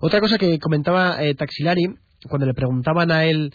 Otra 0.00 0.20
cosa 0.20 0.38
que 0.38 0.58
comentaba 0.58 1.22
eh, 1.22 1.34
Taxilari, 1.34 1.94
cuando 2.28 2.46
le 2.46 2.54
preguntaban 2.54 3.10
a 3.10 3.24
él 3.24 3.54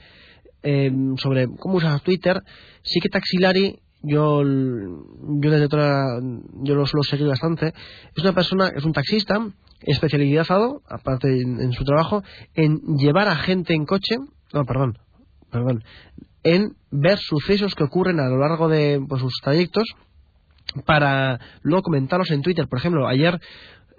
eh, 0.62 0.92
sobre 1.18 1.48
cómo 1.60 1.78
usas 1.78 2.02
Twitter, 2.04 2.42
sí 2.84 3.00
que 3.00 3.10
Taxilari, 3.10 3.80
yo, 4.02 4.44
yo 4.44 5.52
desde 5.52 5.70
toda, 5.70 6.20
yo 6.62 6.76
lo 6.76 6.86
suelo 6.86 7.04
seguir 7.04 7.28
bastante, 7.28 7.74
es 8.16 8.24
una 8.24 8.34
persona, 8.34 8.70
es 8.76 8.84
un 8.84 8.94
taxista 8.94 9.40
especializado, 9.82 10.82
aparte 10.88 11.28
en 11.42 11.72
su 11.74 11.84
trabajo, 11.84 12.24
en 12.54 12.80
llevar 12.98 13.28
a 13.28 13.36
gente 13.36 13.74
en 13.74 13.86
coche, 13.86 14.18
no, 14.54 14.66
perdón, 14.66 14.98
perdón, 15.52 15.84
en 16.44 16.76
ver 16.92 17.18
sucesos 17.20 17.76
que 17.76 17.84
ocurren 17.84 18.20
a 18.20 18.30
lo 18.30 18.38
largo 18.38 18.68
de 18.68 19.02
pues, 19.08 19.22
sus 19.22 19.34
trayectos 19.42 19.86
para 20.86 21.40
luego 21.62 21.84
comentarlos 21.84 22.32
en 22.32 22.42
Twitter. 22.42 22.68
Por 22.68 22.80
ejemplo, 22.80 23.08
ayer, 23.08 23.40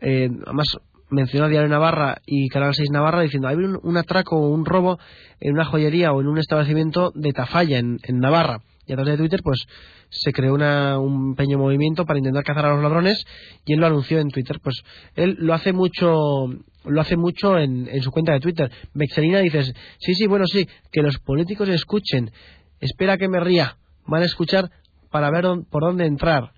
eh, 0.01 0.31
además 0.47 0.67
mencionó 1.11 1.49
Diario 1.49 1.69
Navarra 1.69 2.19
y 2.27 2.49
Canal 2.49 2.75
6 2.75 2.91
Navarra 2.91 3.23
diciendo 3.23 3.49
hay 3.49 3.57
un, 3.57 3.97
atraco 3.97 4.37
o 4.37 4.49
un 4.49 4.65
robo 4.65 4.99
en 5.41 5.55
una 5.55 5.65
joyería 5.65 6.13
o 6.13 6.21
en 6.21 6.29
un 6.29 6.39
establecimiento 6.39 7.13
de 7.15 7.33
Tafalla 7.33 7.79
en 7.79 7.99
Navarra. 8.19 8.61
Y 8.87 8.93
a 8.93 8.97
través 8.97 9.12
de 9.14 9.18
Twitter, 9.18 9.41
pues 9.43 9.64
se 10.11 10.32
creó 10.32 10.55
una, 10.55 10.99
un 10.99 11.35
pequeño 11.35 11.59
movimiento 11.59 12.05
para 12.05 12.18
intentar 12.18 12.45
cazar 12.45 12.66
a 12.66 12.74
los 12.74 12.82
ladrones 12.82 13.24
y 13.64 13.72
él 13.72 13.80
lo 13.80 13.87
anunció 13.87 14.18
en 14.18 14.28
Twitter. 14.30 14.59
Pues 14.62 14.82
él 15.14 15.37
lo 15.39 15.55
hace 15.55 15.72
mucho 15.72 16.49
lo 16.85 17.01
hace 17.01 17.16
mucho 17.16 17.57
en, 17.59 17.89
en 17.89 18.03
su 18.03 18.11
cuenta 18.11 18.32
de 18.32 18.41
Twitter. 18.41 18.70
Vexelina 18.93 19.39
dices, 19.39 19.72
sí, 19.99 20.14
sí, 20.14 20.26
bueno, 20.26 20.45
sí, 20.47 20.68
que 20.93 21.01
los 21.01 21.18
políticos 21.18 21.68
escuchen. 21.70 22.30
Espera 22.78 23.16
que 23.16 23.26
me 23.28 23.41
ría. 23.41 23.78
Van 24.07 24.20
a 24.22 24.26
escuchar 24.26 24.70
para 25.11 25.30
ver 25.30 25.45
dón- 25.45 25.64
por 25.70 25.82
dónde 25.82 26.05
entrar. 26.05 26.53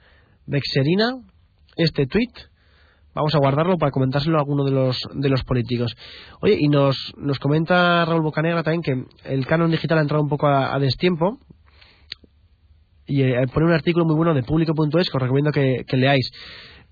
Vexerina, 0.47 1.13
este 1.77 2.07
tweet, 2.09 2.31
vamos 3.15 3.37
a 3.37 3.39
guardarlo 3.39 3.79
para 3.79 3.93
comentárselo 3.93 4.37
a 4.37 4.41
alguno 4.41 4.65
de 4.65 4.73
los, 4.73 4.99
de 5.15 5.29
los 5.29 5.45
políticos. 5.45 5.95
Oye, 6.41 6.57
y 6.59 6.69
nos, 6.69 7.13
nos 7.17 7.39
comenta 7.39 8.05
Raúl 8.05 8.23
Bocanegra 8.23 8.65
también 8.65 8.83
que 8.83 9.31
el 9.33 9.47
canon 9.47 9.71
digital 9.71 9.99
ha 9.99 10.03
entrado 10.03 10.25
un 10.25 10.29
poco 10.29 10.49
a 10.49 10.77
destiempo. 10.81 11.39
Y 13.07 13.23
eh, 13.23 13.47
pone 13.53 13.67
un 13.67 13.73
artículo 13.73 14.05
muy 14.05 14.15
bueno 14.17 14.35
de 14.35 14.43
público.es 14.43 15.11
que 15.11 15.17
os 15.17 15.23
recomiendo 15.23 15.53
que, 15.53 15.85
que 15.87 15.97
leáis. 15.97 16.31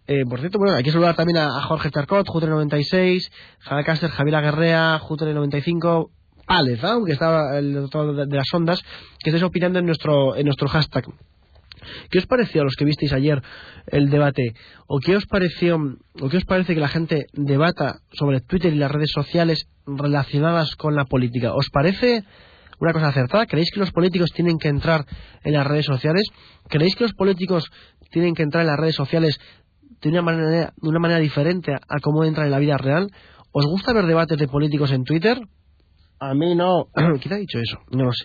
Eh, 0.06 0.24
por 0.28 0.38
cierto, 0.38 0.58
bueno, 0.58 0.74
hay 0.76 0.82
que 0.82 0.92
saludar 0.92 1.16
también 1.16 1.38
a, 1.38 1.62
Jorge 1.62 1.90
Charcot, 1.90 2.26
Jutre96, 2.26 3.30
Javier 3.60 3.86
Cáster, 3.86 4.10
Javier 4.10 4.36
Aguerrea, 4.36 5.00
Jutre95, 5.00 6.10
Pález, 6.46 6.82
¿no? 6.82 6.88
aunque 6.88 7.12
estaba 7.12 7.58
el 7.58 7.76
otro 7.78 8.12
de, 8.12 8.26
de 8.26 8.36
las 8.36 8.52
ondas, 8.52 8.82
que 9.22 9.30
estáis 9.30 9.42
opinando 9.42 9.78
en 9.78 9.86
nuestro, 9.86 10.36
en 10.36 10.44
nuestro 10.44 10.68
hashtag. 10.68 11.04
¿Qué 12.10 12.18
os 12.18 12.26
pareció 12.26 12.62
a 12.62 12.64
los 12.64 12.76
que 12.76 12.84
visteis 12.84 13.12
ayer 13.12 13.42
el 13.86 14.10
debate? 14.10 14.54
¿O 14.86 14.98
qué 14.98 15.16
os 15.16 15.26
pareció, 15.26 15.76
o 16.20 16.28
qué 16.28 16.36
os 16.36 16.44
parece 16.44 16.74
que 16.74 16.80
la 16.80 16.88
gente 16.88 17.26
debata 17.32 18.00
sobre 18.12 18.40
Twitter 18.40 18.72
y 18.72 18.76
las 18.76 18.90
redes 18.90 19.10
sociales 19.10 19.68
relacionadas 19.86 20.76
con 20.76 20.94
la 20.94 21.04
política? 21.04 21.54
¿Os 21.54 21.70
parece 21.70 22.24
una 22.78 22.92
cosa 22.92 23.08
acertada? 23.08 23.46
¿Creéis 23.46 23.70
que 23.72 23.80
los 23.80 23.92
políticos 23.92 24.30
tienen 24.32 24.58
que 24.58 24.68
entrar 24.68 25.04
en 25.42 25.52
las 25.52 25.66
redes 25.66 25.86
sociales? 25.86 26.24
¿Creéis 26.68 26.94
que 26.96 27.04
los 27.04 27.14
políticos 27.14 27.70
tienen 28.10 28.34
que 28.34 28.42
entrar 28.42 28.62
en 28.62 28.68
las 28.68 28.78
redes 28.78 28.94
sociales 28.94 29.40
de 30.00 30.08
una 30.08 30.22
manera, 30.22 30.72
de 30.76 30.88
una 30.88 30.98
manera 30.98 31.20
diferente 31.20 31.72
a, 31.74 32.00
cómo 32.00 32.24
entran 32.24 32.46
en 32.46 32.52
la 32.52 32.58
vida 32.58 32.76
real? 32.76 33.10
¿Os 33.52 33.66
gusta 33.66 33.92
ver 33.92 34.06
debates 34.06 34.38
de 34.38 34.48
políticos 34.48 34.90
en 34.92 35.04
Twitter? 35.04 35.40
A 36.20 36.34
mí 36.34 36.54
no. 36.54 36.88
¿Quién 37.20 37.34
ha 37.34 37.38
dicho 37.38 37.58
eso? 37.58 37.78
No 37.90 38.04
lo 38.04 38.12
sé. 38.12 38.24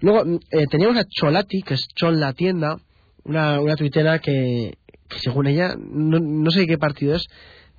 Luego, 0.00 0.38
eh, 0.50 0.66
teníamos 0.70 0.96
a 0.96 1.04
Cholati, 1.04 1.62
que 1.62 1.74
es 1.74 1.86
Chol 1.94 2.20
la 2.20 2.32
tienda, 2.32 2.76
una, 3.24 3.60
una 3.60 3.76
tuitera 3.76 4.18
que, 4.18 4.78
que 5.08 5.18
según 5.18 5.46
ella, 5.46 5.74
no, 5.78 6.18
no 6.18 6.50
sé 6.50 6.66
qué 6.66 6.78
partido 6.78 7.14
es, 7.14 7.26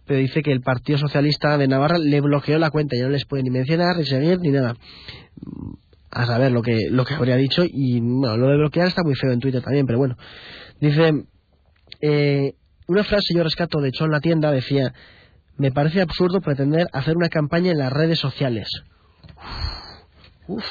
pero 0.05 0.19
dice 0.19 0.41
que 0.41 0.51
el 0.51 0.61
Partido 0.61 0.97
Socialista 0.97 1.57
de 1.57 1.67
Navarra 1.67 1.97
le 1.97 2.21
bloqueó 2.21 2.59
la 2.59 2.69
cuenta, 2.69 2.97
ya 2.97 3.03
no 3.03 3.11
les 3.11 3.25
puede 3.25 3.43
ni 3.43 3.49
mencionar, 3.49 3.97
ni 3.97 4.05
seguir, 4.05 4.39
ni 4.39 4.49
nada. 4.49 4.75
A 6.11 6.25
saber 6.25 6.51
lo 6.51 6.61
que, 6.61 6.89
lo 6.89 7.05
que 7.05 7.13
habría 7.13 7.37
dicho, 7.37 7.63
y 7.65 8.01
bueno, 8.01 8.35
lo 8.37 8.49
de 8.49 8.57
bloquear 8.57 8.87
está 8.87 9.01
muy 9.03 9.15
feo 9.15 9.31
en 9.31 9.39
Twitter 9.39 9.61
también, 9.61 9.85
pero 9.85 9.97
bueno. 9.97 10.17
Dice, 10.81 11.25
eh, 12.01 12.53
una 12.87 13.03
frase 13.03 13.33
yo 13.33 13.43
rescato 13.43 13.79
de 13.79 13.91
Chol 13.91 14.11
la 14.11 14.19
tienda, 14.19 14.51
decía, 14.51 14.93
me 15.57 15.71
parece 15.71 16.01
absurdo 16.01 16.41
pretender 16.41 16.87
hacer 16.91 17.15
una 17.15 17.29
campaña 17.29 17.71
en 17.71 17.77
las 17.77 17.93
redes 17.93 18.19
sociales. 18.19 18.67
Uf. 20.47 20.65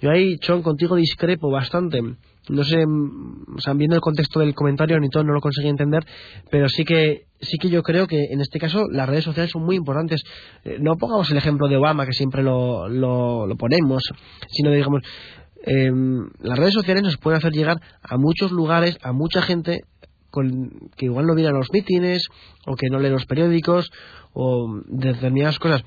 Yo 0.00 0.10
ahí, 0.10 0.38
Chon, 0.38 0.62
contigo 0.62 0.96
discrepo 0.96 1.50
bastante. 1.50 2.00
No 2.48 2.64
sé, 2.64 2.86
mm, 2.86 3.56
o 3.56 3.60
sea, 3.60 3.74
viendo 3.74 3.96
el 3.96 4.00
contexto 4.00 4.40
del 4.40 4.54
comentario, 4.54 4.98
ni 4.98 5.08
todo 5.08 5.24
no 5.24 5.32
lo 5.32 5.40
conseguí 5.40 5.68
entender, 5.68 6.04
pero 6.50 6.68
sí 6.68 6.84
que 6.84 7.26
sí 7.40 7.56
que 7.58 7.70
yo 7.70 7.82
creo 7.82 8.06
que 8.06 8.26
en 8.30 8.40
este 8.40 8.58
caso 8.58 8.84
las 8.90 9.08
redes 9.08 9.24
sociales 9.24 9.50
son 9.50 9.64
muy 9.64 9.76
importantes. 9.76 10.22
Eh, 10.64 10.78
no 10.80 10.96
pongamos 10.96 11.30
el 11.30 11.36
ejemplo 11.36 11.68
de 11.68 11.76
Obama, 11.76 12.06
que 12.06 12.12
siempre 12.12 12.42
lo, 12.42 12.88
lo, 12.88 13.46
lo 13.46 13.56
ponemos, 13.56 14.02
sino 14.48 14.70
digamos, 14.70 15.02
eh, 15.64 15.90
las 16.40 16.58
redes 16.58 16.74
sociales 16.74 17.02
nos 17.02 17.18
pueden 17.18 17.38
hacer 17.38 17.52
llegar 17.52 17.80
a 18.02 18.16
muchos 18.16 18.50
lugares, 18.50 18.98
a 19.02 19.12
mucha 19.12 19.42
gente 19.42 19.82
con, 20.30 20.70
que 20.96 21.06
igual 21.06 21.26
no 21.26 21.34
viene 21.34 21.50
a 21.50 21.54
los 21.54 21.68
mítines, 21.72 22.28
o 22.66 22.76
que 22.76 22.88
no 22.88 22.98
lee 22.98 23.10
los 23.10 23.26
periódicos, 23.26 23.90
o 24.32 24.80
determinadas 24.86 25.58
cosas 25.58 25.84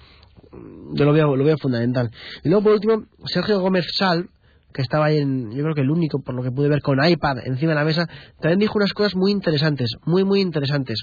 yo 0.94 1.06
lo 1.06 1.14
veo, 1.14 1.36
lo 1.36 1.44
veo 1.44 1.58
fundamental. 1.58 2.12
Y 2.44 2.50
luego, 2.50 2.64
por 2.64 2.74
último, 2.74 3.06
Sergio 3.26 3.60
Gómez 3.60 3.86
Sal, 3.98 4.30
que 4.74 4.82
estaba 4.82 5.06
ahí 5.06 5.18
en, 5.20 5.52
yo 5.52 5.64
creo 5.64 5.76
que 5.76 5.82
el 5.82 5.90
único, 5.92 6.22
por 6.22 6.36
lo 6.36 6.44
que 6.44 6.52
pude 6.52 6.70
ver, 6.70 6.82
con 6.82 7.04
iPad 7.04 7.38
encima 7.46 7.72
de 7.72 7.76
la 7.76 7.86
mesa, 7.86 8.08
también 8.42 8.60
dijo 8.60 8.78
unas 8.78 8.94
cosas 8.94 9.16
muy 9.16 9.32
interesantes, 9.32 9.92
muy, 10.06 10.24
muy 10.24 10.42
interesantes. 10.42 11.00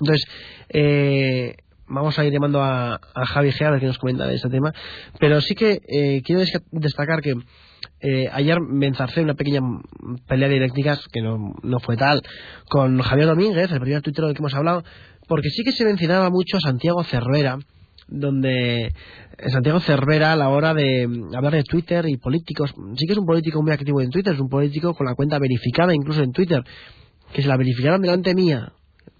Entonces, 0.00 0.26
eh, 0.70 1.56
vamos 1.86 2.18
a 2.18 2.24
ir 2.24 2.32
llamando 2.32 2.62
a, 2.62 2.94
a 3.14 3.26
Javi 3.26 3.52
Gea 3.52 3.68
a 3.68 3.70
ver 3.72 3.80
qué 3.80 3.86
nos 3.86 3.98
comenta 3.98 4.26
de 4.26 4.34
este 4.36 4.48
tema, 4.48 4.72
pero 5.20 5.40
sí 5.40 5.54
que 5.54 5.80
eh, 5.88 6.22
quiero 6.24 6.40
des- 6.40 6.62
destacar 6.70 7.20
que 7.20 7.34
eh, 8.00 8.28
ayer 8.32 8.60
me 8.60 8.86
enzarcé 8.86 9.20
una 9.22 9.34
pequeña 9.34 9.60
pelea 10.26 10.48
de 10.48 10.54
dialécticas, 10.54 11.06
que 11.12 11.20
no, 11.22 11.54
no 11.62 11.78
fue 11.80 11.96
tal, 11.96 12.22
con 12.68 12.98
Javier 13.00 13.26
Domínguez, 13.28 13.70
el 13.70 13.80
primer 13.80 14.02
tuitero 14.02 14.26
del 14.26 14.36
que 14.36 14.40
hemos 14.42 14.54
hablado, 14.54 14.82
porque 15.28 15.48
sí 15.50 15.62
que 15.62 15.72
se 15.72 15.84
mencionaba 15.84 16.28
mucho 16.30 16.56
a 16.56 16.60
Santiago 16.60 17.02
Cervera, 17.04 17.58
donde 18.08 18.92
Santiago 19.48 19.80
Cervera 19.80 20.32
a 20.32 20.36
la 20.36 20.48
hora 20.48 20.74
de 20.74 21.08
hablar 21.34 21.52
de 21.52 21.64
Twitter 21.64 22.06
y 22.08 22.16
políticos, 22.16 22.74
sí 22.96 23.06
que 23.06 23.12
es 23.12 23.18
un 23.18 23.26
político 23.26 23.62
muy 23.62 23.72
activo 23.72 24.00
en 24.00 24.10
Twitter, 24.10 24.34
es 24.34 24.40
un 24.40 24.48
político 24.48 24.94
con 24.94 25.06
la 25.06 25.14
cuenta 25.14 25.38
verificada 25.38 25.94
incluso 25.94 26.22
en 26.22 26.32
Twitter, 26.32 26.62
que 27.32 27.42
se 27.42 27.48
la 27.48 27.56
verificaron 27.56 28.00
delante 28.02 28.34
mía, 28.34 28.72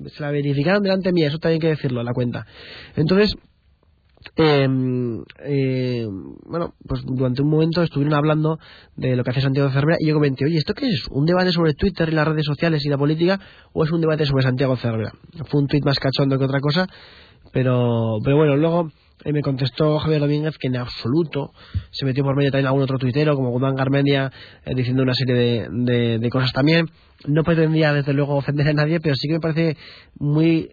se 0.07 0.22
la 0.22 0.30
verificaron 0.30 0.82
delante 0.82 1.12
mía, 1.12 1.28
eso 1.28 1.39
también 1.39 1.57
hay 1.57 1.61
que 1.61 1.76
decirlo, 1.76 2.03
la 2.03 2.12
cuenta. 2.12 2.47
Entonces, 2.97 3.37
eh, 4.37 4.68
eh, 5.45 6.07
bueno, 6.47 6.75
pues 6.87 7.03
durante 7.05 7.43
un 7.43 7.51
momento 7.51 7.83
estuvieron 7.83 8.14
hablando 8.14 8.59
de 8.97 9.16
lo 9.16 9.25
que 9.25 9.31
hace 9.31 9.41
Santiago 9.41 9.70
Cervera 9.70 9.97
y 10.01 10.09
yo 10.09 10.14
comenté, 10.14 10.45
oye, 10.45 10.59
¿esto 10.59 10.75
qué 10.75 10.89
es? 10.89 11.07
¿Un 11.11 11.25
debate 11.25 11.53
sobre 11.53 11.75
Twitter 11.75 12.09
y 12.09 12.12
las 12.12 12.27
redes 12.27 12.45
sociales 12.45 12.85
y 12.85 12.89
la 12.89 12.99
política 12.99 13.39
o 13.72 13.85
es 13.85 13.93
un 13.93 14.01
debate 14.01 14.27
sobre 14.27 14.43
Santiago 14.43 14.77
Cervera? 14.77 15.12
Fue 15.51 15.61
un 15.61 15.66
tuit 15.68 15.85
más 15.85 15.99
cachondo 15.99 16.39
que 16.39 16.45
otra 16.45 16.61
cosa, 16.61 16.87
pero, 17.53 18.18
pero 18.25 18.37
bueno, 18.37 18.57
luego 18.57 18.91
eh, 19.25 19.33
me 19.33 19.43
contestó 19.43 19.99
Javier 19.99 20.20
Domínguez 20.20 20.59
que 20.59 20.68
en 20.68 20.77
absoluto 20.77 21.53
se 21.91 22.05
metió 22.05 22.25
por 22.25 22.37
medio 22.37 22.51
también 22.51 22.66
algún 22.66 22.83
otro 22.83 22.99
tuitero 22.99 23.37
como 23.37 23.51
Guzmán 23.51 23.77
Garmendia 23.77 24.33
eh, 24.64 24.75
diciendo 24.75 25.03
una 25.03 25.14
serie 25.14 25.35
de, 25.35 25.68
de, 25.70 26.18
de 26.18 26.31
cosas 26.31 26.53
también. 26.53 26.91
No 27.27 27.45
pretendía 27.45 27.93
desde 27.93 28.12
luego 28.12 28.37
ofender 28.37 28.68
a 28.68 28.72
nadie, 28.72 29.01
pero 29.01 29.14
sí 29.14 29.29
que 29.29 29.35
me 29.35 29.41
parece 29.41 29.77
muy 30.18 30.72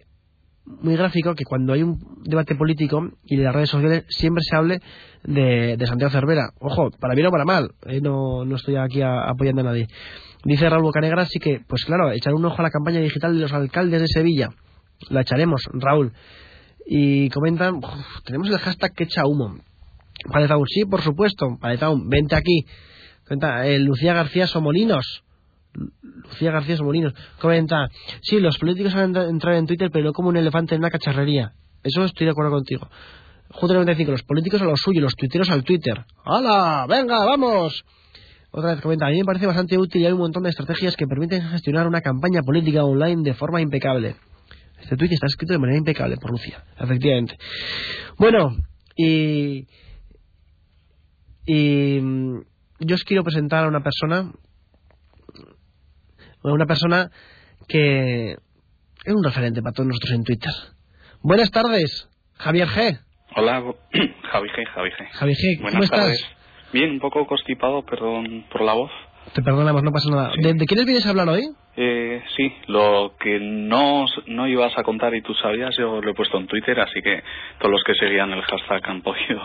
muy 0.64 0.96
gráfico 0.96 1.34
que 1.34 1.44
cuando 1.44 1.72
hay 1.72 1.82
un 1.82 1.98
debate 2.24 2.54
político 2.54 3.10
y 3.24 3.36
de 3.36 3.44
las 3.44 3.54
redes 3.54 3.70
sociales 3.70 4.04
siempre 4.08 4.42
se 4.48 4.56
hable 4.56 4.80
de, 5.24 5.76
de 5.76 5.86
Santiago 5.86 6.10
Cervera. 6.12 6.50
Ojo, 6.60 6.90
para 7.00 7.14
bien 7.14 7.26
o 7.26 7.30
para 7.30 7.44
mal, 7.44 7.70
eh, 7.86 8.00
no, 8.00 8.44
no 8.44 8.56
estoy 8.56 8.76
aquí 8.76 9.02
a- 9.02 9.24
apoyando 9.28 9.60
a 9.62 9.64
nadie. 9.64 9.86
Dice 10.44 10.68
Raúl 10.68 10.82
Bocanegra, 10.84 11.22
así 11.22 11.38
que, 11.38 11.60
pues 11.68 11.84
claro, 11.84 12.10
echar 12.10 12.34
un 12.34 12.44
ojo 12.44 12.56
a 12.58 12.62
la 12.62 12.70
campaña 12.70 13.00
digital 13.00 13.34
de 13.34 13.40
los 13.40 13.52
alcaldes 13.52 14.00
de 14.00 14.08
Sevilla. 14.08 14.48
La 15.10 15.20
echaremos, 15.22 15.62
Raúl. 15.72 16.12
Y 16.86 17.28
comentan, 17.30 17.76
"Uf, 17.76 18.22
tenemos 18.24 18.48
el 18.48 18.58
hashtag 18.58 18.92
que 18.94 19.04
echa 19.04 19.22
humo. 19.26 19.56
Paletaun, 20.32 20.66
sí, 20.66 20.84
por 20.84 21.00
supuesto, 21.02 21.46
Paletaun, 21.60 22.08
vente 22.08 22.34
aquí. 22.36 22.66
Comenta, 23.26 23.66
eh, 23.66 23.78
Lucía 23.78 24.14
García 24.14 24.46
Somolinos. 24.46 25.24
Lucía 25.74 26.52
García 26.52 26.76
Somolinos 26.76 27.14
comenta, 27.40 27.88
sí, 28.22 28.40
los 28.40 28.58
políticos 28.58 28.94
han 28.94 29.12
de 29.12 29.28
entrar 29.28 29.54
en 29.54 29.66
Twitter, 29.66 29.90
pero 29.92 30.06
no 30.06 30.12
como 30.12 30.28
un 30.28 30.36
elefante 30.36 30.74
en 30.74 30.80
una 30.80 30.90
cacharrería. 30.90 31.52
Eso 31.82 32.04
estoy 32.04 32.26
de 32.26 32.30
acuerdo 32.32 32.52
contigo. 32.52 32.88
Junto 33.50 33.74
95, 33.74 34.12
los 34.12 34.22
políticos 34.22 34.62
a 34.62 34.64
lo 34.64 34.76
suyo, 34.76 35.00
los 35.00 35.14
tuiteros 35.14 35.50
al 35.50 35.64
Twitter. 35.64 36.04
¡Hala! 36.24 36.86
¡Venga, 36.88 37.24
vamos! 37.24 37.84
Otra 38.50 38.72
vez 38.74 38.80
comenta, 38.82 39.06
a 39.06 39.10
mí 39.10 39.18
me 39.18 39.24
parece 39.24 39.46
bastante 39.46 39.78
útil 39.78 40.02
y 40.02 40.06
hay 40.06 40.12
un 40.12 40.18
montón 40.18 40.42
de 40.42 40.50
estrategias 40.50 40.96
que 40.96 41.06
permiten 41.06 41.42
gestionar 41.48 41.86
una 41.86 42.02
campaña 42.02 42.42
política 42.42 42.84
online 42.84 43.22
de 43.22 43.34
forma 43.34 43.60
impecable. 43.60 44.16
Este 44.80 44.96
tuit 44.96 45.12
está 45.12 45.26
escrito 45.26 45.54
de 45.54 45.58
manera 45.58 45.78
impecable 45.78 46.16
por 46.16 46.30
Lucía, 46.30 46.64
efectivamente. 46.78 47.36
Bueno, 48.18 48.56
y... 48.96 49.66
Y... 51.46 52.00
mm, 52.00 52.40
Yo 52.80 52.94
os 52.94 53.04
quiero 53.04 53.24
presentar 53.24 53.64
a 53.64 53.68
una 53.68 53.82
persona 53.82 54.32
una 56.42 56.66
persona 56.66 57.10
que 57.68 58.32
es 58.32 59.14
un 59.14 59.24
referente 59.24 59.62
para 59.62 59.72
todos 59.72 59.88
nosotros 59.88 60.12
en 60.12 60.24
Twitter. 60.24 60.52
Buenas 61.22 61.50
tardes, 61.50 62.08
Javier 62.38 62.68
G. 62.68 62.98
Hola, 63.36 63.60
Javi 64.32 64.48
G, 64.48 64.66
Javi 64.74 64.90
G. 64.90 65.08
Javi 65.12 65.32
G, 65.34 65.56
¿cómo 65.56 65.62
Buenas 65.70 65.84
estás? 65.84 65.98
tardes. 66.00 66.26
Bien, 66.72 66.90
un 66.90 67.00
poco 67.00 67.26
constipado, 67.26 67.84
perdón 67.84 68.46
por 68.50 68.62
la 68.62 68.72
voz. 68.74 68.90
Te 69.34 69.42
perdonamos, 69.42 69.82
no 69.82 69.92
pasa 69.92 70.10
nada. 70.10 70.32
Sí. 70.34 70.42
¿De, 70.42 70.54
de 70.54 70.66
quiénes 70.66 70.84
vienes 70.84 71.06
a 71.06 71.10
hablar 71.10 71.28
hoy? 71.28 71.42
Eh, 71.76 72.22
sí, 72.36 72.52
lo 72.66 73.14
que 73.20 73.38
no, 73.40 74.04
no 74.26 74.48
ibas 74.48 74.76
a 74.76 74.82
contar 74.82 75.14
y 75.14 75.22
tú 75.22 75.32
sabías, 75.34 75.74
yo 75.78 76.02
lo 76.02 76.10
he 76.10 76.14
puesto 76.14 76.38
en 76.38 76.46
Twitter, 76.46 76.78
así 76.80 77.00
que 77.02 77.22
todos 77.58 77.70
los 77.70 77.82
que 77.84 77.94
seguían 77.94 78.32
el 78.32 78.42
hashtag 78.42 78.82
han 78.90 79.02
podido 79.02 79.40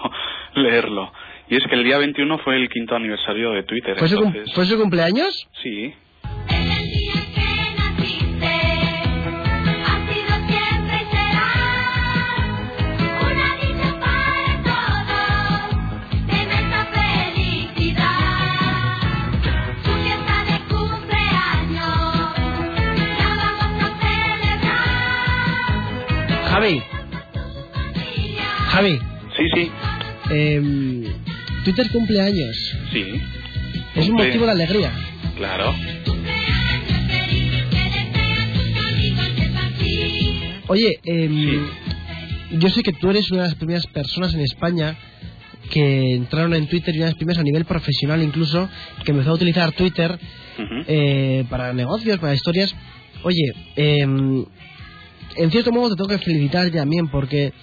leerlo. 0.56 1.12
Y 1.48 1.56
es 1.58 1.64
que 1.70 1.76
el 1.76 1.84
día 1.84 1.98
21 2.00 2.39
fue 2.39 2.56
el 2.58 2.68
quinto 2.70 2.95
aniversario 2.95 3.52
de 3.52 3.64
Twitter. 3.64 3.98
¿Fue 3.98 4.08
su, 4.10 4.34
¿Fue 4.56 4.66
su 4.66 4.78
cumpleaños? 4.78 5.48
Sí, 5.62 5.93
Cumpleaños. 31.86 32.55
sí. 32.91 33.21
Es 33.95 34.09
un 34.09 34.15
motivo 34.15 34.45
de 34.45 34.51
alegría. 34.51 34.91
Claro. 35.38 35.73
Oye, 40.67 40.99
em, 41.05 41.65
yo 42.59 42.69
sé 42.69 42.84
que 42.84 42.93
tú 42.93 43.09
eres 43.09 43.32
una 43.32 43.43
de 43.43 43.47
las 43.49 43.57
primeras 43.57 43.88
personas 43.88 44.34
en 44.34 44.41
España 44.41 44.95
que 45.71 46.15
entraron 46.15 46.53
en 46.53 46.67
Twitter 46.67 46.93
y 46.93 46.97
una 46.97 47.05
de 47.05 47.11
las 47.11 47.17
primeras 47.17 47.39
a 47.39 47.43
nivel 47.43 47.65
profesional 47.65 48.21
incluso 48.21 48.69
que 49.03 49.11
empezó 49.11 49.32
a 49.32 49.36
utilizar 49.36 49.71
Twitter 49.71 50.19
eh, 50.88 51.45
para 51.49 51.73
negocios, 51.73 52.19
para 52.19 52.34
historias. 52.34 52.75
Oye, 53.23 53.53
em, 53.75 54.45
en 55.36 55.51
cierto 55.51 55.71
modo 55.71 55.89
te 55.89 55.95
tengo 55.95 56.09
que 56.09 56.25
felicitar 56.25 56.69
también 56.71 57.07
porque 57.07 57.53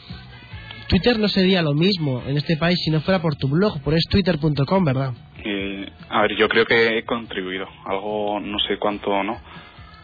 Twitter 0.88 1.18
no 1.18 1.28
sería 1.28 1.62
lo 1.62 1.74
mismo 1.74 2.22
en 2.26 2.36
este 2.36 2.56
país 2.56 2.78
si 2.84 2.90
no 2.90 3.00
fuera 3.00 3.20
por 3.20 3.36
tu 3.36 3.48
blog, 3.48 3.82
por 3.82 3.94
es 3.94 4.04
twitter.com, 4.10 4.84
¿verdad? 4.84 5.12
Eh, 5.44 5.86
a 6.10 6.22
ver, 6.22 6.36
yo 6.36 6.48
creo 6.48 6.64
que 6.66 6.98
he 6.98 7.04
contribuido. 7.04 7.66
Algo, 7.86 8.40
no 8.40 8.58
sé 8.60 8.76
cuánto 8.78 9.10
o 9.10 9.22
no. 9.22 9.40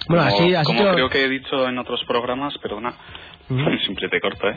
Bueno, 0.08 0.24
como, 0.30 0.36
así- 0.44 0.54
así 0.54 0.66
como 0.66 0.82
lo- 0.84 0.94
creo 0.94 1.08
que 1.10 1.24
he 1.24 1.28
dicho 1.28 1.68
en 1.68 1.78
otros 1.78 2.02
programas, 2.06 2.56
perdona, 2.58 2.94
Ujú. 3.48 3.60
siempre 3.84 4.08
te 4.08 4.20
corto, 4.20 4.48
¿eh? 4.48 4.56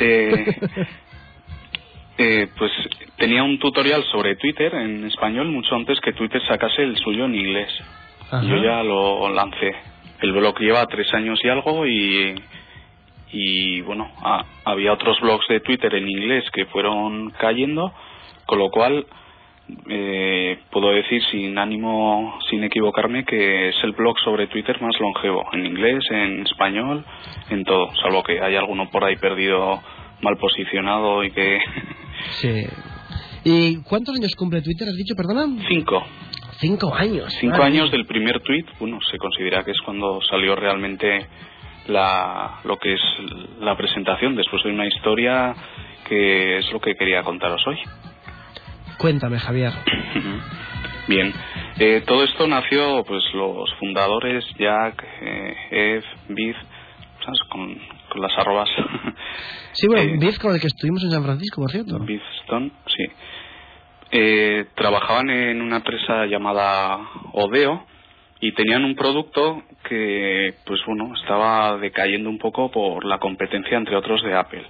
Eh, 0.00 0.56
eh, 2.18 2.48
Pues 2.56 2.70
tenía 3.16 3.42
un 3.42 3.58
tutorial 3.58 4.02
sobre 4.12 4.36
Twitter 4.36 4.74
en 4.74 5.04
español 5.06 5.48
mucho 5.48 5.74
antes 5.74 5.98
que 6.00 6.12
Twitter 6.12 6.40
sacase 6.46 6.82
el 6.82 6.96
suyo 6.98 7.24
en 7.26 7.34
inglés. 7.34 7.70
Ajá. 8.30 8.42
Yo 8.42 8.56
ya 8.62 8.82
lo 8.82 9.28
lancé. 9.34 9.74
El 10.20 10.32
blog 10.32 10.58
lleva 10.60 10.86
tres 10.86 11.12
años 11.14 11.38
y 11.42 11.48
algo 11.48 11.86
y, 11.86 12.34
y 13.32 13.80
bueno, 13.82 14.10
ha- 14.22 14.44
había 14.64 14.92
otros 14.92 15.20
blogs 15.20 15.46
de 15.48 15.60
Twitter 15.60 15.94
en 15.94 16.08
inglés 16.08 16.44
que 16.52 16.66
fueron 16.66 17.30
cayendo, 17.38 17.92
con 18.46 18.58
lo 18.58 18.70
cual 18.70 19.06
eh, 19.88 20.58
puedo 20.70 20.90
decir 20.90 21.22
sin 21.30 21.56
ánimo, 21.58 22.38
sin 22.50 22.64
equivocarme, 22.64 23.24
que 23.24 23.68
es 23.68 23.76
el 23.84 23.92
blog 23.92 24.18
sobre 24.20 24.48
Twitter 24.48 24.80
más 24.82 24.98
longevo, 24.98 25.44
en 25.52 25.66
inglés, 25.66 26.02
en 26.10 26.42
español, 26.46 27.04
en 27.50 27.64
todo, 27.64 27.88
salvo 28.02 28.22
que 28.24 28.40
hay 28.40 28.56
alguno 28.56 28.90
por 28.90 29.04
ahí 29.04 29.16
perdido, 29.16 29.80
mal 30.22 30.36
posicionado 30.38 31.24
y 31.24 31.30
que... 31.30 31.58
Sí. 32.40 32.64
¿Y 33.44 33.82
cuántos 33.84 34.14
años 34.14 34.34
cumple 34.36 34.60
Twitter? 34.60 34.86
¿Has 34.88 34.96
dicho, 34.96 35.14
perdona? 35.16 35.46
Cinco. 35.68 36.02
Cinco 36.58 36.94
años. 36.94 37.32
Cinco 37.40 37.62
años 37.62 37.90
del 37.90 38.04
primer 38.04 38.40
tweet, 38.40 38.66
bueno, 38.78 38.98
se 39.10 39.16
considera 39.16 39.64
que 39.64 39.70
es 39.70 39.80
cuando 39.82 40.20
salió 40.28 40.54
realmente 40.54 41.26
la, 41.90 42.60
lo 42.64 42.76
que 42.78 42.94
es 42.94 43.00
la 43.60 43.76
presentación, 43.76 44.36
después 44.36 44.62
de 44.62 44.70
una 44.70 44.86
historia 44.86 45.54
que 46.08 46.58
es 46.58 46.72
lo 46.72 46.80
que 46.80 46.94
quería 46.96 47.22
contaros 47.22 47.62
hoy. 47.66 47.78
Cuéntame, 48.98 49.38
Javier. 49.38 49.72
Bien, 51.08 51.32
eh, 51.78 52.02
todo 52.06 52.24
esto 52.24 52.46
nació, 52.46 53.02
pues 53.04 53.22
los 53.34 53.72
fundadores, 53.78 54.44
Jack, 54.58 55.04
eh, 55.22 55.54
Eve, 55.70 56.04
Biz, 56.28 56.56
¿sabes? 57.24 57.40
Con, 57.50 57.74
con 58.08 58.20
las 58.22 58.32
arrobas. 58.38 58.68
Sí, 59.72 59.86
bueno, 59.86 60.02
Eh, 60.02 60.16
Biz 60.18 60.38
con 60.40 60.52
el 60.52 60.60
que 60.60 60.66
estuvimos 60.66 61.02
en 61.04 61.12
San 61.12 61.22
Francisco, 61.22 61.62
por 61.62 61.70
cierto. 61.70 61.96
Bizstone, 62.00 62.72
sí. 62.86 63.04
Eh, 64.10 64.66
trabajaban 64.74 65.30
en 65.30 65.62
una 65.62 65.76
empresa 65.76 66.26
llamada 66.26 66.98
Odeo 67.32 67.86
y 68.40 68.52
tenían 68.52 68.84
un 68.84 68.94
producto 68.94 69.62
que, 69.88 70.54
pues 70.66 70.80
bueno, 70.86 71.12
estaba 71.20 71.76
decayendo 71.78 72.30
un 72.30 72.38
poco 72.38 72.70
por 72.70 73.04
la 73.04 73.18
competencia 73.18 73.76
entre 73.76 73.96
otros 73.96 74.22
de 74.22 74.34
Apple. 74.34 74.64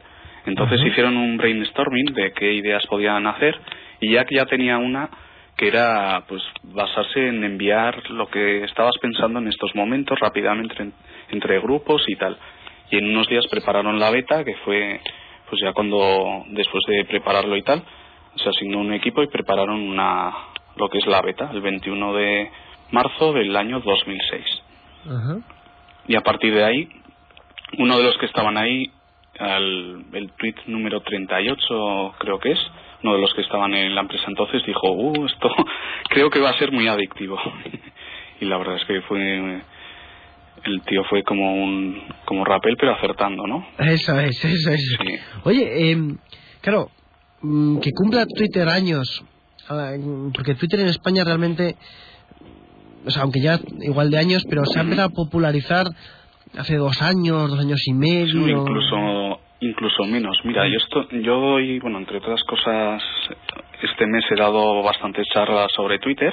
Entonces 0.47 0.81
hicieron 0.85 1.17
un 1.17 1.37
brainstorming 1.37 2.15
de 2.15 2.33
qué 2.33 2.53
ideas 2.53 2.85
podían 2.87 3.27
hacer 3.27 3.57
y 4.01 4.13
Jack 4.13 4.29
ya 4.33 4.47
tenía 4.47 4.79
una 4.79 5.09
que 5.57 5.69
era 5.69 6.25
pues 6.27 6.43
basarse 6.63 7.29
en 7.29 7.45
enviar 7.45 8.09
lo 8.11 8.29
que 8.29 8.65
estabas 8.65 8.95
pensando 9.01 9.39
en 9.41 9.49
estos 9.49 9.75
momentos 9.75 10.19
rápidamente 10.19 10.75
en- 10.83 10.95
entre 11.31 11.61
grupos 11.61 12.03
y 12.09 12.17
tal. 12.17 12.39
Y 12.91 12.97
en 12.97 13.11
unos 13.11 13.29
días 13.29 13.47
prepararon 13.49 14.01
la 14.01 14.11
beta, 14.11 14.43
que 14.45 14.55
fue 14.65 15.01
pues 15.49 15.61
ya 15.63 15.73
cuando 15.73 16.45
después 16.49 16.83
de 16.89 17.05
prepararlo 17.05 17.57
y 17.57 17.63
tal, 17.63 17.83
se 18.37 18.49
asignó 18.49 18.79
un 18.81 18.93
equipo 18.95 19.23
y 19.23 19.27
prepararon 19.29 19.81
una 19.81 20.33
lo 20.77 20.89
que 20.89 20.99
es 20.99 21.07
la 21.07 21.21
beta, 21.21 21.51
el 21.53 21.61
21 21.61 22.15
de 22.15 22.51
marzo 22.91 23.33
del 23.33 23.57
año 23.57 23.81
2006. 23.81 24.45
Ajá. 25.07 25.39
Y 26.09 26.17
a 26.17 26.21
partir 26.23 26.55
de 26.55 26.65
ahí, 26.65 26.89
uno 27.79 27.99
de 27.99 28.05
los 28.05 28.17
que 28.19 28.27
estaban 28.27 28.57
ahí, 28.57 28.91
al, 29.39 30.05
el 30.13 30.33
tweet 30.33 30.57
número 30.67 31.01
38 31.01 32.15
creo 32.19 32.39
que 32.39 32.53
es, 32.53 32.59
uno 33.03 33.15
de 33.15 33.21
los 33.21 33.33
que 33.35 33.41
estaban 33.41 33.73
en 33.75 33.95
la 33.95 34.03
empresa 34.03 34.25
entonces 34.29 34.63
dijo, 34.67 34.91
uh, 34.91 35.27
esto 35.27 35.49
creo 36.11 36.31
que 36.31 36.41
va 36.41 36.51
a 36.51 36.59
ser 36.59 36.73
muy 36.73 36.89
adictivo. 36.89 37.39
y 38.41 38.45
la 38.45 38.59
verdad 38.59 38.77
es 38.77 38.85
que 38.85 39.01
fue 39.03 39.63
el 40.65 40.83
tío 40.83 41.05
fue 41.05 41.23
como 41.23 41.55
un 41.55 42.03
como 42.25 42.45
rapel 42.45 42.77
pero 42.79 42.95
acertando, 42.95 43.47
¿no? 43.47 43.67
Eso 43.79 44.19
es, 44.21 44.45
eso 44.45 44.71
es. 44.71 44.99
Sí. 45.01 45.15
Oye, 45.45 45.91
em, 45.91 46.19
claro, 46.61 46.91
mm, 47.43 47.79
que 47.79 47.91
cumpla 47.93 48.27
Twitter 48.27 48.69
años, 48.69 49.25
ah, 49.69 49.93
porque 50.35 50.55
Twitter 50.55 50.81
en 50.81 50.89
España 50.89 51.25
realmente, 51.25 51.77
o 53.07 53.11
sea, 53.11 53.23
aunque 53.23 53.41
ya 53.41 53.59
igual 53.81 54.11
de 54.11 54.19
años, 54.19 54.45
pero 54.49 54.65
se 54.65 54.79
ha 54.79 54.83
empezado 54.83 55.09
a 55.09 55.13
popularizar 55.15 55.87
hace 56.59 56.77
dos 56.77 57.01
años, 57.03 57.51
dos 57.51 57.61
años 57.61 57.81
y 57.87 57.93
medio. 57.95 58.45
Sí, 58.45 58.51
incluso 58.51 59.41
incluso 59.63 60.05
menos. 60.05 60.39
Mira, 60.45 60.67
yo 60.69 60.79
esto, 60.79 61.07
yo 61.21 61.39
doy, 61.39 61.79
bueno, 61.81 61.99
entre 61.99 62.17
otras 62.19 62.43
cosas, 62.45 63.03
este 63.83 64.07
mes 64.07 64.25
he 64.31 64.35
dado 64.41 64.83
bastantes 64.83 65.27
charlas 65.35 65.71
sobre 65.77 65.99
Twitter 65.99 66.33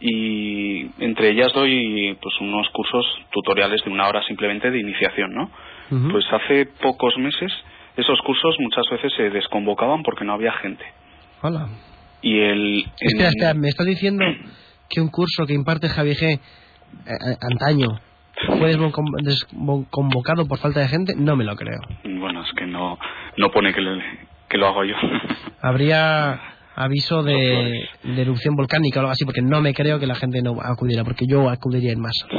y 0.00 0.82
entre 0.98 1.30
ellas 1.30 1.52
doy 1.52 2.16
pues 2.20 2.34
unos 2.40 2.68
cursos 2.70 3.04
tutoriales 3.32 3.82
de 3.84 3.90
una 3.90 4.08
hora 4.08 4.22
simplemente 4.24 4.70
de 4.70 4.80
iniciación, 4.80 5.32
¿no? 5.34 5.50
Pues 6.10 6.24
hace 6.32 6.66
pocos 6.80 7.16
meses 7.18 7.52
esos 7.96 8.18
cursos 8.22 8.56
muchas 8.60 8.84
veces 8.90 9.12
se 9.16 9.28
desconvocaban 9.30 10.02
porque 10.02 10.24
no 10.24 10.32
había 10.32 10.52
gente. 10.54 10.82
Hola. 11.42 11.68
Y 12.22 12.38
el 12.38 12.84
Espera, 13.00 13.28
en- 13.28 13.36
espera, 13.36 13.54
¿me 13.54 13.68
estás 13.68 13.86
diciendo 13.86 14.24
que 14.92 15.00
un 15.00 15.08
curso 15.08 15.46
que 15.46 15.54
imparte 15.54 15.88
Javi 15.88 16.12
G 16.14 16.22
eh, 16.24 16.38
eh, 17.06 17.36
antaño 17.50 17.88
fue 18.58 18.74
descon- 18.76 19.22
desconvocado 19.22 20.46
por 20.46 20.58
falta 20.58 20.80
de 20.80 20.88
gente? 20.88 21.14
No 21.16 21.36
me 21.36 21.44
lo 21.44 21.56
creo. 21.56 21.80
bueno, 22.04 22.42
es 22.42 22.52
que 22.56 22.66
no 22.66 22.98
no 23.38 23.50
pone 23.50 23.72
que, 23.72 23.80
le- 23.80 24.02
que 24.48 24.58
lo 24.58 24.66
hago 24.68 24.84
yo. 24.84 24.94
Habría 25.62 26.40
aviso 26.74 27.22
de, 27.22 27.88
de 28.02 28.22
erupción 28.22 28.56
volcánica 28.56 28.98
o 28.98 29.02
algo 29.02 29.12
así, 29.12 29.24
porque 29.24 29.42
no 29.42 29.60
me 29.60 29.74
creo 29.74 29.98
que 29.98 30.06
la 30.06 30.14
gente 30.14 30.42
no 30.42 30.56
acudiera, 30.60 31.04
porque 31.04 31.26
yo 31.28 31.48
acudiría 31.50 31.92
en 31.92 32.00
masa. 32.00 32.26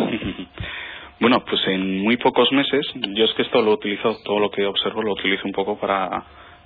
Bueno, 1.19 1.41
pues 1.49 1.61
en 1.67 2.01
muy 2.01 2.17
pocos 2.17 2.51
meses, 2.51 2.85
yo 2.95 3.23
es 3.23 3.31
que 3.37 3.43
esto 3.43 3.61
lo 3.61 3.71
utilizo, 3.73 4.17
todo 4.25 4.39
lo 4.39 4.49
que 4.51 4.65
observo 4.65 5.01
lo 5.01 5.13
utilizo 5.13 5.43
un 5.45 5.53
poco 5.53 5.79
para, 5.79 6.09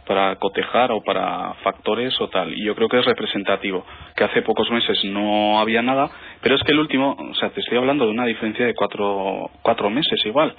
para 0.07 0.35
cotejar 0.37 0.91
o 0.91 1.01
para 1.03 1.53
factores 1.63 2.19
o 2.21 2.29
tal. 2.29 2.53
Y 2.53 2.63
yo 2.65 2.75
creo 2.75 2.87
que 2.89 2.99
es 2.99 3.05
representativo, 3.05 3.85
que 4.15 4.23
hace 4.23 4.41
pocos 4.41 4.69
meses 4.71 5.03
no 5.05 5.59
había 5.59 5.81
nada, 5.81 6.09
pero 6.41 6.55
es 6.55 6.63
que 6.63 6.71
el 6.71 6.79
último, 6.79 7.15
o 7.19 7.33
sea, 7.35 7.49
te 7.49 7.59
estoy 7.59 7.77
hablando 7.77 8.05
de 8.05 8.11
una 8.11 8.25
diferencia 8.25 8.65
de 8.65 8.73
cuatro, 8.73 9.49
cuatro 9.61 9.89
meses 9.89 10.19
igual. 10.25 10.55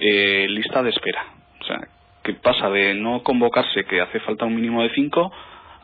Eh, 0.00 0.46
lista 0.48 0.82
de 0.82 0.90
espera. 0.90 1.24
O 1.60 1.64
sea, 1.64 1.78
que 2.22 2.34
pasa 2.34 2.68
de 2.70 2.94
no 2.94 3.22
convocarse, 3.22 3.84
que 3.84 4.00
hace 4.00 4.20
falta 4.20 4.44
un 4.44 4.54
mínimo 4.56 4.82
de 4.82 4.90
cinco, 4.94 5.30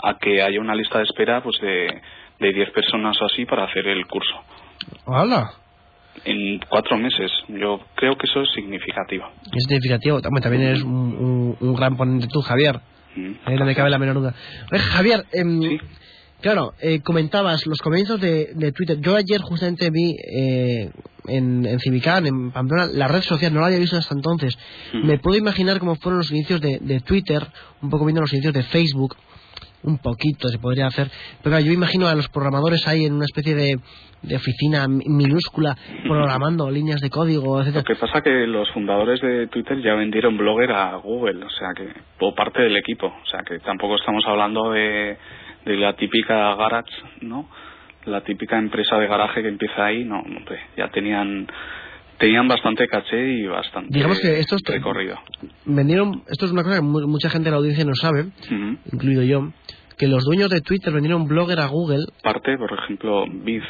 a 0.03 0.19
que 0.19 0.43
haya 0.43 0.61
una 0.61 0.75
lista 0.75 0.99
de 0.99 1.05
espera 1.05 1.43
pues 1.43 1.59
de, 1.61 2.01
de 2.41 2.53
diez 2.53 2.71
personas 2.71 3.21
o 3.23 3.25
así 3.27 3.45
para 3.47 3.65
hacer 3.65 3.87
el 3.87 4.07
curso. 4.07 4.35
¡Hala! 5.07 5.51
En 6.25 6.59
cuatro 6.69 6.97
meses. 6.97 7.31
Yo 7.49 7.81
creo 7.95 8.17
que 8.17 8.27
eso 8.27 8.41
es 8.43 8.51
significativo. 8.55 9.27
Es 9.55 9.65
significativo. 9.65 10.21
También, 10.23 10.43
también 10.43 10.63
eres 10.65 10.83
un, 10.83 10.93
un- 10.93 11.57
un 11.61 11.75
gran 11.77 11.97
ponente 11.97 12.27
tú, 12.33 12.41
Javier. 12.41 12.77
Mm. 13.17 13.33
Ahí 13.45 13.57
no 13.57 13.65
me 13.65 13.75
cabe 13.75 13.91
la 13.91 13.99
menor 13.99 14.17
duda. 14.17 14.35
Oye, 14.71 14.81
Javier, 14.81 15.25
Sí. 15.33 15.79
claro, 16.41 16.75
eh, 16.81 17.01
comentabas 17.01 17.67
los 17.67 17.79
comienzos 17.79 18.21
de, 18.21 18.51
de 18.55 18.73
Twitter. 18.73 18.99
Yo 19.01 19.17
ayer 19.17 19.41
justamente 19.41 19.91
vi 19.91 20.15
eh, 20.31 20.91
en, 21.29 21.67
en 21.67 21.81
Civicán, 21.81 22.27
en 22.27 22.51
Pamplona, 22.53 22.87
la 22.93 23.09
red 23.09 23.23
social, 23.23 23.53
no 23.53 23.61
la 23.61 23.67
había 23.67 23.79
visto 23.79 23.97
hasta 23.97 24.15
entonces. 24.15 24.57
Me 24.93 25.19
puedo 25.19 25.37
imaginar 25.37 25.79
cómo 25.81 25.97
fueron 25.97 26.19
los 26.19 26.31
inicios 26.31 26.61
de, 26.61 26.79
de 26.81 27.01
Twitter, 27.01 27.47
un 27.83 27.91
poco 27.91 28.05
viendo 28.05 28.21
los 28.21 28.33
inicios 28.33 28.55
de 28.55 28.63
Facebook, 28.65 29.17
un 29.87 29.99
poquito 29.99 30.49
se 30.49 30.59
podría 30.59 30.87
hacer. 30.89 31.09
Pero 31.43 31.59
yo 31.61 31.73
imagino 31.73 32.07
a 32.09 32.15
los 32.15 32.29
programadores 32.29 32.87
ahí 32.89 33.05
en 33.07 33.15
una 33.15 33.25
especie 33.25 33.55
de, 33.55 33.79
de 34.23 34.37
oficina 34.37 34.87
mi- 34.89 35.05
minúscula, 35.09 35.77
programando 36.07 36.71
líneas 36.71 37.01
de 37.01 37.09
código, 37.11 37.57
Lo 37.57 37.61
etcétera. 37.63 37.85
que 37.85 37.95
pasa 37.97 38.21
que 38.21 38.31
los 38.47 38.71
fundadores 38.73 39.21
de 39.21 39.47
Twitter 39.49 39.81
ya 39.83 39.95
vendieron 39.95 40.37
Blogger 40.37 40.73
a 40.73 40.97
Google, 40.97 41.45
o 41.45 41.51
sea 41.51 41.69
que, 41.77 41.89
o 42.21 42.35
parte 42.35 42.63
del 42.63 42.77
equipo, 42.77 43.07
o 43.07 43.27
sea 43.31 43.41
que 43.47 43.59
tampoco 43.61 43.97
estamos 43.97 44.25
hablando 44.27 44.71
de, 44.73 45.17
de 45.65 45.77
la 45.77 45.95
típica 45.97 46.55
garage, 46.57 46.91
¿no? 47.23 47.49
La 48.05 48.21
típica 48.23 48.57
empresa 48.59 48.97
de 48.99 49.07
garaje 49.09 49.43
que 49.43 49.49
empieza 49.49 49.85
ahí, 49.85 50.05
no, 50.05 50.21
hombre, 50.21 50.61
ya 50.77 50.89
tenían 50.89 51.47
tenían 52.19 52.49
bastante 52.49 52.89
caché 52.89 53.29
y 53.41 53.47
bastante 53.47 53.91
Digamos 53.93 54.19
que 54.21 54.39
estos- 54.39 54.63
recorrido. 54.67 55.19
Vendieron, 55.67 56.23
esto 56.31 56.47
es 56.47 56.53
una 56.53 56.63
cosa 56.63 56.77
que 56.77 56.81
mu- 56.83 57.07
mucha 57.07 57.29
gente 57.29 57.47
de 57.47 57.51
la 57.51 57.59
audiencia 57.59 57.85
no 57.85 57.95
sabe, 57.95 58.29
incluido 58.91 59.23
yo, 59.23 59.53
que 59.97 60.07
los 60.07 60.25
dueños 60.25 60.51
de 60.51 60.61
Twitter 60.61 60.93
vendieron 60.93 61.27
Blogger 61.27 61.61
a 61.61 61.67
Google. 61.67 62.05
Parte, 62.23 62.57
por 62.59 62.73
ejemplo, 62.73 63.25
Biff, 63.29 63.65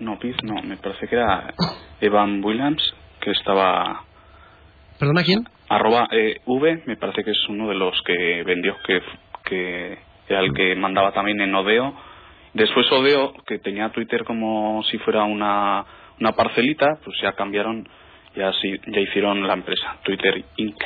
no, 0.00 0.18
Biff, 0.18 0.36
no, 0.42 0.62
me 0.62 0.76
parece 0.76 1.08
que 1.08 1.16
era 1.16 1.54
Evan 2.00 2.44
Williams, 2.44 2.82
que 3.20 3.30
estaba 3.30 4.04
¿Perdona 4.98 5.22
quién? 5.24 5.44
arroba 5.68 6.08
eh, 6.12 6.40
V 6.44 6.82
me 6.86 6.96
parece 6.96 7.24
que 7.24 7.30
es 7.30 7.48
uno 7.48 7.68
de 7.68 7.74
los 7.74 7.94
que 8.02 8.42
vendió 8.44 8.76
que, 8.86 9.00
que 9.44 9.98
era 10.28 10.40
el 10.40 10.52
que 10.52 10.76
mandaba 10.76 11.12
también 11.12 11.40
en 11.40 11.54
Odeo 11.54 11.94
después 12.52 12.86
Odeo 12.92 13.32
que 13.46 13.58
tenía 13.58 13.88
Twitter 13.88 14.24
como 14.24 14.82
si 14.90 14.98
fuera 14.98 15.24
una, 15.24 15.84
una 16.20 16.32
parcelita 16.32 16.98
pues 17.02 17.16
ya 17.22 17.32
cambiaron 17.32 17.88
ya 18.36 18.52
sí, 18.60 18.78
ya 18.86 19.00
hicieron 19.00 19.46
la 19.46 19.54
empresa 19.54 19.96
Twitter 20.04 20.44
Inc 20.56 20.76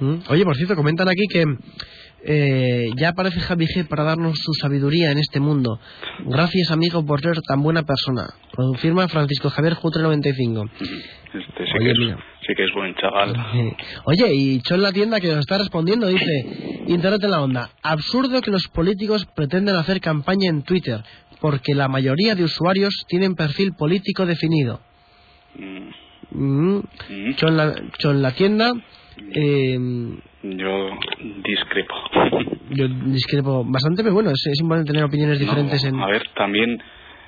Mm. 0.00 0.20
Oye, 0.30 0.44
por 0.44 0.56
cierto, 0.56 0.74
comentan 0.74 1.08
aquí 1.08 1.26
que 1.30 1.44
eh, 2.24 2.90
ya 2.96 3.10
aparece 3.10 3.40
Javi 3.40 3.66
G 3.66 3.86
para 3.88 4.04
darnos 4.04 4.36
su 4.38 4.52
sabiduría 4.54 5.10
en 5.10 5.18
este 5.18 5.40
mundo. 5.40 5.78
Gracias, 6.26 6.70
amigo, 6.70 7.04
por 7.04 7.20
ser 7.20 7.40
tan 7.46 7.62
buena 7.62 7.82
persona. 7.82 8.26
Confirma 8.54 9.08
Francisco 9.08 9.50
Javier 9.50 9.74
Jutre 9.74 10.02
95. 10.02 10.64
este 10.74 11.64
sí 11.66 11.72
Oye, 11.78 11.84
que 11.86 11.90
es 11.92 11.98
mira. 11.98 12.18
sí 12.46 12.54
que 12.56 12.64
es 12.64 12.74
buen 12.74 12.94
chaval 12.96 13.34
Oye, 14.04 14.34
y 14.34 14.60
Chon 14.62 14.82
la 14.82 14.92
tienda 14.92 15.20
que 15.20 15.28
nos 15.28 15.38
está 15.40 15.58
respondiendo 15.58 16.06
dice, 16.08 16.84
Internet 16.88 17.22
en 17.24 17.30
la 17.30 17.42
onda, 17.42 17.70
absurdo 17.82 18.40
que 18.42 18.50
los 18.50 18.66
políticos 18.68 19.26
pretendan 19.34 19.76
hacer 19.76 20.00
campaña 20.00 20.48
en 20.50 20.62
Twitter, 20.62 21.02
porque 21.40 21.74
la 21.74 21.88
mayoría 21.88 22.34
de 22.34 22.44
usuarios 22.44 23.04
tienen 23.08 23.34
perfil 23.34 23.72
político 23.78 24.26
definido. 24.26 24.80
Mm, 25.56 25.90
Mm, 26.32 26.76
mm, 26.76 27.34
Chon, 27.34 27.56
la, 27.56 27.74
Chon 27.98 28.22
la 28.22 28.30
tienda, 28.30 28.72
eh, 29.34 29.78
yo 30.42 30.90
discrepo 31.44 31.94
yo 32.70 32.86
discrepo 32.88 33.64
bastante, 33.64 34.02
pero 34.02 34.14
bueno, 34.14 34.30
es, 34.30 34.46
es 34.46 34.60
importante 34.60 34.92
tener 34.92 35.04
opiniones 35.04 35.38
diferentes 35.38 35.82
No, 35.84 35.88
en... 35.88 36.02
A 36.02 36.06
ver, 36.06 36.22
también 36.34 36.80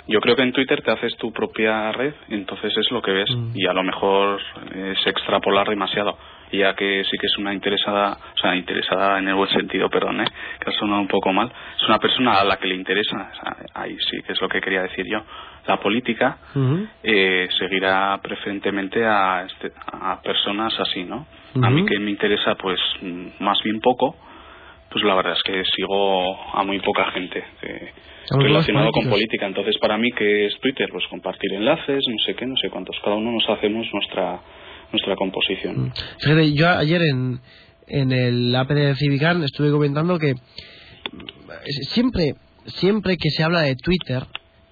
yo 0.09 0.21
creo 0.21 0.37
que 0.37 0.43
en 0.43 0.53
Twitter 0.53 0.83
te 0.83 0.91
haces 0.91 1.17
tu 1.17 1.33
propia 1.33 1.93
red, 1.93 2.15
entonces 2.29 2.73
es 2.77 2.91
lo 2.91 3.03
que 3.03 3.13
ves 3.13 3.31
Mm. 3.37 3.53
y 3.55 3.67
a 3.67 3.73
lo 3.73 3.83
mejor 3.83 4.41
es 4.75 5.07
extrapolar 5.07 5.69
demasiado. 5.69 6.17
Ya 6.53 6.75
que 6.75 7.03
sí 7.05 7.17
que 7.19 7.27
es 7.29 7.39
una 7.39 7.55
interesada, 7.55 8.13
o 8.35 8.39
sea, 8.39 8.55
interesada 8.55 9.19
en 9.19 9.27
el 9.29 9.35
buen 9.35 9.49
sentido, 9.51 9.89
perdón, 9.89 10.21
¿eh? 10.21 10.27
que 10.61 10.69
ha 10.71 10.73
sonado 10.75 11.01
un 11.01 11.09
poco 11.09 11.33
mal, 11.33 11.51
es 11.77 11.89
una 11.89 11.99
persona 11.99 12.35
a 12.41 12.45
la 12.45 12.57
que 12.59 12.67
le 12.67 12.75
interesa, 12.75 13.31
o 13.33 13.35
sea, 13.35 13.57
ahí 13.75 13.97
sí 14.11 14.21
que 14.27 14.33
es 14.33 14.41
lo 14.41 14.49
que 14.49 14.61
quería 14.61 14.83
decir 14.83 15.07
yo. 15.11 15.23
La 15.67 15.79
política 15.81 16.39
eh, 17.03 17.49
seguirá 17.59 18.19
preferentemente 18.23 19.05
a, 19.05 19.45
este- 19.47 19.73
a 19.93 20.21
personas 20.23 20.73
así, 20.81 21.05
¿no? 21.05 21.27
A 21.63 21.71
mí 21.71 21.85
que 21.87 21.99
me 22.01 22.11
interesa, 22.11 22.55
pues, 22.57 22.79
mm, 23.01 23.27
más 23.45 23.59
bien 23.63 23.81
poco, 23.81 24.17
pues 24.91 25.05
la 25.05 25.15
verdad 25.15 25.35
es 25.35 25.43
que 25.45 25.63
sigo 25.77 26.37
a 26.55 26.63
muy 26.65 26.79
poca 26.81 27.11
gente 27.13 27.43
eh, 27.63 27.93
relacionado 28.45 28.91
con 28.91 29.05
política. 29.11 29.47
Entonces, 29.47 29.77
para 29.79 29.97
mí, 29.99 30.11
¿qué 30.13 30.47
es 30.47 30.59
Twitter? 30.61 30.89
Pues 30.91 31.05
compartir 31.09 31.53
enlaces, 31.55 32.03
no 32.09 32.19
sé 32.27 32.35
qué, 32.35 32.47
no 32.47 32.57
sé 32.57 32.69
cuántos. 32.71 32.97
Cada 33.05 33.17
uno 33.17 33.31
nos 33.33 33.49
hacemos 33.49 33.87
nuestra 33.93 34.41
nuestra 34.93 35.17
composición. 35.17 35.93
Fíjate, 36.21 36.53
yo 36.55 36.69
ayer 36.69 37.01
en, 37.03 37.41
en 37.87 38.13
el 38.13 38.55
APD 38.55 38.75
de 38.75 38.95
Civican 38.97 39.43
estuve 39.43 39.71
comentando 39.71 40.19
que 40.19 40.35
siempre, 41.95 42.35
siempre 42.67 43.17
que 43.17 43.31
se 43.31 43.43
habla 43.43 43.61
de 43.63 43.77
Twitter, 43.77 44.25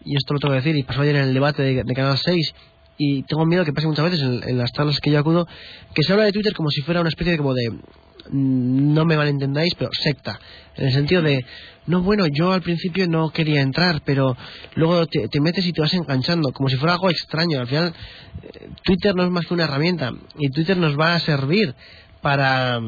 y 0.04 0.16
esto 0.16 0.34
lo 0.34 0.40
tengo 0.40 0.52
que 0.52 0.60
decir, 0.60 0.76
y 0.76 0.82
pasó 0.82 1.02
ayer 1.02 1.16
en 1.16 1.24
el 1.24 1.34
debate 1.34 1.62
de, 1.62 1.94
Canal 1.94 2.18
6, 2.18 2.54
y 2.98 3.22
tengo 3.22 3.46
miedo 3.46 3.64
que 3.64 3.72
pase 3.72 3.86
muchas 3.86 4.10
veces 4.10 4.20
en, 4.20 4.58
las 4.58 4.72
charlas 4.72 5.00
que 5.00 5.10
yo 5.10 5.18
acudo, 5.18 5.46
que 5.94 6.02
se 6.02 6.12
habla 6.12 6.26
de 6.26 6.32
Twitter 6.32 6.52
como 6.54 6.70
si 6.70 6.82
fuera 6.82 7.00
una 7.00 7.08
especie 7.08 7.32
de 7.32 7.38
como 7.38 7.54
de 7.54 7.70
mm, 7.70 8.94
no 8.94 9.04
me 9.04 9.16
malentendáis, 9.16 9.74
pero 9.74 9.90
secta. 9.92 10.38
En 10.76 10.86
el 10.86 10.92
sentido 10.92 11.22
de, 11.22 11.44
no, 11.86 12.02
bueno, 12.02 12.26
yo 12.26 12.52
al 12.52 12.62
principio 12.62 13.08
no 13.08 13.30
quería 13.30 13.62
entrar, 13.62 14.02
pero 14.04 14.36
luego 14.74 15.06
te, 15.06 15.28
te 15.28 15.40
metes 15.40 15.66
y 15.66 15.72
te 15.72 15.80
vas 15.80 15.94
enganchando, 15.94 16.52
como 16.52 16.68
si 16.68 16.76
fuera 16.76 16.94
algo 16.94 17.10
extraño. 17.10 17.60
Al 17.60 17.66
final, 17.66 17.94
eh, 18.42 18.68
Twitter 18.82 19.14
no 19.14 19.24
es 19.24 19.30
más 19.30 19.46
que 19.46 19.54
una 19.54 19.64
herramienta, 19.64 20.12
y 20.38 20.50
Twitter 20.50 20.76
nos 20.76 20.98
va 20.98 21.14
a 21.14 21.20
servir 21.20 21.74
para 22.20 22.80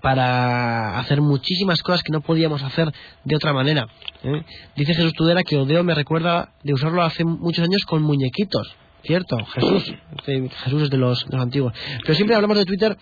para 0.00 0.98
hacer 0.98 1.20
muchísimas 1.20 1.82
cosas 1.82 2.02
que 2.02 2.12
no 2.12 2.20
podíamos 2.20 2.62
hacer 2.62 2.88
de 3.24 3.36
otra 3.36 3.52
manera. 3.52 3.86
¿eh? 4.22 4.42
Dice 4.76 4.94
Jesús 4.94 5.12
Tudera 5.12 5.42
que 5.42 5.56
Odeo 5.56 5.84
me 5.84 5.94
recuerda 5.94 6.50
de 6.62 6.72
usarlo 6.72 7.02
hace 7.02 7.24
muchos 7.24 7.64
años 7.64 7.84
con 7.86 8.02
muñequitos. 8.02 8.76
Cierto, 9.02 9.36
Jesús. 9.54 9.94
Este, 10.18 10.48
Jesús 10.64 10.82
es 10.82 10.90
de 10.90 10.96
los, 10.98 11.24
de 11.26 11.36
los 11.36 11.42
antiguos. 11.42 11.72
Pero 12.02 12.14
siempre 12.14 12.34
hablamos 12.34 12.58
de 12.58 12.64
Twitter 12.64 12.96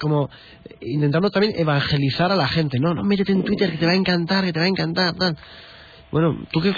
como 0.00 0.30
eh, 0.64 0.76
intentando 0.82 1.30
también 1.30 1.54
evangelizar 1.56 2.30
a 2.30 2.36
la 2.36 2.46
gente. 2.46 2.78
No, 2.78 2.94
no, 2.94 3.02
métete 3.02 3.32
en 3.32 3.44
Twitter 3.44 3.70
que 3.72 3.78
te 3.78 3.86
va 3.86 3.92
a 3.92 3.96
encantar, 3.96 4.44
que 4.44 4.52
te 4.52 4.60
va 4.60 4.66
a 4.66 4.68
encantar. 4.68 5.14
Tal. 5.14 5.36
Bueno, 6.12 6.46
¿tú 6.52 6.60
qué, 6.60 6.72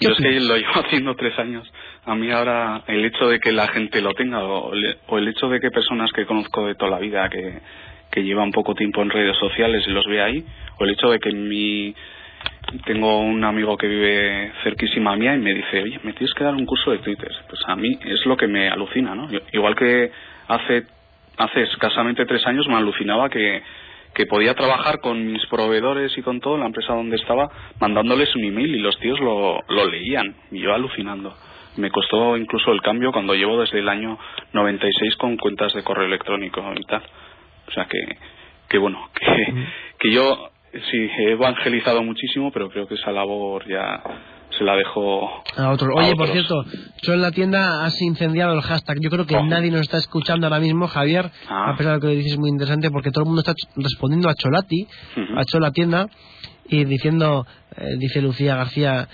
Yo 0.00 0.10
es 0.10 0.18
que 0.18 0.40
lo 0.40 0.56
llevo 0.56 0.72
haciendo 0.84 1.14
tres 1.16 1.38
años, 1.38 1.66
a 2.04 2.14
mí 2.14 2.30
ahora 2.30 2.84
el 2.86 3.04
hecho 3.06 3.28
de 3.28 3.40
que 3.40 3.52
la 3.52 3.68
gente 3.68 4.02
lo 4.02 4.12
tenga 4.12 4.44
o 4.44 4.72
el 4.74 5.28
hecho 5.28 5.48
de 5.48 5.60
que 5.60 5.70
personas 5.70 6.10
que 6.12 6.26
conozco 6.26 6.66
de 6.66 6.74
toda 6.74 6.90
la 6.90 6.98
vida 6.98 7.30
que, 7.30 7.62
que 8.10 8.22
llevan 8.22 8.50
poco 8.50 8.74
tiempo 8.74 9.02
en 9.02 9.10
redes 9.10 9.36
sociales 9.36 9.84
y 9.86 9.90
los 9.90 10.06
ve 10.06 10.22
ahí, 10.22 10.44
o 10.78 10.84
el 10.84 10.90
hecho 10.90 11.10
de 11.10 11.18
que 11.18 11.32
mi 11.32 11.94
tengo 12.84 13.20
un 13.20 13.44
amigo 13.44 13.76
que 13.76 13.86
vive 13.86 14.52
cerquísima 14.62 15.16
mía 15.16 15.34
y 15.34 15.38
me 15.38 15.54
dice, 15.54 15.82
oye, 15.82 16.00
me 16.02 16.12
tienes 16.12 16.34
que 16.34 16.44
dar 16.44 16.54
un 16.54 16.66
curso 16.66 16.90
de 16.90 16.98
Twitter. 16.98 17.30
Pues 17.48 17.60
a 17.66 17.76
mí 17.76 17.98
es 18.04 18.26
lo 18.26 18.36
que 18.36 18.46
me 18.46 18.68
alucina, 18.68 19.14
¿no? 19.14 19.28
Igual 19.52 19.74
que 19.74 20.10
hace, 20.48 20.84
hace 21.36 21.62
escasamente 21.62 22.26
tres 22.26 22.46
años 22.46 22.66
me 22.68 22.74
alucinaba 22.74 23.28
que, 23.28 23.62
que 24.14 24.26
podía 24.26 24.54
trabajar 24.54 25.00
con 25.00 25.32
mis 25.32 25.44
proveedores 25.46 26.16
y 26.16 26.22
con 26.22 26.40
todo, 26.40 26.56
la 26.58 26.66
empresa 26.66 26.94
donde 26.94 27.16
estaba, 27.16 27.48
mandándoles 27.80 28.34
un 28.36 28.44
email 28.44 28.74
y 28.74 28.80
los 28.80 28.98
tíos 28.98 29.18
lo, 29.20 29.60
lo 29.68 29.86
leían. 29.86 30.34
Y 30.50 30.60
yo 30.60 30.74
alucinando. 30.74 31.34
Me 31.76 31.90
costó 31.90 32.36
incluso 32.36 32.72
el 32.72 32.80
cambio 32.80 33.12
cuando 33.12 33.34
llevo 33.34 33.60
desde 33.60 33.80
el 33.80 33.88
año 33.88 34.18
96 34.52 35.16
con 35.16 35.36
cuentas 35.36 35.74
de 35.74 35.82
correo 35.82 36.06
electrónico 36.06 36.62
y 36.74 36.84
tal. 36.84 37.02
O 37.68 37.72
sea 37.72 37.86
que, 37.86 37.98
que 38.68 38.78
bueno, 38.78 38.98
que, 39.14 39.66
que 39.98 40.12
yo 40.12 40.50
sí 40.72 40.96
he 40.96 41.32
evangelizado 41.32 42.02
muchísimo, 42.02 42.50
pero 42.52 42.68
creo 42.70 42.86
que 42.86 42.94
esa 42.94 43.10
labor 43.12 43.66
ya 43.68 44.02
se 44.56 44.64
la 44.64 44.74
dejo 44.76 45.42
A 45.56 45.70
otro. 45.70 45.98
a 45.98 46.02
Oye, 46.04 46.14
por 46.16 46.28
cierto, 46.28 46.64
tú 47.02 47.12
en 47.12 47.20
la 47.20 47.30
tienda 47.32 47.84
has 47.84 48.00
incendiado 48.00 48.54
el 48.54 48.62
hashtag. 48.62 48.98
Yo 49.00 49.10
creo 49.10 49.26
que 49.26 49.36
Oh. 49.36 49.44
nadie 49.44 49.70
nos 49.70 49.82
está 49.82 49.98
escuchando 49.98 50.46
ahora 50.46 50.60
mismo, 50.60 50.86
Javier, 50.86 51.30
Ah. 51.48 51.72
a 51.72 51.76
pesar 51.76 51.94
de 51.94 52.00
que 52.00 52.06
lo 52.06 52.12
dices 52.12 52.32
es 52.32 52.38
muy 52.38 52.50
interesante, 52.50 52.90
porque 52.90 53.10
todo 53.10 53.22
el 53.24 53.26
mundo 53.26 53.40
está 53.42 53.54
respondiendo 53.76 54.28
a 54.28 54.34
Cholati, 54.34 54.86
Ujú. 55.16 55.38
a 55.38 55.44
Chola 55.44 55.70
Tienda, 55.72 56.06
y 56.68 56.84
diciendo, 56.84 57.46
eh, 57.76 57.96
dice 57.98 58.20
Lucía 58.22 58.56
García, 58.56 59.08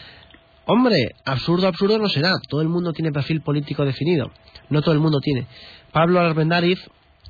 hombre, 0.67 1.15
absurdo, 1.25 1.67
absurdo 1.69 1.99
no 1.99 2.09
será. 2.09 2.33
Todo 2.49 2.63
el 2.63 2.69
mundo 2.69 2.93
tiene 2.93 3.11
perfil 3.13 3.41
político 3.43 3.85
definido. 3.85 4.31
No 4.71 4.81
todo 4.81 4.95
el 4.95 5.01
mundo 5.01 5.19
tiene. 5.21 5.47
Pablo 5.93 6.21
Arbendariz, 6.21 6.79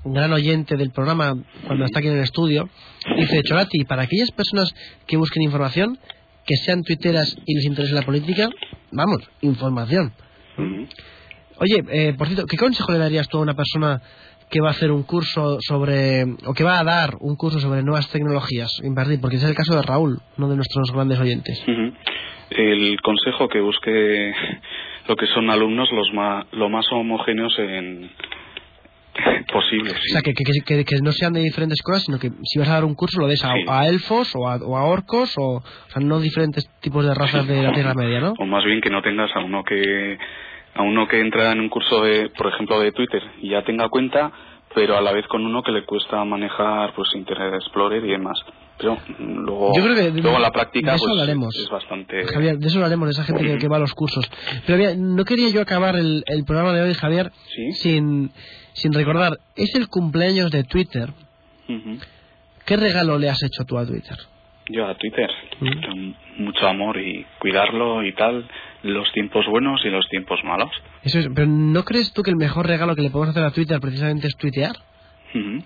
un 0.05 0.15
gran 0.15 0.33
oyente 0.33 0.77
del 0.77 0.91
programa 0.91 1.35
cuando 1.67 1.85
está 1.85 1.99
aquí 2.01 2.09
en 2.09 2.17
el 2.19 2.25
estudio, 2.25 2.69
dice, 3.17 3.41
Cholati, 3.45 3.85
para 3.85 4.03
aquellas 4.03 4.31
personas 4.33 4.75
que 5.07 5.17
busquen 5.17 5.43
información, 5.43 5.99
que 6.47 6.57
sean 6.57 6.83
tuiteras 6.83 7.37
y 7.47 7.55
les 7.55 7.65
interese 7.67 7.95
la 7.95 8.03
política, 8.03 8.49
vamos, 8.91 9.19
información. 9.43 10.13
Oye, 11.59 11.85
eh, 11.91 12.15
por 12.19 12.27
cierto, 12.27 12.47
¿qué 12.47 12.57
consejo 12.57 12.93
le 12.93 12.99
darías 12.99 13.29
tú 13.29 13.39
a 13.39 13.43
una 13.43 13.55
persona 13.55 14.01
que 14.51 14.61
va 14.61 14.69
a 14.69 14.73
hacer 14.73 14.91
un 14.91 15.05
curso 15.05 15.59
sobre, 15.61 16.25
o 16.45 16.53
que 16.55 16.65
va 16.65 16.81
a 16.81 16.85
dar 16.85 17.15
un 17.21 17.37
curso 17.37 17.61
sobre 17.61 17.83
nuevas 17.83 18.11
tecnologías? 18.11 18.71
Impartir, 18.83 19.21
porque 19.21 19.37
ese 19.37 19.45
es 19.47 19.51
el 19.51 19.57
caso 19.57 19.75
de 19.77 19.83
Raúl, 19.83 20.19
uno 20.37 20.49
de 20.49 20.57
nuestros 20.57 20.91
grandes 20.93 21.21
oyentes. 21.21 21.63
El 22.51 23.01
consejo 23.01 23.49
que 23.49 23.61
busque 23.61 24.35
lo 25.09 25.17
que 25.17 25.27
son 25.29 25.49
alumnos 25.49 25.89
los 25.93 26.13
ma- 26.13 26.47
lo 26.53 26.69
más 26.69 26.85
homogéneos 26.93 27.55
en 27.59 28.11
posible. 29.53 29.91
O 29.93 29.95
sea, 30.13 30.23
que, 30.23 30.33
que, 30.35 30.43
que- 30.65 30.85
que 30.85 30.97
no 31.03 31.13
sean 31.13 31.33
de 31.35 31.41
diferentes 31.41 31.81
cosas, 31.83 32.03
sino 32.05 32.19
que 32.19 32.31
si 32.43 32.59
vas 32.59 32.69
a 32.69 32.75
dar 32.75 32.85
un 32.85 32.95
curso 32.95 33.21
lo 33.21 33.29
des 33.29 33.45
a, 33.45 33.53
Sí. 33.53 33.65
a 33.69 33.87
elfos 33.87 34.35
o 34.35 34.49
a, 34.49 34.57
o 34.57 34.77
a 34.77 34.85
orcos, 34.85 35.35
o, 35.39 35.57
o 35.59 35.63
sea, 35.89 36.03
no 36.03 36.19
diferentes 36.21 36.69
tipos 36.81 37.05
de 37.07 37.15
razas 37.15 37.47
de 37.47 37.63
la 37.63 37.73
Tierra 37.73 37.95
Media, 37.95 38.21
¿no? 38.21 38.35
O 38.39 38.47
más 38.47 38.65
bien 38.65 38.81
que 38.81 38.91
no 38.91 39.03
tengas 39.03 39.31
a 39.37 39.41
uno 39.41 39.63
que 39.63 40.19
a 40.75 40.83
uno 40.83 41.07
que 41.07 41.21
entra 41.21 41.53
en 41.53 41.61
un 41.61 41.69
curso 41.69 42.03
de, 42.03 42.31
por 42.31 42.47
ejemplo, 42.47 42.81
de 42.81 42.93
Twitter 42.93 43.23
y 43.43 43.51
ya 43.51 43.63
tenga 43.63 43.89
cuenta, 43.91 44.33
pero 44.75 44.97
a 44.97 45.03
la 45.03 45.13
vez 45.13 45.27
con 45.27 45.45
uno 45.45 45.63
que 45.63 45.71
le 45.71 45.85
cuesta 45.85 46.25
manejar 46.25 46.95
pues 46.95 47.11
Internet 47.15 47.53
Explorer 47.55 48.03
y 48.05 48.11
demás. 48.11 48.39
Pero 48.79 48.95
mm, 48.97 49.45
luego, 49.45 49.73
Yo 49.77 49.83
creo 49.83 49.95
que 49.95 50.11
de- 50.11 50.21
luego 50.23 50.37
en 50.37 50.43
la 50.43 50.51
práctica 50.51 50.91
de 50.91 50.97
eso 50.97 51.05
pues, 51.07 51.13
hablaremos. 51.21 51.55
es 51.57 51.69
bastante 51.71 52.25
Javier, 52.27 52.59
de 52.59 52.67
eso 52.67 52.77
hablaremos, 52.79 53.07
de 53.09 53.13
esa 53.13 53.25
gente 53.25 53.45
que, 53.45 53.59
que 53.59 53.69
va 53.69 53.77
a 53.77 53.81
los 53.81 53.95
cursos. 53.95 54.29
Pero 54.67 54.79
mira, 54.79 54.95
no 54.97 55.25
quería 55.25 55.51
yo 55.51 55.61
acabar 55.61 55.97
el, 55.97 56.25
el 56.27 56.45
programa 56.45 56.73
de 56.73 56.83
hoy, 56.83 56.95
Javier, 56.95 57.31
Sí. 57.55 57.73
sin, 57.73 58.31
sin 58.73 58.93
recordar, 58.93 59.39
es 59.57 59.75
el 59.75 59.89
cumpleaños 59.89 60.51
de 60.51 60.65
Twitter. 60.65 61.11
¿Qué 62.65 62.77
regalo 62.77 63.19
le 63.19 63.29
has 63.31 63.43
hecho 63.43 63.65
tú 63.65 63.79
a 63.79 63.87
Twitter? 63.87 64.17
Yo 64.69 64.87
a 64.87 64.97
Twitter, 64.97 65.29
mucho 66.39 66.67
amor 66.69 66.97
y 66.99 67.27
cuidarlo 67.41 68.05
y 68.05 68.13
tal, 68.15 68.49
los 68.85 69.11
tiempos 69.13 69.45
buenos 69.49 69.81
y 69.85 69.89
los 69.91 70.09
tiempos 70.09 70.39
malos. 70.45 70.71
Eso 71.03 71.19
es, 71.19 71.29
pero 71.35 71.47
¿no 71.49 71.85
crees 71.85 72.13
tú 72.13 72.23
que 72.23 72.31
el 72.31 72.37
mejor 72.37 72.67
regalo 72.67 72.95
que 72.95 73.03
le 73.03 73.11
podemos 73.11 73.31
hacer 73.31 73.45
a 73.45 73.51
Twitter 73.51 73.81
precisamente 73.81 74.29
es 74.29 74.37
tuitear? 74.37 74.77
Ujú. 75.35 75.63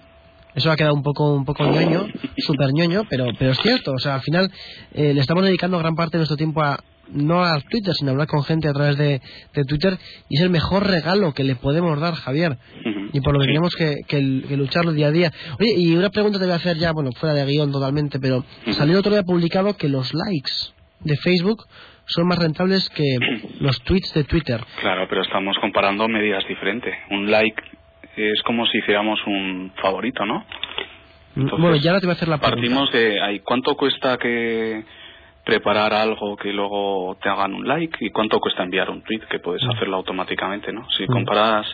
Eso 0.57 0.71
ha 0.71 0.77
quedado 0.77 0.95
un 0.95 1.03
poco 1.03 1.35
un 1.35 1.45
poco 1.45 1.65
ñoño, 1.65 2.07
súper 2.39 2.73
ñoño, 2.73 3.05
pero, 3.09 3.27
pero 3.39 3.53
es 3.53 3.59
cierto. 3.59 3.93
O 3.93 3.99
sea, 3.99 4.15
al 4.15 4.23
final 4.23 4.51
eh, 4.95 5.13
le 5.15 5.21
estamos 5.21 5.45
dedicando 5.45 5.79
gran 5.79 5.95
parte 5.95 6.17
de 6.17 6.21
nuestro 6.21 6.37
tiempo 6.37 6.63
a 6.63 6.81
no 7.09 7.45
a 7.45 7.61
Twitter, 7.61 7.95
sino 7.95 8.11
a 8.11 8.13
hablar 8.13 8.27
con 8.27 8.43
gente 8.43 8.69
a 8.69 8.73
través 8.73 8.97
de, 8.97 9.21
de 9.55 9.65
Twitter 9.65 9.97
y 10.29 10.37
es 10.39 10.43
el 10.43 10.51
mejor 10.51 10.87
regalo 10.87 11.33
que 11.35 11.45
le 11.45 11.55
podemos 11.55 12.01
dar, 12.01 12.15
Javier. 12.15 12.57
Y 13.13 13.21
por 13.21 13.35
lo 13.35 13.41
que 13.41 13.47
tenemos 13.47 13.75
que, 13.77 13.97
que, 14.09 14.43
que 14.49 14.57
lucharlo 14.57 14.93
día 14.93 15.09
a 15.09 15.11
día. 15.13 15.33
Oye, 15.61 15.75
y 15.77 15.95
una 15.95 16.11
pregunta 16.11 16.39
te 16.39 16.47
voy 16.47 16.55
a 16.55 16.57
hacer 16.57 16.79
ya, 16.79 16.93
bueno, 16.93 17.11
fuera 17.13 17.35
de 17.35 17.45
guion 17.45 17.71
totalmente, 17.71 18.19
pero 18.19 18.45
salió 18.73 18.99
otro 18.99 19.13
día 19.13 19.23
publicado 19.23 19.77
que 19.77 19.89
los 19.89 20.13
likes 20.15 20.53
de 21.01 21.17
Facebook 21.17 21.65
son 22.07 22.29
más 22.29 22.39
rentables 22.39 22.89
que 22.91 23.19
los 23.61 23.81
tweets 23.83 24.15
de 24.15 24.25
Twitter. 24.25 24.61
Claro, 24.81 25.07
pero 25.09 25.23
estamos 25.23 25.57
comparando 25.61 26.09
medidas 26.09 26.45
diferentes. 26.49 26.95
Un 27.11 27.31
like 27.31 27.63
es 28.17 28.43
como 28.43 28.67
si 28.67 28.79
hiciéramos 28.79 29.19
un 29.27 29.73
favorito, 29.81 30.25
¿no? 30.25 30.45
Entonces, 31.37 31.61
bueno, 31.61 31.77
ya 31.77 31.91
ahora 31.91 32.01
te 32.01 32.07
voy 32.07 32.12
a 32.14 32.17
hacer 32.17 32.29
la 32.29 32.39
pregunta. 32.39 32.57
Partimos 32.61 32.93
de 32.93 33.21
ahí, 33.23 33.41
¿cuánto 33.41 33.77
cuesta 33.77 34.17
que 34.19 34.85
preparar 35.45 35.93
algo 35.95 36.37
que 36.37 36.53
luego 36.53 37.17
te 37.23 37.29
hagan 37.29 37.55
un 37.55 37.69
like 37.69 37.99
y 38.05 38.11
cuánto 38.11 38.41
cuesta 38.41 38.62
enviar 38.64 38.91
un 38.91 39.03
tweet 39.03 39.21
que 39.31 39.39
puedes 39.39 39.62
hacerlo 39.62 39.97
automáticamente, 39.97 40.73
¿no? 40.73 40.87
Si 40.97 41.05
Mm. 41.05 41.12
comparas 41.12 41.67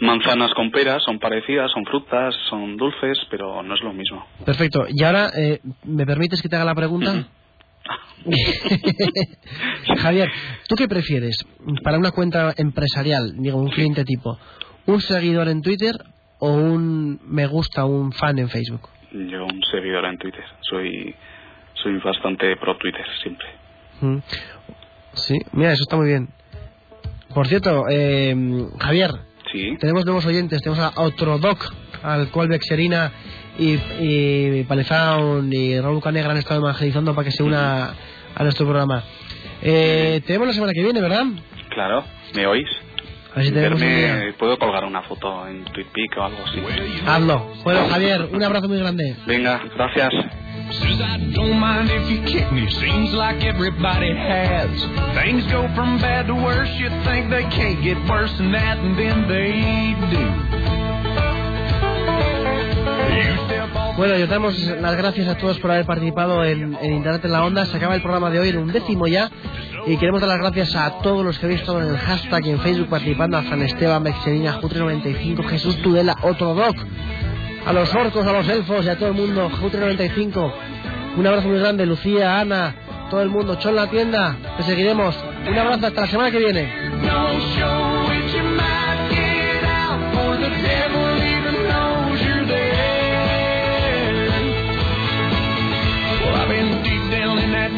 manzanas 0.00 0.52
con 0.54 0.70
peras, 0.70 1.02
son 1.04 1.18
parecidas, 1.20 1.70
son 1.70 1.84
frutas, 1.84 2.34
son 2.48 2.76
dulces, 2.76 3.18
pero 3.30 3.62
no 3.62 3.74
es 3.74 3.82
lo 3.82 3.92
mismo. 3.92 4.26
Perfecto. 4.44 4.86
Y 4.88 5.04
ahora, 5.04 5.28
eh, 5.36 5.60
¿me 5.84 6.04
permites 6.06 6.40
que 6.42 6.48
te 6.48 6.56
haga 6.56 6.64
la 6.64 6.74
pregunta? 6.74 7.26
Javier, 9.98 10.30
¿tú 10.68 10.74
qué 10.76 10.88
prefieres 10.88 11.36
para 11.82 11.98
una 11.98 12.10
cuenta 12.12 12.54
empresarial, 12.56 13.34
digo, 13.38 13.58
un 13.58 13.70
cliente 13.70 14.04
tipo, 14.04 14.38
un 14.86 15.00
seguidor 15.00 15.48
en 15.48 15.62
Twitter 15.62 15.94
o 16.38 16.48
un 16.52 17.20
me 17.24 17.46
gusta, 17.46 17.84
un 17.84 18.12
fan 18.12 18.38
en 18.38 18.48
Facebook? 18.48 18.88
Yo 19.12 19.44
un 19.44 19.60
seguidor 19.70 20.04
en 20.06 20.18
Twitter, 20.18 20.44
soy 20.60 21.14
soy 21.74 21.98
bastante 21.98 22.56
pro 22.56 22.76
Twitter 22.76 23.04
siempre. 23.22 23.46
Mm. 24.00 24.18
Sí, 25.14 25.38
mira, 25.52 25.72
eso 25.72 25.82
está 25.82 25.96
muy 25.96 26.06
bien. 26.06 26.28
Por 27.34 27.46
cierto, 27.46 27.84
eh, 27.90 28.34
Javier, 28.78 29.10
Sí. 29.50 29.76
tenemos 29.78 30.04
nuevos 30.06 30.24
oyentes, 30.26 30.62
tenemos 30.62 30.78
a 30.82 31.00
otro 31.02 31.38
doc, 31.38 31.58
al 32.02 32.30
cual 32.30 32.48
Bexerina 32.48 33.12
y, 33.58 33.74
y 34.00 34.64
Palezaun 34.64 35.52
y 35.52 35.78
Raúl 35.80 36.02
Canegra 36.02 36.30
han 36.32 36.38
estado 36.38 36.60
evangelizando 36.60 37.14
para 37.14 37.26
que 37.26 37.32
se 37.32 37.42
una 37.42 37.94
a 38.34 38.42
nuestro 38.42 38.64
programa. 38.66 39.02
Eh, 39.62 40.22
tenemos 40.26 40.48
la 40.48 40.54
semana 40.54 40.72
que 40.72 40.82
viene, 40.82 41.00
¿verdad? 41.02 41.24
Claro, 41.70 42.04
¿me 42.34 42.46
oís? 42.46 42.68
A 43.34 43.40
ver 43.40 43.78
si 43.78 44.32
puedo 44.38 44.58
colgar 44.58 44.84
una 44.84 45.02
foto 45.02 45.46
en 45.48 45.64
TweetPic 45.64 46.16
o 46.18 46.22
algo 46.22 46.38
así. 46.44 46.62
Hazlo. 47.06 47.52
Bueno, 47.64 47.88
Javier, 47.88 48.28
un 48.30 48.42
abrazo 48.42 48.68
muy 48.68 48.78
grande. 48.78 49.16
Venga, 49.26 49.60
gracias. 49.74 50.10
Says 50.70 51.00
I 51.00 51.18
don't 51.34 51.58
mind 51.60 51.90
if 51.90 52.08
you 52.08 52.22
kick 52.24 52.50
me. 52.50 52.66
Seems 52.70 53.12
like 53.12 53.44
everybody 53.44 54.14
has. 54.16 54.70
Things 55.14 55.44
go 55.52 55.68
from 55.74 55.98
bad 55.98 56.26
to 56.28 56.34
worse. 56.34 56.70
You 56.78 56.88
think 57.04 57.30
they 57.30 57.44
can't 57.50 57.82
get 57.82 57.98
worse 58.08 58.32
than 58.38 58.52
that, 58.52 58.78
and 58.78 58.96
then 58.96 59.28
they 59.28 59.94
do. 60.10 60.22
You 63.12 63.46
step 63.46 63.76
off 63.76 63.96
Bueno, 63.96 64.18
y 64.18 64.22
os 64.22 64.30
damos 64.30 64.58
las 64.58 64.96
gracias 64.96 65.28
a 65.28 65.36
todos 65.36 65.58
por 65.58 65.70
haber 65.70 65.84
participado 65.84 66.42
en, 66.44 66.74
en 66.80 66.92
Internet 66.94 67.24
en 67.24 67.32
la 67.32 67.44
Onda. 67.44 67.66
Se 67.66 67.76
acaba 67.76 67.94
el 67.94 68.02
programa 68.02 68.30
de 68.30 68.40
hoy 68.40 68.48
en 68.48 68.58
un 68.58 68.72
décimo 68.72 69.06
ya. 69.06 69.30
Y 69.84 69.96
queremos 69.96 70.20
dar 70.20 70.30
las 70.30 70.38
gracias 70.38 70.76
a 70.76 70.98
todos 70.98 71.24
los 71.24 71.38
que 71.38 71.46
habéis 71.46 71.60
estado 71.60 71.82
en 71.82 71.88
el 71.88 71.98
hashtag 71.98 72.46
y 72.46 72.50
en 72.50 72.60
Facebook 72.60 72.88
participando. 72.88 73.36
A 73.36 73.42
San 73.42 73.62
Esteban, 73.62 74.04
Bexerina, 74.04 74.60
Jutre95, 74.60 75.44
Jesús 75.48 75.76
Tudela, 75.82 76.16
otro 76.22 76.54
doc. 76.54 76.76
A 77.66 77.72
los 77.72 77.92
orcos, 77.94 78.26
a 78.26 78.32
los 78.32 78.48
elfos 78.48 78.84
y 78.86 78.88
a 78.88 78.96
todo 78.96 79.08
el 79.08 79.14
mundo. 79.14 79.50
Jutre95. 79.50 80.52
Un 81.16 81.26
abrazo 81.26 81.48
muy 81.48 81.58
grande, 81.58 81.84
Lucía, 81.84 82.38
Ana, 82.38 82.74
todo 83.10 83.22
el 83.22 83.28
mundo. 83.28 83.56
Chon 83.56 83.74
la 83.74 83.88
tienda. 83.90 84.36
Te 84.56 84.62
seguiremos. 84.62 85.16
Un 85.48 85.58
abrazo 85.58 85.88
hasta 85.88 86.00
la 86.02 86.06
semana 86.06 86.30
que 86.30 86.38
viene. 86.38 87.91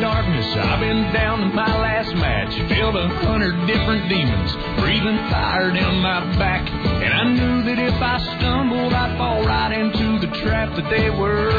Darkness. 0.00 0.46
I've 0.56 0.80
been 0.80 1.12
down 1.12 1.40
to 1.40 1.46
my 1.46 1.66
last 1.80 2.14
match. 2.14 2.52
Filled 2.68 2.96
a 2.96 3.08
hundred 3.08 3.66
different 3.66 4.08
demons, 4.08 4.54
breathing 4.80 5.18
fire 5.30 5.70
down 5.70 6.00
my 6.00 6.20
back. 6.38 6.68
And 6.70 7.12
I 7.12 7.24
knew 7.32 7.62
that 7.64 7.78
if 7.78 7.94
I 7.94 8.18
stumbled, 8.38 8.92
I'd 8.92 9.16
fall 9.18 9.44
right 9.44 9.72
into 9.72 10.18
the 10.24 10.32
trap 10.42 10.74
that 10.76 10.88
they 10.90 11.10
were 11.10 11.50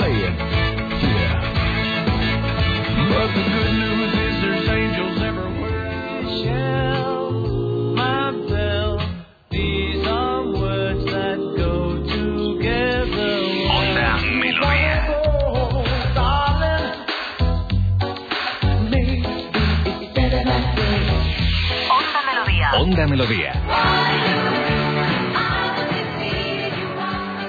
laying. 0.00 0.36
Yeah. 0.36 1.40
But 3.10 3.26
the 3.34 3.42
good 3.42 3.72
news 3.72 4.21
Onda 22.82 23.06
Melodía. 23.06 24.01